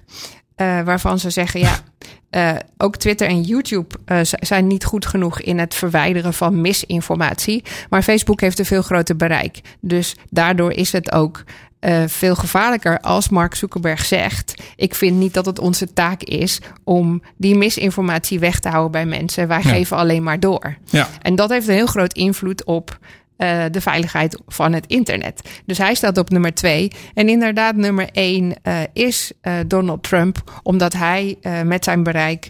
waarvan 0.56 1.18
ze 1.18 1.30
zeggen, 1.30 1.60
ja, 1.60 2.62
ook 2.76 2.96
Twitter 2.96 3.28
en 3.28 3.42
YouTube 3.42 3.94
zijn 4.40 4.66
niet 4.66 4.84
goed 4.84 5.06
genoeg 5.06 5.40
in 5.40 5.58
het 5.58 5.74
verwijderen 5.74 6.34
van 6.34 6.60
misinformatie. 6.60 7.64
Maar 7.90 8.02
Facebook 8.02 8.40
heeft 8.40 8.58
een 8.58 8.64
veel 8.64 8.82
groter 8.82 9.16
bereik. 9.16 9.60
Dus 9.80 10.16
daardoor 10.30 10.72
is 10.72 10.92
het 10.92 11.12
ook 11.12 11.44
uh, 11.80 12.02
veel 12.06 12.34
gevaarlijker 12.34 13.00
als 13.00 13.28
Mark 13.28 13.54
Zuckerberg 13.54 14.04
zegt: 14.04 14.62
Ik 14.76 14.94
vind 14.94 15.16
niet 15.16 15.34
dat 15.34 15.46
het 15.46 15.58
onze 15.58 15.92
taak 15.92 16.22
is 16.22 16.60
om 16.84 17.22
die 17.36 17.56
misinformatie 17.56 18.38
weg 18.38 18.60
te 18.60 18.68
houden 18.68 18.92
bij 18.92 19.06
mensen. 19.06 19.48
Wij 19.48 19.60
ja. 19.62 19.68
geven 19.68 19.96
alleen 19.96 20.22
maar 20.22 20.40
door. 20.40 20.76
Ja. 20.84 21.08
En 21.22 21.34
dat 21.34 21.50
heeft 21.50 21.68
een 21.68 21.74
heel 21.74 21.86
groot 21.86 22.12
invloed 22.12 22.64
op. 22.64 22.98
Uh, 23.38 23.64
de 23.70 23.80
veiligheid 23.80 24.40
van 24.46 24.72
het 24.72 24.86
internet. 24.86 25.48
Dus 25.66 25.78
hij 25.78 25.94
staat 25.94 26.18
op 26.18 26.30
nummer 26.30 26.54
twee. 26.54 26.92
En 27.14 27.28
inderdaad, 27.28 27.76
nummer 27.76 28.08
één 28.12 28.54
uh, 28.62 28.78
is 28.92 29.32
uh, 29.42 29.52
Donald 29.66 30.02
Trump, 30.02 30.60
omdat 30.62 30.92
hij 30.92 31.36
met 31.64 31.84
zijn 31.84 32.02
bereik 32.02 32.48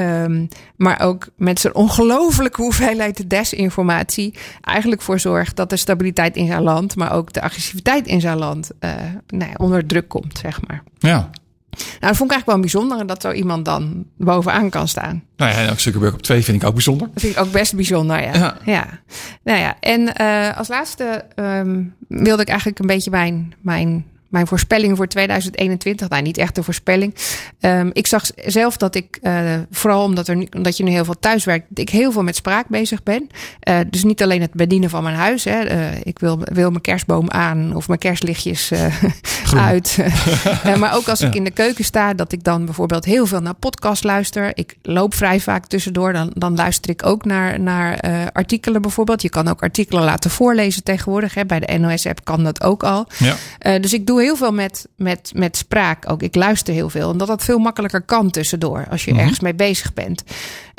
Um, 0.00 0.48
maar 0.76 1.00
ook 1.00 1.28
met 1.36 1.60
zijn 1.60 1.74
ongelofelijke 1.74 2.62
hoeveelheid 2.62 3.30
desinformatie 3.30 4.34
eigenlijk 4.60 5.02
voor 5.02 5.20
zorgt 5.20 5.56
dat 5.56 5.70
de 5.70 5.76
stabiliteit 5.76 6.36
in 6.36 6.46
zijn 6.46 6.62
land, 6.62 6.96
maar 6.96 7.12
ook 7.12 7.32
de 7.32 7.42
agressiviteit 7.42 8.06
in 8.06 8.20
zijn 8.20 8.38
land 8.38 8.70
uh, 8.80 8.90
nou 9.26 9.50
ja, 9.50 9.56
onder 9.56 9.86
druk 9.86 10.08
komt, 10.08 10.38
zeg 10.38 10.66
maar. 10.66 10.82
Ja. 10.98 11.30
Nou, 11.76 11.88
dat 12.00 12.16
vond 12.16 12.30
ik 12.30 12.36
eigenlijk 12.36 12.46
wel 12.46 12.60
bijzonder 12.60 13.06
dat 13.06 13.22
zo 13.22 13.32
iemand 13.32 13.64
dan 13.64 14.04
bovenaan 14.16 14.70
kan 14.70 14.88
staan. 14.88 15.22
Nou 15.36 15.52
ja, 15.52 15.58
en 15.58 15.70
ook 15.70 15.80
Zuckerberg 15.80 16.14
op 16.14 16.22
twee 16.22 16.44
vind 16.44 16.62
ik 16.62 16.68
ook 16.68 16.74
bijzonder. 16.74 17.08
Dat 17.12 17.22
vind 17.22 17.36
ik 17.36 17.42
ook 17.42 17.52
best 17.52 17.74
bijzonder, 17.74 18.22
ja. 18.22 18.34
Ja. 18.34 18.56
ja. 18.64 19.00
Nou 19.42 19.58
ja, 19.58 19.76
en 19.80 20.12
uh, 20.20 20.58
als 20.58 20.68
laatste 20.68 21.24
um, 21.34 21.94
wilde 22.08 22.42
ik 22.42 22.48
eigenlijk 22.48 22.78
een 22.78 22.86
beetje 22.86 23.10
mijn, 23.10 23.54
mijn 23.60 24.04
mijn 24.36 24.48
voorspelling 24.48 24.96
voor 24.96 25.08
2021. 25.08 26.08
Nou, 26.08 26.22
niet 26.22 26.38
echt 26.38 26.54
de 26.54 26.62
voorspelling. 26.62 27.14
Um, 27.60 27.90
ik 27.92 28.06
zag 28.06 28.24
zelf 28.46 28.76
dat 28.76 28.94
ik, 28.94 29.18
uh, 29.22 29.40
vooral 29.70 30.02
omdat, 30.02 30.28
er 30.28 30.46
omdat 30.56 30.76
je 30.76 30.82
nu 30.82 30.90
heel 30.90 31.04
veel 31.04 31.18
thuis 31.20 31.44
werkt, 31.44 31.66
dat 31.68 31.78
ik 31.78 31.88
heel 31.88 32.12
veel 32.12 32.22
met 32.22 32.36
spraak 32.36 32.68
bezig 32.68 33.02
ben. 33.02 33.30
Uh, 33.68 33.78
dus 33.90 34.04
niet 34.04 34.22
alleen 34.22 34.40
het 34.40 34.52
bedienen 34.52 34.90
van 34.90 35.02
mijn 35.02 35.16
huis. 35.16 35.44
Hè. 35.44 35.70
Uh, 35.70 36.00
ik 36.02 36.18
wil, 36.18 36.38
wil 36.42 36.70
mijn 36.70 36.82
kerstboom 36.82 37.30
aan 37.30 37.76
of 37.76 37.88
mijn 37.88 37.98
kerstlichtjes 37.98 38.72
uit. 39.56 39.98
maar 40.78 40.94
ook 40.94 41.08
als 41.08 41.20
ik 41.20 41.34
in 41.34 41.44
de 41.44 41.50
keuken 41.50 41.84
sta, 41.84 42.14
dat 42.14 42.32
ik 42.32 42.44
dan 42.44 42.64
bijvoorbeeld 42.64 43.04
heel 43.04 43.26
veel 43.26 43.40
naar 43.40 43.54
podcast 43.54 44.04
luister. 44.04 44.50
Ik 44.54 44.76
loop 44.82 45.14
vrij 45.14 45.40
vaak 45.40 45.66
tussendoor. 45.66 46.12
Dan, 46.12 46.30
dan 46.34 46.54
luister 46.54 46.90
ik 46.90 47.06
ook 47.06 47.24
naar, 47.24 47.60
naar 47.60 48.00
artikelen 48.32 48.82
bijvoorbeeld. 48.82 49.22
Je 49.22 49.28
kan 49.28 49.48
ook 49.48 49.62
artikelen 49.62 50.04
laten 50.04 50.30
voorlezen 50.30 50.82
tegenwoordig. 50.82 51.34
Hè. 51.34 51.46
Bij 51.46 51.60
de 51.60 51.78
NOS-app 51.78 52.24
kan 52.24 52.44
dat 52.44 52.62
ook 52.62 52.82
al. 52.82 53.06
Ja. 53.18 53.78
dus 53.78 53.92
ik 53.92 54.06
doe 54.06 54.22
heel 54.22 54.25
veel 54.34 54.52
met, 54.52 54.88
met, 54.96 55.30
met 55.34 55.56
spraak 55.56 56.10
ook. 56.10 56.22
Ik 56.22 56.34
luister 56.34 56.74
heel 56.74 56.90
veel. 56.90 57.10
En 57.10 57.18
dat 57.18 57.28
dat 57.28 57.44
veel 57.44 57.58
makkelijker 57.58 58.02
kan 58.02 58.30
tussendoor. 58.30 58.86
Als 58.90 59.04
je 59.04 59.10
mm 59.10 59.16
-hmm. 59.16 59.24
ergens 59.24 59.42
mee 59.42 59.54
bezig 59.54 59.94
bent. 59.94 60.22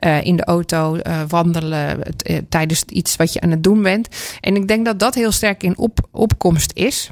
Uh, 0.06 0.24
in 0.24 0.36
de 0.36 0.44
auto, 0.44 0.96
uh, 0.96 1.22
wandelen, 1.28 2.00
uh, 2.30 2.38
tijdens 2.50 2.84
iets 2.84 3.16
wat 3.16 3.34
je 3.34 3.42
aan 3.42 3.52
het 3.52 3.64
doen 3.64 3.82
bent. 3.82 4.08
En 4.40 4.56
ik 4.56 4.68
denk 4.68 4.86
dat 4.86 5.00
dat 5.00 5.16
heel 5.16 5.32
sterk 5.32 5.64
in 5.64 5.78
op, 5.78 6.08
opkomst 6.12 6.72
is. 6.74 7.10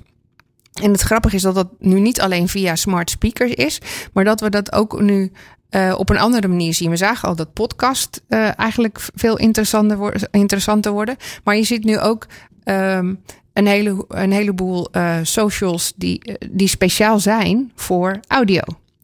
En 0.82 0.92
het 0.92 1.02
grappige 1.02 1.36
is 1.36 1.42
dat 1.42 1.56
dat 1.56 1.68
nu 1.80 2.00
niet 2.00 2.22
alleen 2.22 2.48
via 2.48 2.76
smart 2.76 3.10
speakers 3.10 3.52
is. 3.52 3.82
Maar 4.14 4.24
dat 4.24 4.40
we 4.40 4.50
dat 4.50 4.72
ook 4.72 5.02
nu 5.02 5.32
uh, 5.76 5.96
op 5.98 6.10
een 6.10 6.18
andere 6.18 6.48
manier 6.48 6.74
zien. 6.74 6.90
We 6.90 6.96
zagen 6.96 7.30
al 7.30 7.36
dat 7.36 7.54
podcast 7.54 8.22
uh, 8.30 8.60
eigenlijk 8.60 9.00
veel 9.16 9.38
interessanter, 9.38 9.98
wo 9.98 10.12
interessanter 10.32 10.92
worden. 10.92 11.16
Maar 11.44 11.56
je 11.56 11.64
ziet 11.64 11.84
nu 11.84 12.00
ook 12.00 12.28
um, 12.64 13.20
een, 13.56 13.68
hele, 13.68 14.06
een 14.08 14.32
heleboel 14.32 14.88
uh, 14.92 15.18
socials 15.22 15.94
die, 15.96 16.38
die 16.52 16.68
speciaal 16.68 17.20
zijn 17.20 17.72
voor 17.76 18.20
audio. 18.28 18.62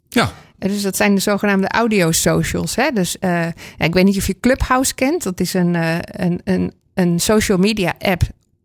Ja. 0.10 0.32
Dus 0.58 0.82
dat 0.82 0.95
zijn 0.95 1.16
de 1.16 1.22
zogenaamde 1.22 1.68
audio 1.68 2.12
socials. 2.12 2.76
Hè? 2.76 2.91
Dus 2.91 3.18
uh, 3.20 3.47
ik 3.78 3.93
weet 3.93 4.04
niet 4.04 4.18
of 4.18 4.28
je 4.28 4.39
Clubhouse 4.39 4.95
kent. 4.95 5.24
Dat 5.24 5.39
is 5.39 5.54
een, 5.54 5.74
uh, 5.74 5.97
een, 6.02 6.41
een, 6.43 6.74
een 6.93 7.20
social 7.20 7.58
media 7.58 7.93
app 7.99 8.22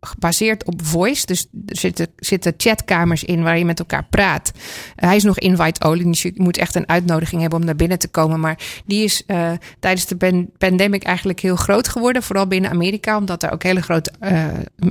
gebaseerd 0.07 0.65
op 0.65 0.85
voice. 0.85 1.25
Dus 1.25 1.47
er 1.67 1.77
zitten, 1.77 2.07
zitten 2.17 2.53
chatkamers 2.57 3.23
in 3.23 3.43
waar 3.43 3.57
je 3.57 3.65
met 3.65 3.79
elkaar 3.79 4.05
praat. 4.09 4.51
Hij 4.95 5.15
is 5.15 5.23
nog 5.23 5.39
invite-only, 5.39 6.03
dus 6.03 6.21
je 6.21 6.31
moet 6.35 6.57
echt 6.57 6.75
een 6.75 6.89
uitnodiging 6.89 7.41
hebben 7.41 7.59
om 7.59 7.65
naar 7.65 7.75
binnen 7.75 7.99
te 7.99 8.07
komen. 8.07 8.39
Maar 8.39 8.59
die 8.85 9.03
is 9.03 9.23
uh, 9.27 9.51
tijdens 9.79 10.05
de 10.05 10.15
pan 10.15 10.49
pandemic 10.57 11.03
eigenlijk 11.03 11.39
heel 11.39 11.55
groot 11.55 11.87
geworden. 11.87 12.23
Vooral 12.23 12.47
binnen 12.47 12.69
Amerika, 12.69 13.17
omdat 13.17 13.43
er 13.43 13.51
ook 13.51 13.63
hele 13.63 13.81
grote 13.81 14.11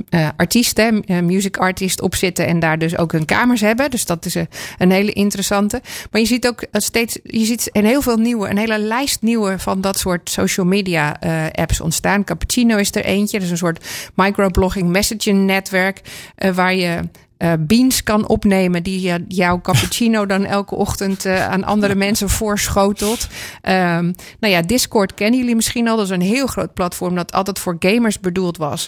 uh, 0.09 0.29
artiesten, 0.37 1.03
music 1.23 1.57
artists 1.57 2.01
op 2.01 2.15
zitten. 2.15 2.47
En 2.47 2.59
daar 2.59 2.79
dus 2.79 2.97
ook 2.97 3.11
hun 3.11 3.25
kamers 3.25 3.61
hebben. 3.61 3.91
Dus 3.91 4.05
dat 4.05 4.25
is 4.25 4.35
een, 4.35 4.47
een 4.77 4.91
hele 4.91 5.11
interessante. 5.11 5.81
Maar 6.11 6.21
je 6.21 6.27
ziet 6.27 6.47
ook 6.47 6.65
steeds, 6.71 7.19
je 7.23 7.45
ziet 7.45 7.69
een 7.71 7.85
heel 7.85 8.01
veel 8.01 8.17
nieuwe, 8.17 8.49
een 8.49 8.57
hele 8.57 8.79
lijst 8.79 9.21
nieuwe 9.21 9.59
van 9.59 9.81
dat 9.81 9.99
soort 9.99 10.29
social 10.29 10.65
media 10.65 11.19
apps 11.51 11.81
ontstaan. 11.81 12.23
Cappuccino 12.23 12.77
is 12.77 12.95
er 12.95 13.05
eentje, 13.05 13.39
dus 13.39 13.49
een 13.49 13.57
soort 13.57 13.85
microblogging 14.15 14.89
messaging 15.07 15.45
netwerk 15.45 16.01
uh, 16.37 16.51
waar 16.51 16.75
je 16.75 16.99
uh, 17.37 17.53
beans 17.59 18.03
kan 18.03 18.27
opnemen 18.27 18.83
die 18.83 19.13
jouw 19.27 19.61
cappuccino 19.61 20.25
dan 20.25 20.45
elke 20.45 20.75
ochtend 20.75 21.25
uh, 21.25 21.47
aan 21.47 21.63
andere 21.63 21.95
mensen 21.95 22.29
voorschotelt. 22.29 23.27
Um, 23.61 24.15
nou 24.39 24.53
ja, 24.53 24.61
Discord 24.61 25.13
kennen 25.13 25.39
jullie 25.39 25.55
misschien 25.55 25.87
al. 25.87 25.95
Dat 25.95 26.05
is 26.05 26.11
een 26.11 26.21
heel 26.21 26.47
groot 26.47 26.73
platform 26.73 27.15
dat 27.15 27.31
altijd 27.31 27.59
voor 27.59 27.75
gamers 27.79 28.19
bedoeld 28.19 28.57
was. 28.57 28.87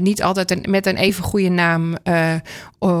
niet 0.00 0.22
altijd 0.22 0.50
een, 0.50 0.64
met 0.68 0.86
een 0.86 0.96
even 0.96 1.24
goede 1.24 1.48
naam, 1.48 1.96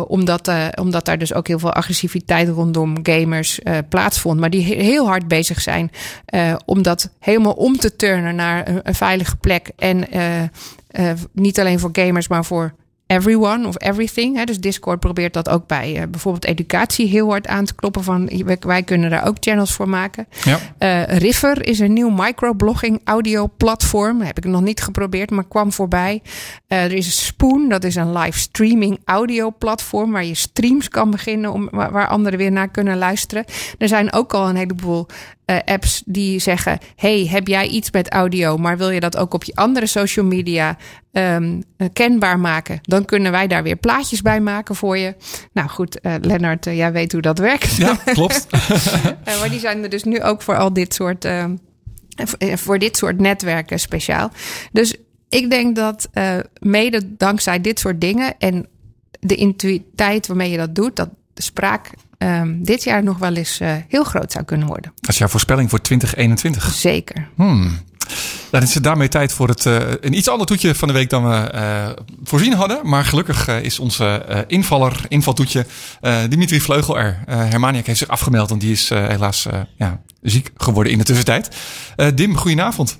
omdat, 0.06 0.52
omdat 0.74 1.04
daar 1.04 1.18
dus 1.18 1.34
ook 1.34 1.46
heel 1.46 1.58
veel 1.58 1.72
agressiviteit 1.72 2.48
rondom 2.48 2.96
gamers 3.02 3.60
plaatsvond. 3.88 4.40
Maar 4.40 4.50
die 4.50 4.64
heel 4.64 5.06
hard 5.06 5.28
bezig 5.28 5.60
zijn 5.60 5.90
om 6.64 6.82
dat 6.82 7.10
helemaal 7.18 7.52
om 7.52 7.76
te 7.76 7.96
turnen 7.96 8.34
naar 8.34 8.68
een, 8.68 8.80
een 8.82 8.94
veilige 8.94 9.36
plek. 9.36 9.70
En 9.76 10.08
niet 11.32 11.60
alleen 11.60 11.78
voor 11.78 11.90
gamers, 11.92 12.28
maar 12.28 12.44
voor 12.44 12.74
everyone 13.12 13.66
of 13.66 13.82
everything. 13.82 14.36
Hè. 14.36 14.44
Dus 14.44 14.60
Discord 14.60 15.00
probeert 15.00 15.32
dat 15.32 15.48
ook 15.48 15.66
bij 15.66 15.96
uh, 15.96 16.02
bijvoorbeeld 16.10 16.44
educatie 16.44 17.06
heel 17.08 17.28
hard 17.28 17.46
aan 17.46 17.64
te 17.64 17.74
kloppen. 17.74 18.04
Van 18.04 18.30
wij 18.60 18.82
kunnen 18.82 19.10
daar 19.10 19.26
ook 19.26 19.36
channels 19.40 19.72
voor 19.72 19.88
maken. 19.88 20.26
Ja. 20.44 20.58
Uh, 20.78 21.18
River 21.18 21.66
is 21.66 21.78
een 21.78 21.92
nieuw 21.92 22.10
microblogging 22.10 23.00
audio 23.04 23.50
platform. 23.56 24.20
Heb 24.20 24.38
ik 24.38 24.44
nog 24.44 24.60
niet 24.60 24.82
geprobeerd, 24.82 25.30
maar 25.30 25.44
kwam 25.48 25.72
voorbij. 25.72 26.22
Uh, 26.68 26.84
er 26.84 26.92
is 26.92 27.26
Spoon, 27.26 27.68
dat 27.68 27.84
is 27.84 27.94
een 27.94 28.18
live 28.18 28.38
streaming 28.38 28.98
audio 29.04 29.50
platform 29.58 30.12
waar 30.12 30.24
je 30.24 30.34
streams 30.34 30.88
kan 30.88 31.10
beginnen 31.10 31.52
om, 31.52 31.68
waar, 31.70 31.92
waar 31.92 32.08
anderen 32.08 32.38
weer 32.38 32.52
naar 32.52 32.68
kunnen 32.68 32.98
luisteren. 32.98 33.44
Er 33.78 33.88
zijn 33.88 34.12
ook 34.12 34.34
al 34.34 34.48
een 34.48 34.56
heleboel 34.56 35.06
uh, 35.46 35.56
apps 35.64 36.02
die 36.06 36.38
zeggen: 36.38 36.78
Hey, 36.96 37.26
heb 37.26 37.46
jij 37.46 37.66
iets 37.66 37.90
met 37.90 38.10
audio, 38.10 38.56
maar 38.56 38.78
wil 38.78 38.90
je 38.90 39.00
dat 39.00 39.16
ook 39.16 39.34
op 39.34 39.44
je 39.44 39.54
andere 39.54 39.86
social 39.86 40.24
media 40.24 40.76
um, 41.12 41.62
kenbaar 41.92 42.38
maken? 42.38 42.78
Dan 42.82 43.04
kunnen 43.04 43.32
wij 43.32 43.46
daar 43.46 43.62
weer 43.62 43.76
plaatjes 43.76 44.22
bij 44.22 44.40
maken 44.40 44.74
voor 44.74 44.98
je. 44.98 45.14
Nou 45.52 45.68
goed, 45.68 45.98
uh, 46.02 46.14
Lennart, 46.20 46.66
uh, 46.66 46.76
jij 46.76 46.92
weet 46.92 47.12
hoe 47.12 47.20
dat 47.20 47.38
werkt. 47.38 47.76
Ja, 47.76 47.94
klopt. 48.04 48.46
maar 49.40 49.50
die 49.50 49.60
zijn 49.60 49.82
er 49.82 49.88
dus 49.90 50.04
nu 50.04 50.22
ook 50.22 50.42
voor 50.42 50.56
al 50.56 50.72
dit 50.72 50.94
soort, 50.94 51.24
ehm, 51.24 51.56
voor 52.54 52.78
dit 52.78 52.96
soort 52.96 53.20
netwerken 53.20 53.80
speciaal. 53.80 54.30
Dus 54.72 54.96
ik 55.28 55.50
denk 55.50 55.76
dat 55.76 56.08
mede 56.60 57.16
dankzij 57.16 57.60
dit 57.60 57.78
soort 57.78 58.00
dingen 58.00 58.34
en 58.38 58.66
de 59.20 59.34
intuïteit 59.34 60.26
waarmee 60.26 60.50
je 60.50 60.56
dat 60.56 60.74
doet, 60.74 60.96
dat 60.96 61.08
de 61.34 61.42
spraak 61.42 61.90
um, 62.22 62.64
dit 62.64 62.84
jaar 62.84 63.02
nog 63.02 63.18
wel 63.18 63.34
eens 63.34 63.60
uh, 63.60 63.74
heel 63.88 64.04
groot 64.04 64.32
zou 64.32 64.44
kunnen 64.44 64.66
worden. 64.66 64.92
Dat 65.00 65.10
is 65.10 65.18
jouw 65.18 65.28
voorspelling 65.28 65.70
voor 65.70 65.80
2021? 65.80 66.72
Zeker. 66.72 67.28
Hmm. 67.36 67.78
Dan 68.50 68.62
is 68.62 68.74
het 68.74 68.84
daarmee 68.84 69.08
tijd 69.08 69.32
voor 69.32 69.48
het, 69.48 69.64
uh, 69.64 69.76
een 70.00 70.16
iets 70.16 70.28
ander 70.28 70.46
toetje 70.46 70.74
van 70.74 70.88
de 70.88 70.94
week 70.94 71.10
dan 71.10 71.28
we 71.28 71.52
uh, 71.54 71.88
voorzien 72.22 72.52
hadden. 72.52 72.80
Maar 72.82 73.04
gelukkig 73.04 73.48
is 73.48 73.78
onze 73.78 74.24
invaller, 74.46 75.04
invaltoetje, 75.08 75.66
Dimitri 76.28 76.60
Vleugel 76.60 76.98
er. 76.98 77.22
Hermaniak 77.26 77.86
heeft 77.86 77.98
zich 77.98 78.08
afgemeld, 78.08 78.48
want 78.48 78.60
die 78.60 78.72
is 78.72 78.88
helaas 78.88 79.46
ja, 79.76 80.00
ziek 80.20 80.50
geworden 80.56 80.92
in 80.92 80.98
de 80.98 81.04
tussentijd. 81.04 81.56
Dim, 82.14 82.36
goedenavond. 82.36 82.98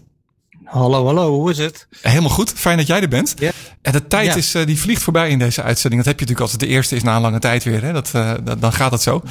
Hallo, 0.72 1.04
hallo, 1.04 1.30
hoe 1.30 1.50
is 1.50 1.58
het? 1.58 1.86
Helemaal 2.00 2.30
goed, 2.30 2.52
fijn 2.52 2.76
dat 2.76 2.86
jij 2.86 3.00
er 3.00 3.08
bent. 3.08 3.34
Ja. 3.38 3.50
En 3.82 3.92
de 3.92 4.06
tijd 4.06 4.36
is, 4.36 4.54
uh, 4.54 4.66
die 4.66 4.80
vliegt 4.80 5.02
voorbij 5.02 5.30
in 5.30 5.38
deze 5.38 5.62
uitzending. 5.62 6.02
Dat 6.04 6.12
heb 6.12 6.20
je 6.20 6.26
natuurlijk 6.26 6.40
als 6.40 6.50
het 6.50 6.60
de 6.60 6.76
eerste 6.76 6.96
is 6.96 7.02
na 7.02 7.16
een 7.16 7.22
lange 7.22 7.38
tijd 7.38 7.64
weer. 7.64 7.82
Hè? 7.82 7.92
Dat, 7.92 8.12
uh, 8.16 8.34
dat 8.44 8.60
dan 8.60 8.72
gaat 8.72 8.92
het 8.92 9.02
zo. 9.02 9.22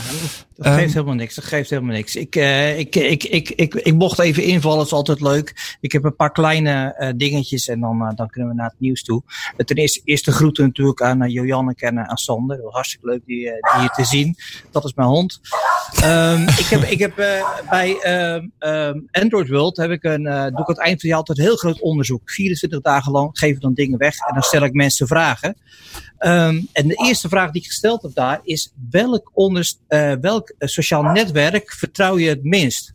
Dat 0.55 0.73
geeft 0.73 0.87
um, 0.87 0.93
helemaal 0.93 1.13
niks. 1.13 1.35
Dat 1.35 1.43
geeft 1.43 1.69
helemaal 1.69 1.95
niks. 1.95 2.15
Ik, 2.15 2.35
uh, 2.35 2.79
ik, 2.79 2.95
ik, 2.95 3.23
ik, 3.23 3.49
ik, 3.49 3.73
ik 3.73 3.93
mocht 3.93 4.19
even 4.19 4.43
invallen. 4.43 4.77
Dat 4.77 4.85
is 4.85 4.93
altijd 4.93 5.21
leuk. 5.21 5.77
Ik 5.79 5.91
heb 5.91 6.03
een 6.03 6.15
paar 6.15 6.31
kleine 6.31 7.13
dingetjes 7.17 7.67
en 7.67 7.79
dan, 7.79 8.13
dan 8.15 8.29
kunnen 8.29 8.49
we 8.49 8.55
naar 8.55 8.69
het 8.69 8.79
nieuws 8.79 9.03
toe. 9.03 9.23
Ten 9.57 9.75
eerste, 9.75 10.01
eerste 10.03 10.31
groeten 10.31 10.65
natuurlijk 10.65 11.01
aan 11.01 11.29
Joanneke 11.29 11.85
en 11.85 12.07
aan 12.07 12.17
Sander. 12.17 12.61
Dat 12.61 12.73
hartstikke 12.73 13.07
leuk 13.07 13.21
die, 13.25 13.43
die 13.43 13.79
hier 13.79 13.89
te 13.89 14.05
zien. 14.05 14.35
Dat 14.71 14.85
is 14.85 14.93
mijn 14.93 15.07
hond. 15.07 15.39
Um, 16.03 16.41
ik 16.41 16.65
heb, 16.69 16.81
ik 16.81 16.99
heb 16.99 17.15
bij 17.69 17.97
um, 18.59 19.07
Android 19.11 19.49
World 19.49 19.77
heb 19.77 19.91
ik 19.91 20.03
een, 20.03 20.23
doe 20.23 20.31
ik 20.31 20.57
aan 20.57 20.65
het 20.65 20.77
eind 20.77 20.77
van 20.77 20.87
het 20.91 21.01
jaar 21.01 21.17
altijd 21.17 21.37
een 21.37 21.43
heel 21.43 21.55
groot 21.55 21.81
onderzoek. 21.81 22.31
24 22.31 22.81
dagen 22.81 23.11
lang 23.11 23.29
geven 23.33 23.55
we 23.55 23.61
dan 23.61 23.73
dingen 23.73 23.97
weg. 23.97 24.17
En 24.17 24.33
dan 24.33 24.43
stel 24.43 24.63
ik 24.63 24.73
mensen 24.73 25.07
vragen. 25.07 25.55
Um, 26.19 26.67
en 26.71 26.87
de 26.87 27.05
eerste 27.05 27.29
vraag 27.29 27.51
die 27.51 27.61
ik 27.61 27.67
gesteld 27.67 28.01
heb 28.01 28.13
daar 28.13 28.39
is: 28.43 28.73
welk, 28.89 29.31
onder, 29.33 29.73
uh, 29.89 30.13
welk 30.21 30.53
sociaal 30.59 31.03
netwerk 31.03 31.73
vertrouw 31.73 32.17
je 32.17 32.29
het 32.29 32.43
minst? 32.43 32.93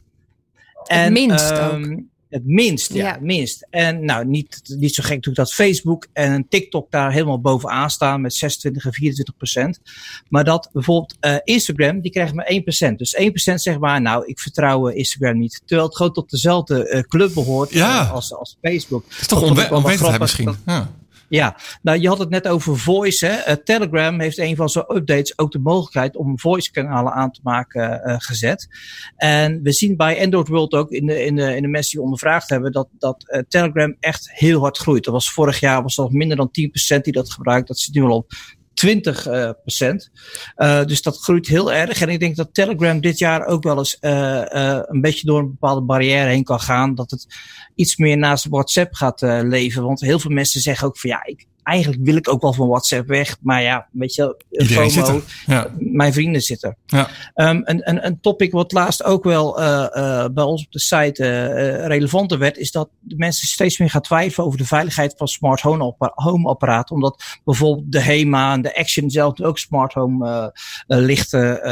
En, 0.84 1.03
het 1.03 1.12
minst 1.12 1.51
um, 1.51 2.11
Het 2.29 2.47
minst, 2.47 2.93
ja, 2.93 3.05
ja. 3.05 3.12
Het 3.12 3.20
minst. 3.20 3.66
En 3.70 4.05
nou, 4.05 4.27
niet, 4.27 4.62
niet 4.79 4.95
zo 4.95 5.03
gek 5.07 5.35
dat 5.35 5.53
Facebook 5.53 6.07
en 6.12 6.49
TikTok 6.49 6.91
daar 6.91 7.12
helemaal 7.12 7.41
bovenaan 7.41 7.91
staan 7.91 8.20
met 8.20 8.35
26 8.35 8.85
en 8.85 8.93
24 8.93 9.37
procent. 9.37 9.81
Maar 10.29 10.45
dat 10.45 10.68
bijvoorbeeld 10.72 11.16
uh, 11.20 11.37
Instagram, 11.45 12.01
die 12.01 12.11
krijgt 12.11 12.35
maar 12.35 12.45
1 12.45 12.62
procent. 12.62 12.99
Dus 12.99 13.14
1 13.14 13.31
procent 13.31 13.62
zeg 13.62 13.79
maar, 13.79 14.01
nou, 14.01 14.27
ik 14.27 14.41
vertrouw 14.41 14.87
Instagram 14.87 15.39
niet. 15.39 15.62
Terwijl 15.64 15.89
het 15.89 15.97
gewoon 15.97 16.12
tot 16.12 16.31
dezelfde 16.31 16.91
uh, 16.91 17.01
club 17.01 17.35
behoort 17.35 17.72
ja. 17.72 18.05
als, 18.05 18.35
als 18.35 18.57
Facebook. 18.62 19.05
Dat 19.11 19.20
is 19.20 19.27
toch 19.27 19.70
onwetendheid 19.70 20.20
misschien? 20.20 20.45
Dat, 20.45 20.57
ja. 20.66 20.91
Ja, 21.29 21.57
nou 21.83 21.99
je 21.99 22.09
had 22.09 22.18
het 22.18 22.31
net 22.31 22.49
over 22.49 22.79
voice. 22.79 23.27
Hè? 23.27 23.49
Uh, 23.49 23.55
Telegram 23.64 24.20
heeft 24.20 24.39
een 24.39 24.57
van 24.57 24.68
zijn 24.68 24.85
updates 24.97 25.39
ook 25.39 25.53
de 25.53 25.59
mogelijkheid 25.59 26.16
om 26.16 26.39
voice 26.39 26.70
kanalen 26.70 27.12
aan 27.12 27.31
te 27.31 27.41
maken 27.43 28.03
uh, 28.05 28.14
gezet. 28.18 28.68
En 29.16 29.62
we 29.62 29.72
zien 29.72 29.97
bij 29.97 30.22
Android 30.22 30.49
World 30.49 30.72
ook 30.72 30.91
in 30.91 31.07
de, 31.07 31.24
in 31.24 31.37
de, 31.37 31.57
in 31.57 31.62
de 31.62 31.68
mensen 31.68 31.93
die 31.93 32.03
ondervraagd 32.03 32.49
hebben 32.49 32.72
dat, 32.72 32.89
dat 32.99 33.24
uh, 33.27 33.41
Telegram 33.49 33.97
echt 34.01 34.31
heel 34.33 34.61
hard 34.61 34.79
groeit. 34.79 35.05
Dat 35.05 35.12
was 35.12 35.33
vorig 35.33 35.61
jaar 35.61 35.83
was 35.83 35.97
nog 35.97 36.12
minder 36.12 36.37
dan 36.37 36.51
10% 36.97 37.01
die 37.01 37.12
dat 37.12 37.33
gebruikt. 37.33 37.68
Dat 37.68 37.79
zit 37.79 37.95
nu 37.95 38.03
al 38.03 38.16
op 38.16 38.33
20 38.77 39.27
uh, 39.27 39.51
procent. 39.62 40.11
Uh, 40.57 40.85
dus 40.85 41.03
dat 41.03 41.18
groeit 41.18 41.47
heel 41.47 41.72
erg. 41.72 42.01
En 42.01 42.09
ik 42.09 42.20
denk 42.20 42.37
dat 42.37 42.55
Telegram 42.55 43.01
dit 43.01 43.18
jaar 43.18 43.47
ook 43.47 43.62
wel 43.62 43.79
eens 43.79 43.97
uh, 44.01 44.43
een 44.87 45.01
beetje 45.01 45.27
door 45.27 45.39
een 45.39 45.51
bepaalde 45.51 45.81
barrière 45.81 46.29
heen 46.29 46.45
kan 46.45 46.61
gaan. 46.61 46.95
Dat 46.95 47.11
het 47.11 47.27
iets 47.74 47.97
meer 47.97 48.18
naast 48.18 48.47
WhatsApp 48.49 48.95
gaat 48.95 49.20
leven. 49.20 49.83
Want 49.83 50.01
heel 50.01 50.18
veel 50.18 50.31
mensen 50.31 50.61
zeggen 50.61 50.87
ook 50.87 50.99
van 50.99 51.11
ja, 51.11 51.24
ik, 51.24 51.47
eigenlijk 51.67 52.05
wil 52.05 52.17
ik 52.17 52.29
ook 52.29 52.43
wel 52.43 52.53
van 52.53 52.69
WhatsApp 52.69 53.09
weg. 53.09 53.37
Maar 53.41 53.62
ja, 53.62 53.89
weet 53.93 54.14
je, 54.14 54.45
Iedereen 54.51 54.91
FOMO, 54.91 55.21
ja. 55.47 55.71
mijn 55.79 56.12
vrienden 56.12 56.41
zitten. 56.41 56.77
Ja. 56.87 57.09
Um, 57.35 57.62
een, 57.64 57.89
een, 57.89 58.07
een 58.07 58.21
topic 58.21 58.53
wat 58.53 58.73
laatst 58.73 59.05
ook 59.05 59.25
wel 59.25 59.61
uh, 59.61 59.87
uh, 59.95 60.27
bij 60.29 60.45
ons 60.45 60.64
op 60.64 60.73
de 60.73 60.81
site 60.81 61.23
uh, 61.23 61.87
relevanter 61.87 62.39
werd, 62.39 62.57
is 62.57 62.71
dat 62.71 62.89
de 63.01 63.17
mensen 63.17 63.49
steeds 63.49 63.79
meer 63.79 63.91
gaan 63.91 64.01
twijfelen 64.01 64.47
over 64.47 64.59
de 64.59 64.67
veiligheid 64.67 65.14
van 65.17 65.29
smart 65.29 65.61
home 65.61 66.49
apparaten. 66.49 66.95
Omdat 66.95 67.41
bijvoorbeeld 67.45 67.93
de 67.93 68.01
HEMA 68.01 68.53
en 68.53 68.62
de 68.62 68.77
Action 68.77 69.11
zelf 69.11 69.41
ook 69.41 69.59
smart 69.59 69.93
home 69.93 70.53
lichten 70.87 71.62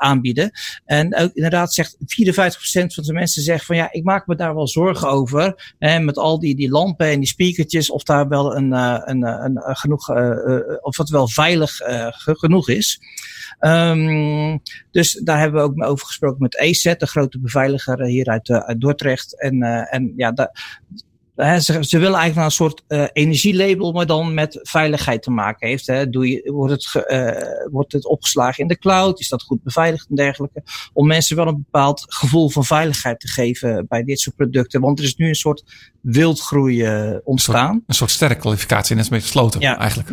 aanbieden. 0.00 0.50
En 0.84 1.16
ook 1.16 1.32
inderdaad 1.32 1.74
zegt 1.74 1.96
54% 1.96 1.96
van 2.86 3.04
de 3.04 3.12
mensen 3.12 3.42
zegt 3.42 3.64
van 3.64 3.76
ja, 3.76 3.92
ik 3.92 4.04
maak 4.04 4.26
me 4.26 4.36
daar 4.36 4.54
wel 4.54 4.68
zorgen 4.68 5.08
over. 5.08 5.74
Hè, 5.78 5.98
met 5.98 6.16
al 6.16 6.38
die, 6.38 6.54
die 6.54 6.70
lampen 6.70 7.06
en 7.06 7.18
die 7.18 7.28
speakertjes, 7.28 7.90
of 7.90 8.02
daar 8.02 8.28
wel 8.28 8.56
een, 8.56 8.72
een 8.72 9.43
een, 9.44 9.76
genoeg, 9.76 10.08
uh, 10.08 10.58
of 10.80 10.96
het 10.96 11.08
wel 11.08 11.28
veilig 11.28 11.76
genoeg 12.16 12.68
is. 12.68 13.00
Um, 13.60 14.60
dus 14.90 15.20
daar 15.24 15.38
hebben 15.38 15.60
we 15.60 15.66
ook 15.68 15.84
over 15.84 16.06
gesproken 16.06 16.42
met 16.42 16.58
EZ, 16.58 16.94
de 16.96 17.06
grote 17.06 17.40
beveiliger 17.40 18.04
hier 18.04 18.26
uit, 18.26 18.50
uit 18.50 18.80
Dordrecht. 18.80 19.40
En, 19.40 19.62
en 19.90 20.12
ja, 20.16 20.32
daar, 20.32 20.80
ze, 21.36 21.58
ze, 21.60 21.98
willen 21.98 22.18
eigenlijk 22.18 22.34
naar 22.34 22.44
een 22.44 22.50
soort 22.50 22.82
uh, 22.88 23.06
energielabel, 23.12 23.92
maar 23.92 24.06
dan 24.06 24.34
met 24.34 24.58
veiligheid 24.62 25.22
te 25.22 25.30
maken 25.30 25.68
heeft. 25.68 25.86
Hè. 25.86 26.10
Doe 26.10 26.28
je, 26.28 26.52
wordt, 26.52 26.72
het 26.72 27.06
uh, 27.08 27.70
wordt 27.70 27.92
het 27.92 28.06
opgeslagen 28.06 28.62
in 28.62 28.68
de 28.68 28.78
cloud? 28.78 29.20
Is 29.20 29.28
dat 29.28 29.42
goed 29.42 29.62
beveiligd 29.62 30.06
en 30.08 30.16
dergelijke? 30.16 30.62
Om 30.92 31.06
mensen 31.06 31.36
wel 31.36 31.46
een 31.46 31.64
bepaald 31.70 32.04
gevoel 32.08 32.50
van 32.50 32.64
veiligheid 32.64 33.20
te 33.20 33.28
geven 33.28 33.86
bij 33.88 34.04
dit 34.04 34.20
soort 34.20 34.36
producten. 34.36 34.80
Want 34.80 34.98
er 34.98 35.04
is 35.04 35.16
nu 35.16 35.28
een 35.28 35.34
soort 35.34 35.64
wildgroei 36.00 36.82
uh, 36.82 37.16
ontstaan. 37.24 37.68
Een 37.68 37.72
soort, 37.72 37.88
een 37.88 37.94
soort 37.94 38.10
sterrenkwalificatie, 38.10 38.94
net 38.94 39.04
als 39.04 39.12
met 39.12 39.22
gesloten 39.22 39.60
ja. 39.60 39.78
eigenlijk. 39.78 40.10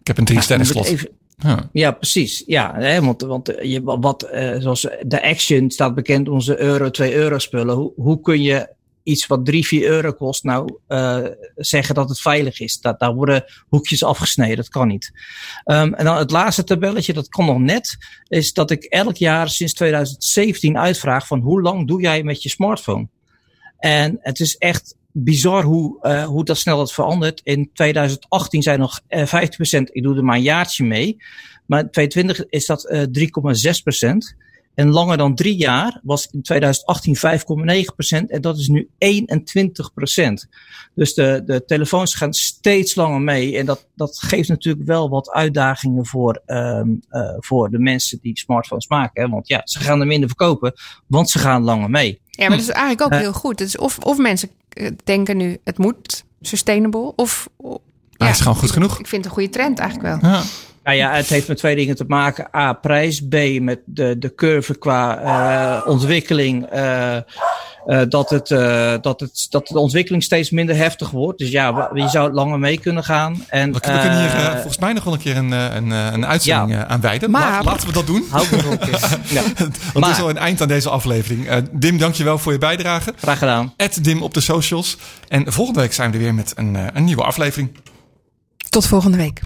Ik 0.00 0.06
heb 0.06 0.18
een 0.18 0.24
drie 0.24 0.40
sterren 0.40 0.66
slot. 0.66 1.04
Ja. 1.36 1.68
ja, 1.72 1.90
precies. 1.90 2.42
Ja, 2.46 2.74
hè, 2.74 3.00
want, 3.00 3.22
want 3.22 3.52
je, 3.62 3.82
wat, 3.82 4.28
zoals 4.58 4.80
de 5.02 5.22
Action 5.22 5.70
staat 5.70 5.94
bekend, 5.94 6.28
onze 6.28 6.60
euro, 6.60 6.90
2 6.90 7.14
euro 7.14 7.38
spullen. 7.38 7.74
Hoe, 7.74 7.92
hoe 7.96 8.20
kun 8.20 8.42
je 8.42 8.68
iets 9.10 9.26
wat 9.26 9.44
3, 9.44 9.66
4 9.66 9.88
euro 9.88 10.12
kost, 10.12 10.44
nou 10.44 10.78
uh, 10.88 11.26
zeggen 11.56 11.94
dat 11.94 12.08
het 12.08 12.20
veilig 12.20 12.60
is. 12.60 12.80
Dat, 12.80 13.00
daar 13.00 13.14
worden 13.14 13.44
hoekjes 13.68 14.04
afgesneden, 14.04 14.56
dat 14.56 14.68
kan 14.68 14.88
niet. 14.88 15.12
Um, 15.64 15.94
en 15.94 16.04
dan 16.04 16.16
het 16.16 16.30
laatste 16.30 16.64
tabelletje, 16.64 17.12
dat 17.12 17.28
kan 17.28 17.46
nog 17.46 17.58
net, 17.58 17.96
is 18.28 18.52
dat 18.52 18.70
ik 18.70 18.84
elk 18.84 19.16
jaar 19.16 19.48
sinds 19.48 19.72
2017 19.72 20.78
uitvraag 20.78 21.26
van 21.26 21.40
hoe 21.40 21.62
lang 21.62 21.88
doe 21.88 22.00
jij 22.00 22.22
met 22.22 22.42
je 22.42 22.48
smartphone? 22.48 23.08
En 23.78 24.18
het 24.20 24.40
is 24.40 24.56
echt 24.56 24.96
bizar 25.12 25.62
hoe, 25.62 25.98
uh, 26.02 26.24
hoe 26.24 26.44
dat 26.44 26.58
snel 26.58 26.80
het 26.80 26.92
verandert. 26.92 27.40
In 27.44 27.70
2018 27.72 28.62
zijn 28.62 28.78
nog 28.78 29.00
uh, 29.08 29.26
15%, 29.26 29.28
ik 29.92 30.02
doe 30.02 30.16
er 30.16 30.24
maar 30.24 30.36
een 30.36 30.42
jaartje 30.42 30.84
mee. 30.84 31.16
Maar 31.66 31.80
in 31.80 31.90
2020 31.90 32.46
is 32.48 32.66
dat 32.66 32.90
uh, 32.90 33.02
3,6%. 33.02 34.49
En 34.80 34.90
langer 34.90 35.16
dan 35.16 35.34
drie 35.34 35.56
jaar 35.56 36.00
was 36.02 36.28
in 36.30 36.42
2018 36.42 37.16
5,9% 37.16 38.26
en 38.26 38.40
dat 38.40 38.58
is 38.58 38.68
nu 38.68 38.88
21%. 38.88 38.88
Dus 40.94 41.14
de, 41.14 41.42
de 41.46 41.64
telefoons 41.66 42.14
gaan 42.14 42.32
steeds 42.32 42.94
langer 42.94 43.20
mee. 43.20 43.58
En 43.58 43.66
dat, 43.66 43.86
dat 43.94 44.18
geeft 44.18 44.48
natuurlijk 44.48 44.86
wel 44.86 45.08
wat 45.08 45.30
uitdagingen 45.30 46.06
voor, 46.06 46.42
um, 46.46 47.00
uh, 47.10 47.30
voor 47.38 47.70
de 47.70 47.78
mensen 47.78 48.18
die 48.22 48.38
smartphones 48.38 48.88
maken. 48.88 49.22
Hè? 49.22 49.28
Want 49.28 49.48
ja, 49.48 49.60
ze 49.64 49.80
gaan 49.80 50.00
er 50.00 50.06
minder 50.06 50.28
verkopen, 50.28 50.72
want 51.06 51.30
ze 51.30 51.38
gaan 51.38 51.62
langer 51.62 51.90
mee. 51.90 52.20
Ja, 52.30 52.48
maar 52.48 52.56
dat 52.56 52.66
is 52.66 52.72
eigenlijk 52.72 53.02
ook 53.02 53.12
uh, 53.12 53.18
heel 53.18 53.32
goed. 53.32 53.58
Dus 53.58 53.78
of, 53.78 53.98
of 53.98 54.18
mensen 54.18 54.50
eh, 54.68 54.90
denken 55.04 55.36
nu 55.36 55.58
het 55.64 55.78
moet 55.78 56.24
sustainable, 56.40 57.12
of. 57.16 57.48
Ja, 57.58 58.26
het 58.26 58.34
is 58.34 58.40
gewoon 58.40 58.56
goed 58.56 58.70
genoeg. 58.70 58.98
Ik 58.98 59.06
vind 59.06 59.24
het 59.24 59.24
een 59.24 59.38
goede 59.38 59.48
trend 59.48 59.78
eigenlijk 59.78 60.20
wel. 60.20 60.30
Ja. 60.30 60.42
Nou 60.84 60.96
ja, 60.96 61.14
het 61.14 61.26
heeft 61.26 61.48
met 61.48 61.56
twee 61.56 61.76
dingen 61.76 61.96
te 61.96 62.04
maken. 62.08 62.48
A, 62.56 62.72
prijs. 62.72 63.20
B, 63.28 63.34
met 63.60 63.80
de, 63.84 64.18
de 64.18 64.34
curve 64.34 64.78
qua 64.78 65.22
uh, 65.22 65.86
ontwikkeling. 65.86 66.74
Uh, 66.74 67.16
uh, 67.86 68.00
dat, 68.08 68.30
het, 68.30 68.48
dat, 69.02 69.20
het, 69.20 69.46
dat 69.50 69.66
de 69.66 69.78
ontwikkeling 69.78 70.22
steeds 70.22 70.50
minder 70.50 70.76
heftig 70.76 71.10
wordt. 71.10 71.38
Dus 71.38 71.50
ja, 71.50 71.90
je 71.94 72.08
zou 72.08 72.32
langer 72.32 72.58
mee 72.58 72.78
kunnen 72.78 73.04
gaan. 73.04 73.44
En, 73.48 73.66
we, 73.66 73.72
we 73.72 73.80
kunnen 73.80 74.20
hier 74.20 74.50
volgens 74.52 74.78
mij 74.78 74.92
nog 74.92 75.04
wel 75.04 75.12
een 75.12 75.18
keer 75.18 75.36
een, 75.36 75.50
een, 75.50 75.90
een 75.90 76.26
uitzending 76.26 76.70
ja. 76.70 76.86
aan 76.86 77.00
wijden. 77.00 77.30
Maar, 77.30 77.64
laten 77.64 77.86
we 77.86 77.92
dat 77.92 78.06
doen. 78.06 78.24
Hou 78.30 78.46
er 78.46 78.72
ook 78.72 78.84
ja. 79.36 79.42
Want 79.92 80.06
het 80.06 80.16
is 80.16 80.22
al 80.22 80.30
een 80.30 80.38
eind 80.38 80.60
aan 80.60 80.68
deze 80.68 80.90
aflevering. 80.90 81.68
Dim, 81.72 81.98
dankjewel 81.98 82.38
voor 82.38 82.52
je 82.52 82.58
bijdrage. 82.58 83.12
Graag 83.16 83.38
gedaan. 83.38 83.72
Ed 83.76 84.04
Dim 84.04 84.22
op 84.22 84.34
de 84.34 84.40
socials. 84.40 84.96
En 85.28 85.52
volgende 85.52 85.80
week 85.80 85.92
zijn 85.92 86.10
we 86.10 86.16
er 86.16 86.22
weer 86.22 86.34
met 86.34 86.52
een, 86.56 86.76
een 86.94 87.04
nieuwe 87.04 87.22
aflevering. 87.22 87.70
Tot 88.68 88.86
volgende 88.86 89.16
week. 89.16 89.40